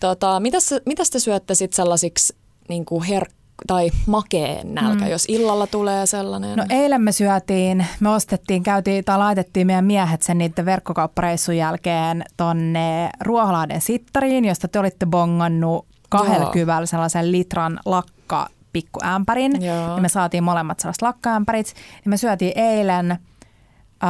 Tota, 0.00 0.40
mitäs, 0.40 0.74
mitäs 0.86 1.10
te 1.10 1.18
syötte 1.18 1.54
sitten 1.54 1.76
sellaisiksi 1.76 2.36
niin 2.68 2.84
kuin 2.84 3.04
her- 3.04 3.32
tai 3.66 3.90
makeen 4.06 4.74
nälkä, 4.74 5.04
mm. 5.04 5.10
jos 5.10 5.24
illalla 5.28 5.66
tulee 5.66 6.06
sellainen? 6.06 6.56
No 6.56 6.64
eilen 6.70 7.02
me 7.02 7.12
syötiin, 7.12 7.86
me 8.00 8.08
ostettiin, 8.08 8.62
käytiin 8.62 9.04
tai 9.04 9.18
laitettiin 9.18 9.66
meidän 9.66 9.84
miehet 9.84 10.22
sen 10.22 10.38
niiden 10.38 10.64
verkkokauppareissun 10.64 11.56
jälkeen 11.56 12.24
tonne 12.36 13.10
Ruoholahden 13.20 13.80
sittariin, 13.80 14.44
josta 14.44 14.68
te 14.68 14.78
olitte 14.78 15.06
bongannut 15.06 15.86
kahdella 16.12 16.50
kyvällä 16.50 16.86
sellaisen 16.86 17.32
litran 17.32 17.80
lakka 17.84 18.48
pikkuämpärin. 18.72 19.62
Ja 19.62 19.98
me 20.00 20.08
saatiin 20.08 20.44
molemmat 20.44 20.80
sellaiset 20.80 21.02
lakkaämpärit. 21.02 21.74
Ja 22.04 22.08
me 22.08 22.16
syötiin 22.16 22.52
eilen 22.56 23.10
äh, 23.10 23.18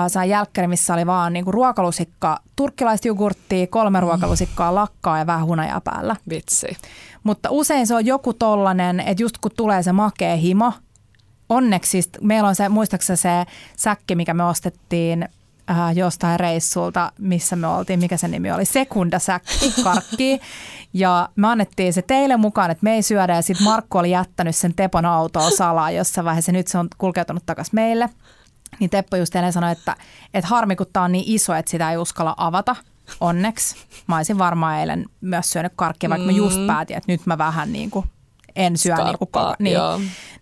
saan 0.07 0.29
jälkkäri, 0.29 0.67
missä 0.67 0.95
oli 0.95 1.07
vaan 1.07 1.33
niinku 1.33 1.53
ruokalusikka, 1.53 2.39
turkkilaista 2.57 3.09
jogurttia, 3.09 3.67
kolme 3.67 3.99
mm. 3.99 4.03
ruokalusikkaa 4.03 4.75
lakkaa 4.75 5.19
ja 5.19 5.27
vähän 5.27 5.47
hunajaa 5.47 5.81
päällä. 5.81 6.17
Vitsi. 6.31 6.77
Mutta 7.23 7.51
usein 7.51 7.87
se 7.87 7.95
on 7.95 8.07
joku 8.07 8.33
tollanen, 8.33 9.01
että 9.01 9.23
just 9.23 9.39
kun 9.39 9.51
tulee 9.57 9.83
se 9.83 9.93
makea 9.93 10.37
himo, 10.37 10.73
onneksi 11.49 11.91
siis, 11.91 12.11
meillä 12.21 12.49
on 12.49 12.55
se, 12.55 12.69
muistaakseni 12.69 13.17
se 13.17 13.45
säkki, 13.77 14.15
mikä 14.15 14.35
me 14.35 14.45
ostettiin 14.45 15.29
äh, 15.71 15.97
jostain 15.97 16.41
reissulta, 16.41 17.13
missä 17.19 17.57
me 17.57 17.67
oltiin, 17.67 18.01
mikä 18.01 18.17
se 18.17 18.29
nimi 18.29 18.53
oli, 18.53 18.65
sekundasäkki, 18.65 19.75
karkki. 19.85 20.41
Ja 20.93 21.29
me 21.37 21.49
annettiin 21.49 21.93
se 21.93 22.03
teille 22.03 22.37
mukaan, 22.37 22.71
että 22.71 22.85
me 22.85 22.95
ei 22.95 23.03
syödä 23.03 23.35
ja 23.35 23.43
sitten 23.43 23.65
Markku 23.65 23.99
oli 23.99 24.11
jättänyt 24.11 24.57
sen 24.57 24.75
Tepon 24.75 25.07
autoa 25.07 25.51
salaa 25.51 25.91
jossain 25.91 26.25
vaiheessa. 26.25 26.53
Nyt 26.53 26.69
se 26.69 26.79
on 26.79 26.89
kulkeutunut 26.99 27.47
takaisin 27.47 27.75
meille. 27.75 28.11
Niin 28.81 28.91
Teppo 28.91 29.17
just 29.17 29.37
eilen 29.37 29.53
sanoi, 29.53 29.73
että, 29.73 29.97
että 30.35 30.49
harmi 30.49 30.77
kun 30.77 30.87
tämä 30.93 31.05
on 31.05 31.13
niin 31.13 31.25
iso, 31.27 31.55
että 31.55 31.71
sitä 31.71 31.91
ei 31.91 31.97
uskalla 31.97 32.35
avata. 32.37 32.77
Onneksi. 33.21 33.77
Mä 34.07 34.17
olisin 34.17 34.39
varmaan 34.39 34.79
eilen 34.79 35.07
myös 35.21 35.51
syönyt 35.51 35.73
karkkia, 35.77 36.11
vaikka 36.11 36.27
mm. 36.27 36.33
mä 36.33 36.37
just 36.37 36.61
mm. 36.61 36.67
päätin, 36.67 36.97
että 36.97 37.13
nyt 37.13 37.27
mä 37.27 37.39
vähän 37.39 37.73
niin 37.73 37.91
kuin 37.91 38.07
en 38.57 38.79
syö 38.79 38.97
niin 38.97 39.19
kuin 39.19 39.29
koko, 39.33 39.55
niin, 39.59 39.79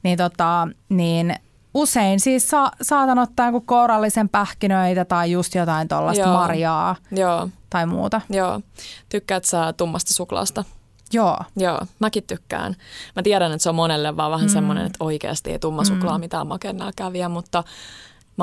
niin, 0.02 0.18
tota, 0.18 0.68
niin 0.88 1.34
usein 1.74 2.20
siis 2.20 2.50
sa- 2.50 2.72
saatan 2.82 3.18
ottaa 3.18 3.46
joku 3.46 3.60
kourallisen 3.60 4.28
pähkinöitä 4.28 5.04
tai 5.04 5.32
just 5.32 5.54
jotain 5.54 5.88
tuollaista 5.88 6.32
marjaa 6.32 6.96
Joo. 7.10 7.48
Tai 7.70 7.86
muuta. 7.86 8.20
Joo. 8.30 8.60
Tykkäät 9.08 9.44
sä 9.44 9.72
tummasta 9.72 10.14
suklaasta? 10.14 10.64
Joo. 11.12 11.38
Joo, 11.56 11.80
mäkin 11.98 12.24
tykkään. 12.26 12.76
Mä 13.16 13.22
tiedän, 13.22 13.52
että 13.52 13.62
se 13.62 13.68
on 13.68 13.74
monelle 13.74 14.16
vaan 14.16 14.30
vähän 14.30 14.46
mm. 14.46 14.52
semmoinen, 14.52 14.86
että 14.86 15.04
oikeasti 15.04 15.50
ei 15.50 15.58
tumma 15.58 15.84
suklaa 15.84 16.18
mm. 16.18 16.20
mitään 16.20 16.46
makennaa 16.46 16.90
käviä, 16.96 17.28
mutta 17.28 17.64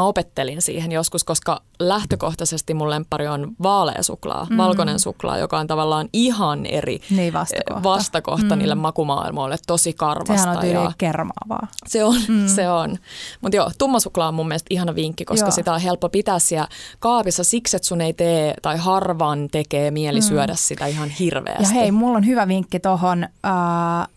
mä 0.01 0.03
opettelin 0.03 0.61
siihen 0.61 0.91
joskus, 0.91 1.23
koska 1.23 1.61
lähtökohtaisesti 1.79 2.73
mun 2.73 2.89
lemppari 2.89 3.27
on 3.27 3.55
vaalea 3.63 4.03
suklaa, 4.03 4.47
mm. 4.49 4.57
valkoinen 4.57 4.99
suklaa, 4.99 5.37
joka 5.37 5.59
on 5.59 5.67
tavallaan 5.67 6.09
ihan 6.13 6.65
eri 6.65 7.01
niin 7.09 7.33
vastakohta, 7.33 7.83
vastakohta 7.83 8.55
mm. 8.55 8.59
niille 8.59 8.75
makumaailmoille, 8.75 9.57
tosi 9.67 9.93
karvasta. 9.93 10.37
Sehän 10.37 10.57
on 10.57 10.83
ja 10.83 10.91
kermaavaa. 10.97 11.67
Se 11.87 12.03
on, 12.03 12.15
mm. 12.27 12.47
se 12.47 12.69
on. 12.69 12.97
Mutta 13.41 13.55
joo, 13.55 13.71
tumma 13.77 13.99
suklaa 13.99 14.27
on 14.27 14.33
mun 14.33 14.47
mielestä 14.47 14.67
ihana 14.69 14.95
vinkki, 14.95 15.25
koska 15.25 15.47
joo. 15.47 15.51
sitä 15.51 15.73
on 15.73 15.81
helppo 15.81 16.09
pitää 16.09 16.39
siellä 16.39 16.67
kaapissa 16.99 17.43
siksi, 17.43 17.75
että 17.75 17.87
sun 17.87 18.01
ei 18.01 18.13
tee 18.13 18.53
tai 18.61 18.77
harvan 18.77 19.47
tekee 19.51 19.91
mieli 19.91 20.19
mm. 20.19 20.25
syödä 20.25 20.55
sitä 20.55 20.85
ihan 20.85 21.09
hirveästi. 21.09 21.63
Ja 21.63 21.69
hei, 21.69 21.91
mulla 21.91 22.17
on 22.17 22.25
hyvä 22.25 22.47
vinkki 22.47 22.79
tuohon. 22.79 23.23
Äh, 23.23 24.07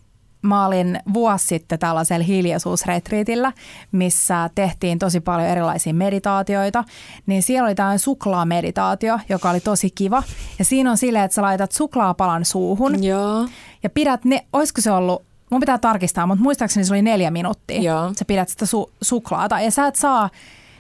mä 0.43 0.66
olin 0.66 1.01
vuosi 1.14 1.47
sitten 1.47 1.78
tällaisella 1.78 2.24
hiljaisuusretriitillä, 2.24 3.53
missä 3.93 4.51
tehtiin 4.55 4.99
tosi 4.99 5.20
paljon 5.20 5.49
erilaisia 5.49 5.95
meditaatioita. 5.95 6.84
Niin 7.26 7.43
siellä 7.43 7.66
oli 7.66 7.74
tämmöinen 7.74 7.99
suklaameditaatio, 7.99 9.18
joka 9.28 9.51
oli 9.51 9.61
tosi 9.61 9.91
kiva. 9.91 10.22
Ja 10.59 10.64
siinä 10.64 10.91
on 10.91 10.97
silleen, 10.97 11.24
että 11.24 11.34
sä 11.34 11.43
laitat 11.43 11.72
suklaapalan 11.72 12.45
suuhun. 12.45 13.05
Joo. 13.05 13.49
Ja 13.82 13.91
pidät 13.91 14.24
ne, 14.24 14.47
olisiko 14.53 14.80
se 14.80 14.91
ollut 14.91 15.22
mun 15.51 15.61
pitää 15.61 15.78
tarkistaa, 15.78 16.26
mutta 16.26 16.43
muistaakseni 16.43 16.84
se 16.84 16.93
oli 16.93 17.03
neljä 17.03 17.30
minuuttia. 17.30 17.82
Joo. 17.82 18.12
Sä 18.18 18.24
pidät 18.24 18.49
sitä 18.49 18.64
su- 18.64 18.93
suklaata 19.03 19.61
ja 19.61 19.70
sä 19.70 19.86
et 19.86 19.97
saa 19.97 20.30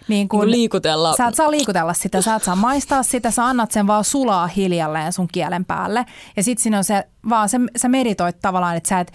niin 0.08 0.28
kun, 0.28 0.40
niin 0.40 0.50
liikutella. 0.50 1.16
Sä 1.16 1.26
et 1.26 1.34
saa 1.34 1.50
liikutella 1.50 1.92
sitä, 1.92 2.22
sä 2.22 2.34
et 2.34 2.42
saa 2.42 2.56
maistaa 2.56 3.02
sitä, 3.02 3.30
sä 3.30 3.44
annat 3.46 3.70
sen 3.70 3.86
vaan 3.86 4.04
sulaa 4.04 4.46
hiljalleen 4.46 5.12
sun 5.12 5.28
kielen 5.32 5.64
päälle. 5.64 6.06
Ja 6.36 6.42
sit 6.42 6.58
siinä 6.58 6.78
on 6.78 6.84
se, 6.84 7.04
vaan 7.28 7.48
se, 7.48 7.58
sä 7.76 7.88
meditoit 7.88 8.40
tavallaan, 8.42 8.76
että 8.76 8.88
sä 8.88 9.00
et, 9.00 9.12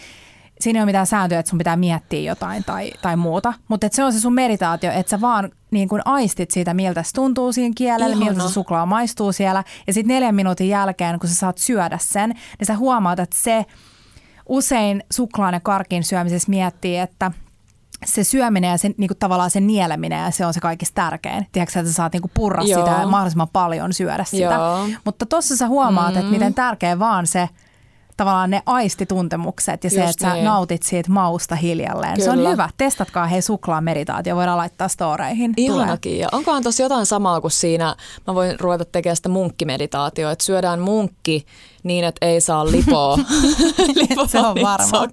siinä 0.65 0.79
ei 0.79 0.81
ole 0.81 0.85
mitään 0.85 1.07
sääntöjä, 1.07 1.39
että 1.39 1.49
sun 1.49 1.57
pitää 1.57 1.75
miettiä 1.75 2.19
jotain 2.19 2.63
tai, 2.63 2.91
tai 3.01 3.15
muuta. 3.15 3.53
Mutta 3.67 3.87
se 3.91 4.03
on 4.03 4.13
se 4.13 4.19
sun 4.19 4.33
meditaatio, 4.33 4.91
että 4.91 5.09
sä 5.09 5.21
vaan 5.21 5.51
niin 5.71 5.89
kun 5.89 6.01
aistit 6.05 6.51
siitä, 6.51 6.73
miltä 6.73 7.03
se 7.03 7.13
tuntuu 7.13 7.51
siinä 7.51 7.73
kielellä, 7.77 8.15
Ihana. 8.15 8.31
miltä 8.31 8.47
se 8.47 8.53
suklaa 8.53 8.85
maistuu 8.85 9.31
siellä. 9.31 9.63
Ja 9.87 9.93
sitten 9.93 10.13
neljän 10.15 10.35
minuutin 10.35 10.69
jälkeen, 10.69 11.19
kun 11.19 11.29
sä 11.29 11.35
saat 11.35 11.57
syödä 11.57 11.97
sen, 12.01 12.29
niin 12.29 12.65
sä 12.67 12.77
huomaat, 12.77 13.19
että 13.19 13.37
se 13.39 13.65
usein 14.49 15.03
suklaan 15.13 15.53
ja 15.53 15.59
karkin 15.59 16.03
syömisessä 16.03 16.49
miettii, 16.49 16.97
että– 16.97 17.31
se 18.05 18.23
syöminen 18.23 18.71
ja 18.71 18.77
sen, 18.77 18.93
niin 18.97 19.07
kuin 19.07 19.17
tavallaan 19.17 19.51
se 19.51 19.59
nieleminen 19.59 20.23
ja 20.23 20.31
se 20.31 20.45
on 20.45 20.53
se 20.53 20.59
kaikista 20.59 20.95
tärkein. 20.95 21.47
Tiedätkö, 21.51 21.79
että 21.79 21.91
sä 21.91 21.95
saat 21.95 22.13
niin 22.13 22.21
kuin 22.21 22.31
purra 22.33 22.63
Joo. 22.63 22.85
sitä 22.85 22.97
ja 22.99 23.07
mahdollisimman 23.07 23.47
paljon 23.53 23.93
syödä 23.93 24.23
sitä. 24.23 24.43
Joo. 24.43 24.87
Mutta 25.05 25.25
tuossa 25.25 25.55
sä 25.55 25.67
huomaat, 25.67 26.13
mm. 26.13 26.19
että 26.19 26.31
miten 26.31 26.53
tärkeä 26.53 26.99
vaan 26.99 27.27
se 27.27 27.49
tavallaan 28.17 28.49
ne 28.49 28.61
aistituntemukset 28.65 29.83
ja 29.83 29.87
Just 29.87 29.95
se, 29.95 30.03
että 30.09 30.33
niin. 30.33 30.45
sä 30.45 30.49
nautit 30.49 30.83
siitä 30.83 31.11
mausta 31.11 31.55
hiljalleen. 31.55 32.13
Kyllä. 32.13 32.25
Se 32.25 32.31
on 32.31 32.51
hyvä. 32.51 32.69
Testatkaa 32.77 33.27
hei 33.27 33.41
suklaa 33.41 33.81
meditaatio, 33.81 34.35
voidaan 34.35 34.57
laittaa 34.57 34.87
storeihin. 34.87 35.53
Ihanakin. 35.57 36.19
Ja 36.19 36.29
onkohan 36.31 36.63
tuossa 36.63 36.83
jotain 36.83 37.05
samaa 37.05 37.41
kuin 37.41 37.51
siinä, 37.51 37.95
mä 38.27 38.35
voin 38.35 38.59
ruveta 38.59 38.85
tekemään 38.85 39.15
sitä 39.15 39.29
munkkimeditaatioa, 39.29 40.31
että 40.31 40.45
syödään 40.45 40.79
munkki 40.79 41.45
niin, 41.83 42.03
että 42.03 42.25
ei 42.25 42.41
saa 42.41 42.65
lipoa. 42.65 43.17
lipoa 43.95 44.27
se 44.31 44.39
on 44.39 44.55
varma. 44.61 45.07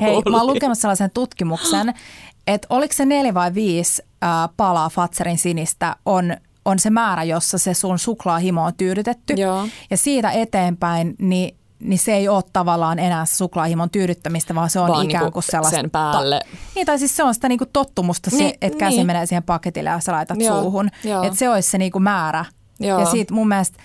Hei, 0.00 0.22
mä 0.30 0.36
oon 0.36 0.46
lukenut 0.46 0.78
sellaisen 0.78 1.10
tutkimuksen, 1.10 1.94
että 2.46 2.66
oliko 2.70 2.94
se 2.94 3.04
neljä 3.04 3.34
vai 3.34 3.54
viisi 3.54 4.02
äh, 4.24 4.30
palaa 4.56 4.90
Fatserin 4.90 5.38
sinistä 5.38 5.96
on 6.06 6.36
on 6.64 6.78
se 6.78 6.90
määrä, 6.90 7.24
jossa 7.24 7.58
se 7.58 7.74
sun 7.74 7.98
suklaahimo 7.98 8.64
on 8.64 8.72
tyydytetty. 8.76 9.34
Joo. 9.34 9.68
Ja 9.90 9.96
siitä 9.96 10.30
eteenpäin, 10.30 11.14
niin 11.18 11.56
niin 11.86 11.98
se 11.98 12.12
ei 12.12 12.28
ole 12.28 12.42
tavallaan 12.52 12.98
enää 12.98 13.24
suklaahimon 13.24 13.90
tyydyttämistä, 13.90 14.54
vaan 14.54 14.70
se 14.70 14.80
on 14.80 14.88
vaan 14.88 15.10
ikään 15.10 15.32
kuin 15.32 15.42
sellaista... 15.42 15.80
sen 15.80 15.90
päälle. 15.90 16.40
Niin, 16.74 16.86
tai 16.86 16.98
siis 16.98 17.16
se 17.16 17.22
on 17.22 17.34
sitä 17.34 17.48
niinku 17.48 17.66
tottumusta, 17.72 18.30
niin, 18.30 18.48
se, 18.48 18.56
että 18.62 18.78
käsi 18.78 18.96
niin. 18.96 19.06
menee 19.06 19.26
siihen 19.26 19.42
paketille 19.42 19.90
ja 19.90 20.00
sä 20.00 20.12
laitat 20.12 20.40
Joo, 20.40 20.60
suuhun. 20.60 20.88
Että 21.24 21.38
se 21.38 21.48
olisi 21.48 21.70
se 21.70 21.78
niinku 21.78 22.00
määrä. 22.00 22.44
Joo. 22.80 23.00
Ja 23.00 23.06
siitä 23.06 23.34
mun 23.34 23.48
mielestä 23.48 23.78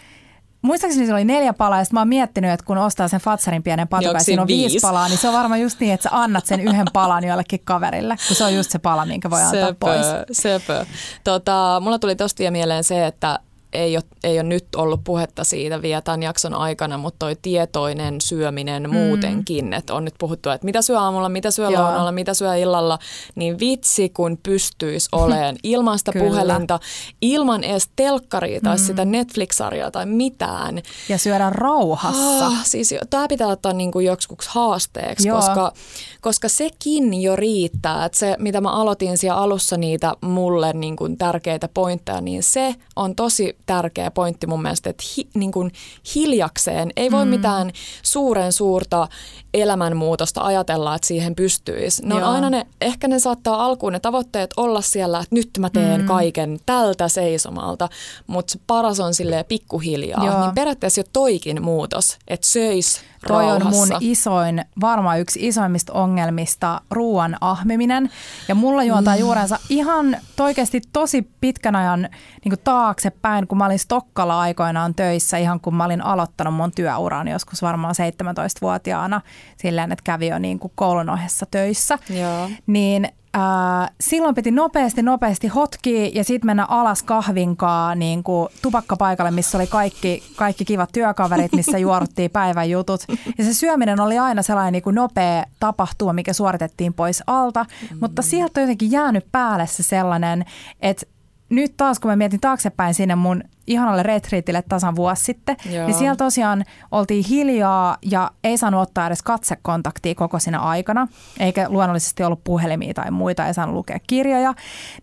Muistaakseni 0.62 1.06
se 1.06 1.14
oli 1.14 1.26
neljä 1.26 1.54
palaa 1.54 1.80
ja 1.80 1.86
mä 1.94 2.00
oon 2.00 2.08
miettinyt, 2.08 2.52
että 2.52 2.66
kun 2.66 2.78
ostaa 2.78 3.08
sen 3.08 3.20
Fatsarin 3.20 3.64
pienen 3.64 3.88
patukan 3.88 4.14
ja 4.16 4.20
siinä 4.20 4.42
on 4.42 4.48
viisi 4.48 4.80
palaa, 4.82 5.08
niin 5.08 5.18
se 5.18 5.28
on 5.28 5.34
varmaan 5.34 5.62
just 5.62 5.80
niin, 5.80 5.94
että 5.94 6.10
sä 6.10 6.10
annat 6.12 6.46
sen 6.46 6.60
yhden 6.60 6.86
palan 6.94 7.24
jollekin 7.24 7.60
kaverille, 7.64 8.16
kun 8.28 8.36
se 8.36 8.44
on 8.44 8.56
just 8.56 8.72
se 8.72 8.80
pala, 8.80 9.06
minkä 9.06 9.30
voi 9.30 9.42
antaa 9.42 9.68
söpö, 9.68 9.76
pois. 9.80 10.06
Söpö. 10.32 10.86
Tota, 11.24 11.82
mulla 11.84 12.00
tuli 12.00 12.16
tosta 12.16 12.40
vielä 12.40 12.52
mieleen 12.52 12.84
se, 12.84 13.08
että 13.08 13.40
ei 13.74 13.98
ole, 13.98 14.04
ei 14.24 14.40
ole 14.40 14.44
nyt 14.44 14.66
ollut 14.76 15.04
puhetta 15.04 15.44
siitä 15.44 15.82
vielä 15.82 16.02
tämän 16.02 16.24
jakson 16.24 16.54
aikana, 16.54 16.98
mutta 16.98 17.20
toi 17.20 17.36
tietoinen 17.42 18.22
syöminen 18.22 18.84
mm. 18.84 18.94
muutenkin, 18.94 19.74
että 19.74 19.94
on 19.94 20.06
nyt 20.06 20.14
puhuttu, 20.20 20.50
että 20.50 20.66
mitä 20.66 20.82
syö 20.82 21.00
aamulla, 21.00 21.30
mitä 21.30 21.52
syö 21.52 21.70
lounalla, 21.70 22.12
mitä 22.12 22.34
syö 22.34 22.56
illalla, 22.56 23.00
niin 23.36 23.60
vitsi 23.60 24.10
kun 24.10 24.38
pystyisi 24.44 25.10
olemaan 25.12 25.56
ilman 25.64 26.00
sitä 26.00 26.12
puhelinta, 26.20 26.80
ilman 27.22 27.64
edes 27.64 27.90
telkkaria 27.96 28.62
tai 28.62 28.76
mm. 28.76 28.84
sitä 28.84 29.06
Netflix-sarjaa 29.06 29.92
tai 29.92 30.06
mitään. 30.06 30.82
Ja 31.10 31.18
syödä 31.18 31.50
rauhassa. 31.50 32.46
Ah, 32.46 32.66
siis 32.66 32.96
tämä 33.10 33.28
pitää 33.28 33.48
ottaa 33.48 33.74
niin 33.74 33.92
kuin 33.92 34.06
joksikuksi 34.06 34.50
haasteeksi, 34.52 35.30
koska, 35.30 35.74
koska 36.22 36.50
sekin 36.50 37.22
jo 37.22 37.36
riittää, 37.36 38.06
että 38.06 38.18
se 38.18 38.36
mitä 38.40 38.62
mä 38.62 38.70
aloitin 38.70 39.18
siellä 39.18 39.42
alussa 39.42 39.78
niitä 39.78 40.14
mulle 40.22 40.74
niin 40.74 40.96
kuin 40.96 41.18
tärkeitä 41.18 41.70
pointteja, 41.74 42.22
niin 42.22 42.44
se 42.44 42.76
on 42.96 43.16
tosi 43.16 43.58
tärkeä 43.72 44.12
pointti 44.12 44.48
mun 44.48 44.62
mielestä, 44.62 44.90
että 44.90 45.04
hi, 45.18 45.28
niin 45.34 45.52
kuin 45.52 45.72
hiljakseen 46.16 46.92
ei 46.96 47.12
voi 47.12 47.26
mm. 47.26 47.30
mitään 47.30 47.72
suuren 48.04 48.52
suurta 48.52 49.08
elämänmuutosta 49.54 50.42
ajatella, 50.42 50.96
että 50.96 51.08
siihen 51.08 51.36
pystyisi. 51.36 52.06
Ne 52.06 52.16
on 52.16 52.24
aina 52.24 52.50
ne, 52.50 52.68
ehkä 52.82 53.08
ne 53.08 53.20
saattaa 53.20 53.66
alkuun 53.66 53.94
ne 53.94 54.00
tavoitteet 54.00 54.50
olla 54.58 54.82
siellä, 54.82 55.20
että 55.20 55.36
nyt 55.36 55.50
mä 55.60 55.70
teen 55.70 56.02
mm. 56.02 56.08
kaiken 56.08 56.60
tältä 56.66 57.08
seisomalta, 57.08 57.90
mutta 58.28 58.60
paras 58.68 59.00
on 59.00 59.14
silleen 59.14 59.46
pikkuhiljaa. 59.46 60.26
Joo. 60.26 60.42
Niin 60.42 60.56
periaatteessa 60.56 61.00
jo 61.00 61.06
toikin 61.14 61.64
muutos, 61.64 62.18
että 62.28 62.48
söis 62.48 63.02
Toi 63.28 63.46
rauhassa. 63.46 63.68
on 63.68 63.74
mun 63.74 63.98
isoin, 64.00 64.66
varmaan 64.82 65.20
yksi 65.20 65.48
isoimmista 65.48 65.94
ongelmista, 65.94 66.82
ruoan 66.92 67.38
ahmiminen. 67.42 68.10
Ja 68.48 68.56
mulla 68.56 68.84
juontaa 68.84 69.16
mm. 69.16 69.20
juurensa 69.20 69.60
ihan 69.70 70.18
oikeasti 70.40 70.82
tosi 70.94 71.30
pitkän 71.42 71.76
ajan 71.76 72.10
niin 72.46 72.60
taaksepäin, 72.64 73.48
kun 73.48 73.58
mä 73.58 73.66
olin 73.66 73.80
Stokkalla 73.80 74.40
aikoinaan 74.40 74.96
töissä, 74.96 75.38
ihan 75.38 75.60
kun 75.60 75.76
mä 75.76 75.86
olin 75.86 76.02
aloittanut 76.02 76.54
mun 76.54 76.72
työuran 76.76 77.28
joskus 77.28 77.62
varmaan 77.62 77.96
17-vuotiaana, 77.96 79.22
silleen, 79.58 79.92
että 79.92 80.04
kävi 80.04 80.28
jo 80.28 80.40
niin 80.40 80.60
kuin 80.60 80.72
koulun 80.76 81.10
ohessa 81.10 81.46
töissä. 81.52 82.00
Joo. 82.10 82.50
Niin 82.68 83.10
Äh, 83.36 83.92
silloin 84.02 84.36
piti 84.36 84.52
nopeasti, 84.52 85.02
nopeasti 85.02 85.48
hotkia 85.48 86.10
ja 86.14 86.24
sitten 86.24 86.46
mennä 86.46 86.66
alas 86.66 87.04
kahvinkaa 87.04 87.96
niin 87.96 88.24
kuin 88.24 88.50
tupakkapaikalle, 88.62 89.32
missä 89.32 89.58
oli 89.58 89.68
kaikki, 89.68 90.24
kaikki 90.36 90.66
kivat 90.66 90.90
työkaverit, 90.94 91.54
missä 91.54 91.78
juoruttiin 91.88 92.32
päivän 92.32 92.70
jutut. 92.70 93.02
Ja 93.38 93.44
se 93.44 93.54
syöminen 93.54 94.00
oli 94.00 94.18
aina 94.18 94.42
sellainen 94.42 94.74
niin 94.74 94.84
kuin 94.84 94.96
nopea 94.96 95.44
tapahtuma, 95.60 96.14
mikä 96.14 96.34
suoritettiin 96.34 96.94
pois 96.94 97.24
alta, 97.28 97.66
mm. 97.92 97.98
mutta 98.02 98.22
sieltä 98.22 98.60
on 98.60 98.64
jotenkin 98.64 98.92
jäänyt 98.92 99.26
päälle 99.32 99.68
se 99.68 99.84
sellainen, 99.84 100.46
että 100.82 101.06
nyt 101.52 101.74
taas 101.78 102.00
kun 102.00 102.12
mä 102.12 102.16
mietin 102.16 102.40
taaksepäin 102.40 102.94
sinne 102.94 103.16
mun 103.16 103.44
ihanalle 103.68 104.04
retriitille 104.04 104.64
tasan 104.70 104.96
vuosi 104.96 105.24
sitten, 105.24 105.58
Joo. 105.72 105.88
niin 105.88 105.98
siellä 105.98 106.16
tosiaan 106.16 106.64
oltiin 106.92 107.26
hiljaa 107.30 107.98
ja 108.02 108.32
ei 108.44 108.58
saanut 108.58 108.82
ottaa 108.82 109.08
edes 109.08 109.24
katsekontaktia 109.24 110.16
koko 110.16 110.40
siinä 110.40 110.60
aikana, 110.60 111.08
eikä 111.40 111.70
luonnollisesti 111.70 112.24
ollut 112.24 112.44
puhelimia 112.44 112.94
tai 112.94 113.12
muita, 113.12 113.48
ei 113.48 113.54
saanut 113.54 113.76
lukea 113.76 114.00
kirjoja. 114.08 114.54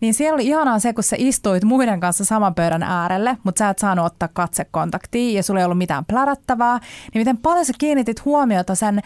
Niin 0.00 0.14
siellä 0.14 0.34
oli 0.34 0.46
ihanaa 0.46 0.78
se, 0.78 0.92
kun 0.92 1.04
sä 1.04 1.16
istuit 1.18 1.64
muiden 1.64 2.00
kanssa 2.00 2.24
saman 2.24 2.54
pöydän 2.54 2.82
äärelle, 2.82 3.36
mutta 3.44 3.58
sä 3.58 3.68
et 3.68 3.78
saanut 3.78 4.06
ottaa 4.06 4.28
katsekontaktia 4.32 5.36
ja 5.36 5.42
sulla 5.42 5.60
ei 5.60 5.64
ollut 5.64 5.78
mitään 5.78 6.04
plärättävää, 6.04 6.78
niin 7.14 7.20
miten 7.20 7.36
paljon 7.36 7.64
sä 7.64 7.72
kiinnitit 7.78 8.24
huomiota 8.24 8.74
sen 8.74 9.00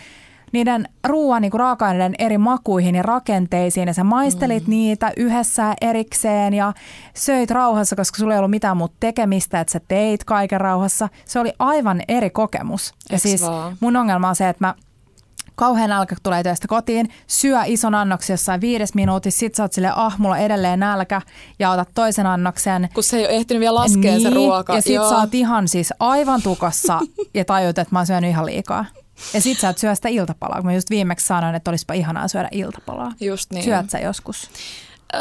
niiden 0.53 0.89
ruoan 1.05 1.43
niin 1.43 1.53
raaka-aineiden 1.53 2.15
eri 2.19 2.39
makuihin 2.39 2.95
ja 2.95 3.03
rakenteisiin 3.03 3.89
ja 3.89 3.95
sä 3.95 4.05
maistelit 4.05 4.67
mm. 4.67 4.71
niitä 4.71 5.13
yhdessä 5.17 5.75
erikseen 5.81 6.55
ja 6.55 6.73
söit 7.15 7.51
rauhassa, 7.51 7.97
koska 7.97 8.19
sulla 8.19 8.35
ei 8.35 8.39
ollut 8.39 8.51
mitään 8.51 8.77
muuta 8.77 8.95
tekemistä, 9.01 9.61
että 9.61 9.73
sä 9.73 9.81
teit 9.89 10.25
kaiken 10.25 10.61
rauhassa. 10.61 11.09
Se 11.25 11.39
oli 11.39 11.53
aivan 11.59 12.03
eri 12.09 12.31
kokemus. 12.31 12.93
Ja 13.11 13.15
Eks 13.15 13.23
siis 13.23 13.43
vaan? 13.43 13.77
mun 13.81 13.97
ongelma 13.97 14.29
on 14.29 14.37
se, 14.37 14.49
että 14.49 14.67
mä 14.67 14.75
kauhean 15.55 15.91
nälkä, 15.91 16.17
tulee 16.23 16.43
töistä 16.43 16.69
kotiin, 16.69 17.09
syö 17.27 17.59
ison 17.67 17.95
annoksen 17.95 18.35
jossain 18.35 18.61
viides 18.61 18.95
minuutissa, 18.95 19.39
sit 19.39 19.55
sä 19.55 19.63
oot 19.63 19.73
sille 19.73 19.93
ah, 19.97 20.19
mulla 20.19 20.39
edelleen 20.39 20.81
nälkä 20.81 21.23
ja 21.59 21.71
otat 21.71 21.89
toisen 21.95 22.27
annoksen. 22.27 22.89
Kun 22.95 23.03
se 23.03 23.17
ei 23.17 23.25
ole 23.25 23.33
ehtinyt 23.33 23.61
vielä 23.61 23.75
laskea 23.75 24.13
niin, 24.13 24.23
se 24.23 24.31
ruoka. 24.31 24.75
Ja 24.75 24.83
sit 24.83 24.95
Joo. 24.95 25.09
sä 25.09 25.17
oot 25.17 25.35
ihan 25.35 25.69
siis 25.69 25.93
aivan 26.01 26.43
tukossa 26.43 27.01
ja 27.35 27.45
tajut, 27.45 27.79
että 27.79 27.95
mä 27.95 27.99
oon 27.99 28.07
syönyt 28.07 28.31
ihan 28.31 28.47
liikaa. 28.47 28.85
Ja 29.35 29.41
sit 29.41 29.61
sä 29.61 29.69
et 29.69 29.79
syö 29.79 29.95
sitä 29.95 30.09
iltapalaa, 30.09 30.57
kun 30.57 30.67
mä 30.67 30.75
just 30.75 30.91
viimeksi 30.91 31.27
sanoin, 31.27 31.55
että 31.55 31.71
olisipa 31.71 31.95
ihanaa 31.95 32.29
syödä 32.29 32.49
iltapalaa. 32.53 33.13
Just 33.21 33.53
niin. 33.53 33.65
Syöt 33.65 33.91
sä 33.91 33.99
joskus? 33.99 34.51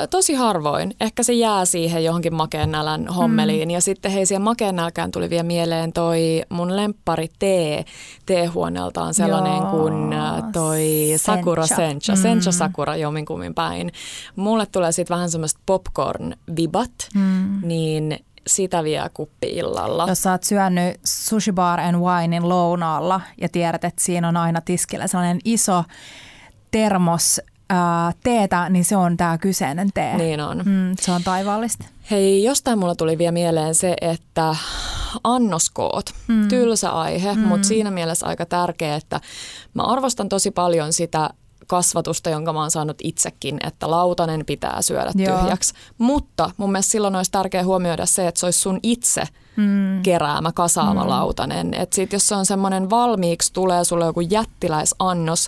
Tosi 0.09 0.33
harvoin. 0.33 0.95
Ehkä 1.01 1.23
se 1.23 1.33
jää 1.33 1.65
siihen 1.65 2.03
johonkin 2.03 2.35
makeen 2.35 2.71
nälän 2.71 3.07
hommeliin. 3.07 3.67
Mm. 3.69 3.73
Ja 3.73 3.81
sitten 3.81 4.11
hei, 4.11 4.25
siihen 4.25 4.41
makeen 4.41 4.75
nälkään 4.75 5.11
tuli 5.11 5.29
vielä 5.29 5.43
mieleen 5.43 5.93
toi 5.93 6.41
mun 6.49 6.75
lemppari 6.75 7.27
tee. 7.39 7.85
Teehuoneelta 8.25 9.01
on 9.01 9.13
sellainen 9.13 9.57
Joo, 9.57 9.71
kuin 9.71 9.93
toi 10.53 10.79
sencha. 11.17 11.35
Sakura 11.35 11.67
Sencha. 11.67 12.15
Mm. 12.15 12.21
Sencha 12.21 12.51
Sakura 12.51 12.95
jominkummin 12.95 13.53
päin. 13.53 13.91
Mulle 14.35 14.65
tulee 14.65 14.91
sitten 14.91 15.15
vähän 15.15 15.31
semmoista 15.31 15.59
popcorn-vibat. 15.65 17.09
Mm. 17.15 17.59
Niin 17.63 18.19
sitä 18.47 18.83
vielä 18.83 19.09
kuppi-illalla. 19.13 20.05
Jos 20.07 20.23
sä 20.23 20.31
oot 20.31 20.43
syönyt 20.43 20.99
Sushi 21.05 21.51
Bar 21.51 21.79
and 21.79 21.95
Winein 21.95 22.49
lounaalla 22.49 23.21
ja 23.41 23.49
tiedät, 23.49 23.83
että 23.83 24.03
siinä 24.03 24.27
on 24.27 24.37
aina 24.37 24.61
tiskillä 24.61 25.07
sellainen 25.07 25.39
iso 25.45 25.83
termos 26.71 27.41
ää, 27.69 28.11
teetä, 28.23 28.69
niin 28.69 28.85
se 28.85 28.95
on 28.95 29.17
tämä 29.17 29.37
kyseinen 29.37 29.89
tee. 29.93 30.17
Niin 30.17 30.41
on. 30.41 30.57
Mm, 30.57 30.95
se 31.01 31.11
on 31.11 31.23
taivaallista. 31.23 31.85
Hei, 32.11 32.43
jostain 32.43 32.79
mulla 32.79 32.95
tuli 32.95 33.17
vielä 33.17 33.31
mieleen 33.31 33.75
se, 33.75 33.95
että 34.01 34.55
annoskoot, 35.23 36.09
mm. 36.27 36.47
tylsä 36.47 36.89
aihe, 36.89 37.35
mm. 37.35 37.39
mutta 37.39 37.67
siinä 37.67 37.91
mielessä 37.91 38.27
aika 38.27 38.45
tärkeä, 38.45 38.95
että 38.95 39.19
mä 39.73 39.83
arvostan 39.83 40.29
tosi 40.29 40.51
paljon 40.51 40.93
sitä 40.93 41.29
kasvatusta, 41.71 42.29
jonka 42.29 42.53
mä 42.53 42.59
oon 42.59 42.71
saanut 42.71 42.97
itsekin, 43.03 43.57
että 43.67 43.91
lautanen 43.91 44.45
pitää 44.45 44.81
syödä 44.81 45.11
Joo. 45.15 45.39
tyhjäksi. 45.39 45.73
Mutta 45.97 46.51
mun 46.57 46.71
mielestä 46.71 46.91
silloin 46.91 47.15
olisi 47.15 47.31
tärkeää 47.31 47.63
huomioida 47.63 48.05
se, 48.05 48.27
että 48.27 48.39
se 48.39 48.45
olisi 48.45 48.59
sun 48.59 48.79
itse 48.83 49.23
mm. 49.55 50.01
keräämä, 50.03 50.51
kasaama 50.51 51.03
mm. 51.03 51.09
lautanen. 51.09 51.73
Että 51.73 51.95
sit 51.95 52.13
jos 52.13 52.27
se 52.27 52.35
on 52.35 52.45
semmoinen 52.45 52.89
valmiiksi, 52.89 53.53
tulee 53.53 53.83
sulle 53.83 54.05
joku 54.05 54.21
jättiläisannos, 54.21 55.47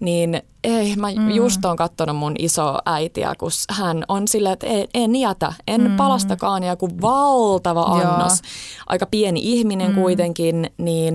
niin 0.00 0.42
ei, 0.66 0.96
mä 0.96 1.08
mm. 1.16 1.30
just 1.30 1.64
oon 1.64 1.76
katsonut 1.76 2.16
mun 2.16 2.34
iso 2.38 2.78
äitiä, 2.86 3.34
kun 3.38 3.50
hän 3.70 4.04
on 4.08 4.28
silleen, 4.28 4.52
että 4.52 4.66
en, 4.66 4.86
en 4.94 5.16
jätä, 5.16 5.52
en 5.68 5.90
mm. 5.90 5.96
palastakaan, 5.96 6.62
ja 6.62 6.76
kun 6.76 7.00
valtava 7.00 7.82
annos, 7.82 8.32
Joo. 8.40 8.84
aika 8.86 9.06
pieni 9.06 9.40
ihminen 9.42 9.88
mm. 9.88 9.94
kuitenkin, 9.94 10.70
niin 10.78 11.14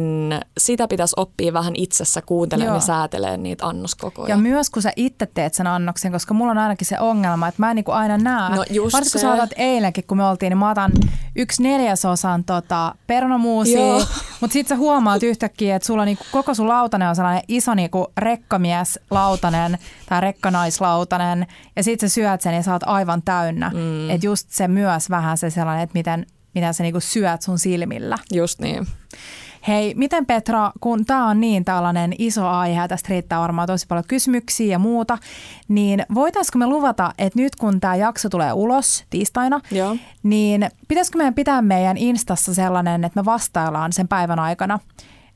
sitä 0.58 0.88
pitäisi 0.88 1.14
oppia 1.18 1.54
vähän 1.54 1.74
itsessä 1.76 2.22
kuuntelemaan 2.22 2.76
ja 2.76 2.82
säätelee 2.82 3.38
niitä 3.38 3.68
annoskokoja. 3.68 4.30
Ja 4.30 4.38
myös 4.38 4.70
kun 4.70 4.82
sä 4.82 4.94
itse 4.96 5.26
teet 5.26 5.54
sen 5.54 5.68
annoksen, 5.68 6.12
koska 6.12 6.34
mulla 6.34 6.52
on 6.52 6.58
ainakin 6.58 6.88
se 6.88 7.00
ongelma, 7.00 7.48
että 7.48 7.62
mä 7.62 7.70
en 7.70 7.76
niinku 7.76 7.92
aina 7.92 8.18
näe. 8.18 8.50
No 8.50 8.58
Varsinkin 8.58 9.12
kun 9.12 9.22
sä 9.22 9.34
otat 9.34 9.54
eilenkin, 9.58 10.04
kun 10.08 10.18
me 10.18 10.26
oltiin, 10.26 10.50
niin 10.50 10.58
mä 10.58 10.72
otan 10.72 10.92
yksi 11.36 11.64
neljäsosan 11.64 12.44
tota, 12.44 12.96
pernomuusia, 13.08 13.94
mutta 14.42 14.54
sit 14.54 14.68
sä 14.68 14.76
huomaat 14.76 15.24
yhtäkkiä, 15.24 15.76
että 15.76 15.86
sulla 15.86 16.06
niinku, 16.06 16.24
koko 16.32 16.54
sun 16.54 16.68
lautanen 16.68 17.10
on 17.10 17.16
sellainen 17.16 17.44
iso 17.48 17.74
niinku 17.74 18.08
rekkamies 18.72 19.00
lautanen 19.12 19.78
tai 20.10 20.22
rekkanaislautanen 20.22 21.48
ja 21.76 21.84
sit 21.84 22.00
sä 22.00 22.10
syöt 22.10 22.42
sen 22.42 22.56
ja 22.56 22.64
sä 22.64 22.74
oot 22.74 22.84
aivan 22.86 23.22
täynnä. 23.22 23.72
Mm. 23.74 24.10
Että 24.10 24.26
just 24.26 24.50
se 24.50 24.68
myös 24.68 25.10
vähän 25.10 25.38
se 25.38 25.50
sellainen, 25.50 25.84
että 25.84 25.98
miten, 25.98 26.26
miten 26.56 26.74
sä 26.74 26.84
niinku 26.84 27.00
syöt 27.00 27.42
sun 27.42 27.60
silmillä. 27.60 28.18
Just 28.34 28.60
niin. 28.60 28.88
Hei, 29.68 29.94
miten 29.96 30.26
Petra, 30.26 30.72
kun 30.82 31.06
tämä 31.06 31.28
on 31.28 31.42
niin 31.42 31.66
tällainen 31.66 32.14
iso 32.18 32.48
aihe 32.48 32.82
ja 32.82 32.88
tästä 32.88 33.10
riittää 33.10 33.40
varmaan 33.40 33.68
tosi 33.68 33.88
paljon 33.88 34.06
kysymyksiä 34.08 34.72
ja 34.72 34.80
muuta, 34.80 35.18
niin 35.68 36.06
voitaisiko 36.14 36.60
me 36.60 36.68
luvata, 36.68 37.14
että 37.18 37.40
nyt 37.40 37.56
kun 37.56 37.80
tämä 37.80 37.96
jakso 37.96 38.30
tulee 38.30 38.54
ulos 38.54 39.04
tiistaina, 39.10 39.60
Joo. 39.72 39.98
niin 40.24 40.70
pitäisikö 40.88 41.18
meidän 41.18 41.34
pitää 41.34 41.62
meidän 41.62 41.98
Instassa 41.98 42.54
sellainen, 42.54 43.04
että 43.04 43.22
me 43.22 43.26
vastaillaan 43.26 43.94
sen 43.94 44.08
päivän 44.08 44.40
aikana 44.40 44.80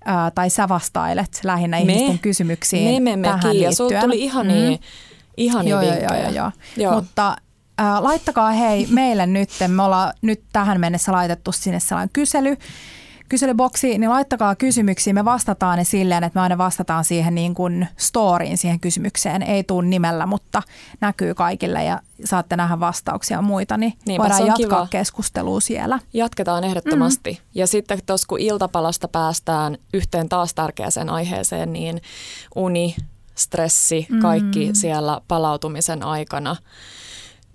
ää, 0.05 0.31
tai 0.31 0.49
sä 0.49 0.69
vastailet 0.69 1.39
lähinnä 1.43 1.77
me, 1.77 1.93
ihmisten 1.93 2.19
kysymyksiin 2.19 3.03
me, 3.03 3.11
me, 3.11 3.15
me, 3.15 3.27
tähän 3.27 3.59
liittyen. 3.59 3.91
Ja 3.91 4.01
tuli 4.01 4.19
ihan 4.19 4.47
niin, 4.47 4.71
mm. 4.71 4.85
ihan 5.37 5.67
joo, 5.67 5.81
joo, 5.81 5.95
joo, 5.95 6.31
joo. 6.31 6.51
joo. 6.77 6.93
Mutta 6.93 7.35
ää, 7.77 8.03
laittakaa 8.03 8.51
hei 8.51 8.87
meille 8.89 9.25
nyt, 9.25 9.49
me 9.67 9.83
ollaan 9.83 10.13
nyt 10.21 10.43
tähän 10.53 10.79
mennessä 10.79 11.11
laitettu 11.11 11.51
sinne 11.51 11.79
sellainen 11.79 12.09
kysely, 12.13 12.57
kyselyboksi, 13.29 13.97
niin 13.97 14.09
laittakaa 14.09 14.55
kysymyksiä. 14.55 15.13
Me 15.13 15.25
vastataan 15.25 15.77
ne 15.77 15.83
silleen, 15.83 16.23
että 16.23 16.39
me 16.39 16.41
aina 16.43 16.57
vastataan 16.57 17.03
siihen 17.03 17.35
niin 17.35 17.53
kuin 17.53 17.87
storyin 17.97 18.57
siihen 18.57 18.79
kysymykseen. 18.79 19.41
Ei 19.43 19.63
tule 19.63 19.85
nimellä, 19.87 20.25
mutta 20.25 20.61
näkyy 21.01 21.33
kaikille 21.33 21.83
ja 21.83 22.01
saatte 22.25 22.55
nähdä 22.55 22.79
vastauksia 22.79 23.37
ja 23.37 23.41
muita, 23.41 23.77
niin 23.77 23.93
Niinpä, 24.05 24.21
voidaan 24.23 24.47
jatkaa 24.47 24.79
kiva. 24.79 24.87
keskustelua 24.89 25.59
siellä. 25.59 25.99
Jatketaan 26.13 26.63
ehdottomasti. 26.63 27.31
Mm-hmm. 27.31 27.45
Ja 27.55 27.67
sitten 27.67 27.99
tuossa 28.05 28.27
kun 28.27 28.39
iltapalasta 28.39 29.07
päästään 29.07 29.77
yhteen 29.93 30.29
taas 30.29 30.53
tärkeäseen 30.53 31.09
aiheeseen, 31.09 31.73
niin 31.73 32.01
uni, 32.55 32.95
stressi, 33.35 34.07
kaikki 34.21 34.59
mm-hmm. 34.59 34.75
siellä 34.75 35.21
palautumisen 35.27 36.03
aikana. 36.03 36.55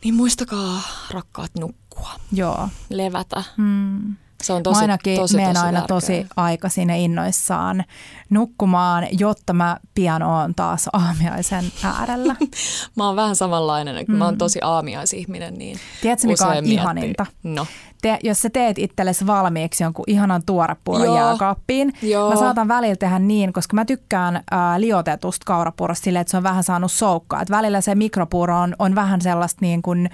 Niin 0.05 0.15
muistakaa 0.15 0.83
rakkaat 1.11 1.51
nukkua. 1.59 2.11
Joo. 2.33 2.69
Levätä. 2.91 3.43
Mm. 3.57 4.17
Se 4.43 4.53
on 4.53 4.63
tosi, 4.63 4.77
mä 4.77 4.81
ainakin 4.81 5.17
tosi, 5.17 5.37
menen 5.37 5.55
tosi 5.55 5.67
aina 5.67 5.83
tosi 5.89 6.27
aikaisin 6.37 6.91
innoissaan 6.91 7.85
nukkumaan, 8.31 9.07
jotta 9.11 9.53
mä 9.53 9.77
pian 9.95 10.23
oon 10.23 10.55
taas 10.55 10.89
aamiaisen 10.93 11.65
äärellä. 11.85 12.37
mä 12.97 13.07
oon 13.07 13.17
vähän 13.17 13.37
samanlainen, 13.37 14.05
mm. 14.09 14.17
mä 14.17 14.25
oon 14.25 14.35
mm. 14.35 14.39
tosi 14.39 14.59
aamiaisihminen. 14.63 15.55
Niin 15.55 15.79
Tiedätkö 16.03 16.27
mikä 16.27 16.45
on 16.45 16.53
miettii. 16.53 16.75
ihaninta? 16.75 17.27
No. 17.43 17.67
Te, 18.03 18.19
jos 18.23 18.43
sä 18.43 18.51
teet 18.51 18.79
itsellesi 18.79 19.27
valmiiksi 19.27 19.85
jonkun 19.85 20.05
ihanan 20.07 20.43
tuorepuuron 20.47 21.17
jääkaappiin, 21.17 21.93
Joo. 22.03 22.31
mä 22.31 22.37
saatan 22.37 22.69
välillä 22.69 22.97
tehdä 22.97 23.19
niin, 23.19 23.53
koska 23.53 23.75
mä 23.75 23.85
tykkään 23.85 24.37
äh, 24.37 24.43
liotetusta 24.77 25.45
kaurapuurosta 25.47 26.05
silleen, 26.05 26.21
että 26.21 26.31
se 26.31 26.37
on 26.37 26.43
vähän 26.43 26.65
saanut 26.65 26.93
soukkaa. 26.93 27.43
Et 27.43 27.51
välillä 27.51 27.81
se 27.81 27.95
mikropuuro 27.95 28.59
on, 28.59 28.77
on 28.79 28.95
vähän 28.95 29.21
sellaista 29.21 29.59
niin 29.61 29.83
kuin 29.83 30.11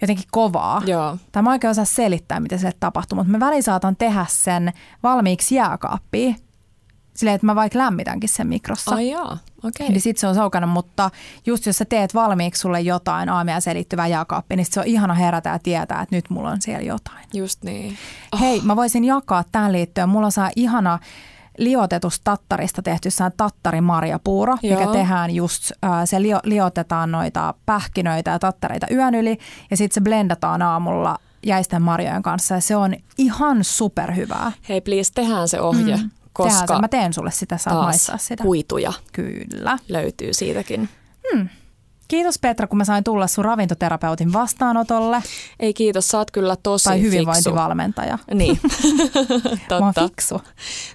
jotenkin 0.00 0.24
kovaa. 0.30 0.82
Joo. 0.86 1.16
Tai 1.32 1.42
mä 1.42 1.50
oikein 1.50 1.70
osaa 1.70 1.84
selittää, 1.84 2.40
mitä 2.40 2.58
se 2.58 2.72
tapahtuu, 2.80 3.16
mutta 3.16 3.32
mä 3.32 3.40
väliin 3.40 3.62
saatan 3.62 3.96
tehdä 3.96 4.26
sen 4.28 4.72
valmiiksi 5.02 5.54
jääkaappiin. 5.54 6.36
Silleen, 7.14 7.34
että 7.34 7.46
mä 7.46 7.54
vaikka 7.54 7.78
lämmitänkin 7.78 8.28
sen 8.28 8.46
mikrossa. 8.46 8.94
Ai 8.94 9.10
joo, 9.10 9.22
okei. 9.22 9.38
Okay. 9.64 9.88
Niin 9.88 10.00
sit 10.00 10.16
se 10.18 10.26
on 10.26 10.34
saukana, 10.34 10.66
mutta 10.66 11.10
just 11.46 11.66
jos 11.66 11.78
sä 11.78 11.84
teet 11.84 12.14
valmiiksi 12.14 12.60
sulle 12.60 12.80
jotain 12.80 13.28
aamia 13.28 13.60
selittyvää 13.60 14.06
jääkaappi, 14.06 14.56
niin 14.56 14.66
se 14.70 14.80
on 14.80 14.86
ihana 14.86 15.14
herätä 15.14 15.50
ja 15.50 15.58
tietää, 15.58 16.02
että 16.02 16.16
nyt 16.16 16.30
mulla 16.30 16.50
on 16.50 16.62
siellä 16.62 16.82
jotain. 16.82 17.24
Just 17.34 17.64
niin. 17.64 17.96
Oh. 18.32 18.40
Hei, 18.40 18.60
mä 18.60 18.76
voisin 18.76 19.04
jakaa 19.04 19.44
tähän 19.52 19.72
liittyen. 19.72 20.08
Mulla 20.08 20.30
saa 20.30 20.50
ihana 20.56 20.98
liotetusta 21.58 22.24
tattarista 22.24 22.82
tehty 22.82 23.08
tattarimarjapuuro, 23.36 24.56
Joo. 24.62 24.80
mikä 24.80 24.92
tehdään 24.92 25.30
just, 25.30 25.70
se 26.04 26.22
lio, 26.22 26.40
liotetaan 26.44 27.12
noita 27.12 27.54
pähkinöitä 27.66 28.30
ja 28.30 28.38
tattareita 28.38 28.86
yön 28.90 29.14
yli 29.14 29.38
ja 29.70 29.76
sitten 29.76 29.94
se 29.94 30.00
blendataan 30.00 30.62
aamulla 30.62 31.18
jäisten 31.46 31.82
marjojen 31.82 32.22
kanssa 32.22 32.54
ja 32.54 32.60
se 32.60 32.76
on 32.76 32.94
ihan 33.18 33.64
superhyvää. 33.64 34.52
Hei 34.68 34.80
please, 34.80 35.12
tehdään 35.14 35.48
se 35.48 35.60
ohje. 35.60 35.96
Mm. 35.96 36.10
Koska 36.32 36.66
se. 36.66 36.80
Mä 36.80 36.88
teen 36.88 37.12
sulle 37.12 37.30
sitä, 37.30 37.58
saat 37.58 37.76
maistaa 37.76 38.18
sitä. 38.18 38.42
kuituja 38.42 38.92
Kyllä. 39.12 39.78
löytyy 39.88 40.32
siitäkin. 40.32 40.88
Hmm. 41.32 41.48
Kiitos 42.08 42.38
Petra, 42.38 42.66
kun 42.66 42.78
mä 42.78 42.84
sain 42.84 43.04
tulla 43.04 43.26
sun 43.26 43.44
ravintoterapeutin 43.44 44.32
vastaanotolle. 44.32 45.22
Ei 45.60 45.74
kiitos, 45.74 46.08
sä 46.08 46.18
oot 46.18 46.30
kyllä 46.30 46.56
tosi 46.62 46.84
Tai 46.84 47.02
hyvinvointivalmentaja. 47.02 48.18
Fiksu. 48.18 48.34
Niin, 48.34 48.60
totta. 49.68 49.80
Mä 49.80 49.86
oon 49.86 49.94
fiksu. 49.94 50.40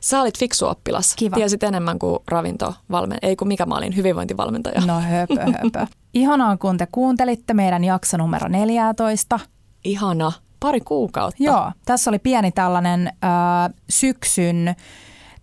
Sä 0.01 0.22
olit 0.22 0.39
fiksu 0.39 0.68
oppilas. 0.68 1.16
Kiva. 1.16 1.36
Tiesit 1.36 1.64
enemmän 1.64 1.99
kuin 1.99 2.20
ravintovalmentaja, 2.28 3.30
ei 3.30 3.36
kun 3.36 3.47
mikä 3.47 3.66
mä 3.66 3.76
olin, 3.76 3.95
hyvinvointivalmentaja. 3.95 4.82
No 4.86 5.01
höpö, 5.01 5.36
höpö. 5.62 5.88
Ihanaa, 6.14 6.57
kun 6.57 6.78
te 6.78 6.88
kuuntelitte 6.91 7.53
meidän 7.53 7.84
jakso 7.84 8.18
numero 8.18 8.47
14. 8.47 9.39
Ihana, 9.84 10.32
pari 10.59 10.82
kuukautta. 10.82 11.43
Joo, 11.43 11.72
tässä 11.86 12.09
oli 12.09 12.20
pieni 12.20 12.51
tällainen 12.51 13.07
äh, 13.07 13.74
syksyn 13.89 14.76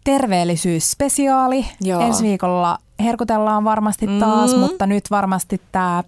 terveellisyysspesiaali. 0.04 1.66
Joo. 1.80 2.00
Ensi 2.00 2.22
viikolla 2.22 2.78
herkutellaan 3.00 3.64
varmasti 3.64 4.06
taas, 4.20 4.52
mm. 4.52 4.58
mutta 4.58 4.86
nyt 4.86 5.04
varmasti 5.10 5.60
tämä 5.72 6.04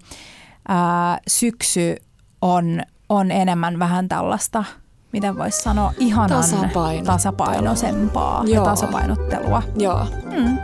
syksy 1.27 1.95
on, 2.41 2.81
on 3.09 3.31
enemmän 3.31 3.79
vähän 3.79 4.09
tällaista, 4.09 4.63
miten 5.11 5.37
voisi 5.37 5.61
sanoa, 5.61 5.93
ihanan 5.97 6.43
tasapainoisempaa 7.05 8.43
Joo. 8.45 8.55
ja 8.55 8.69
tasapainottelua. 8.69 9.63
Joo. 9.75 10.07
Mm. 10.37 10.57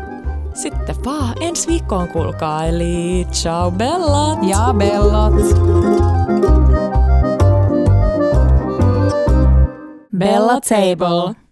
Sitten 0.53 0.95
vaan 1.05 1.33
ensi 1.39 1.67
viikkoon 1.67 2.07
kuulkaa, 2.07 2.65
eli 2.65 3.27
ciao 3.31 3.71
bellat! 3.71 4.39
Ja 4.41 4.73
bellat! 4.77 5.33
Bella 10.17 10.59
Table. 10.61 11.46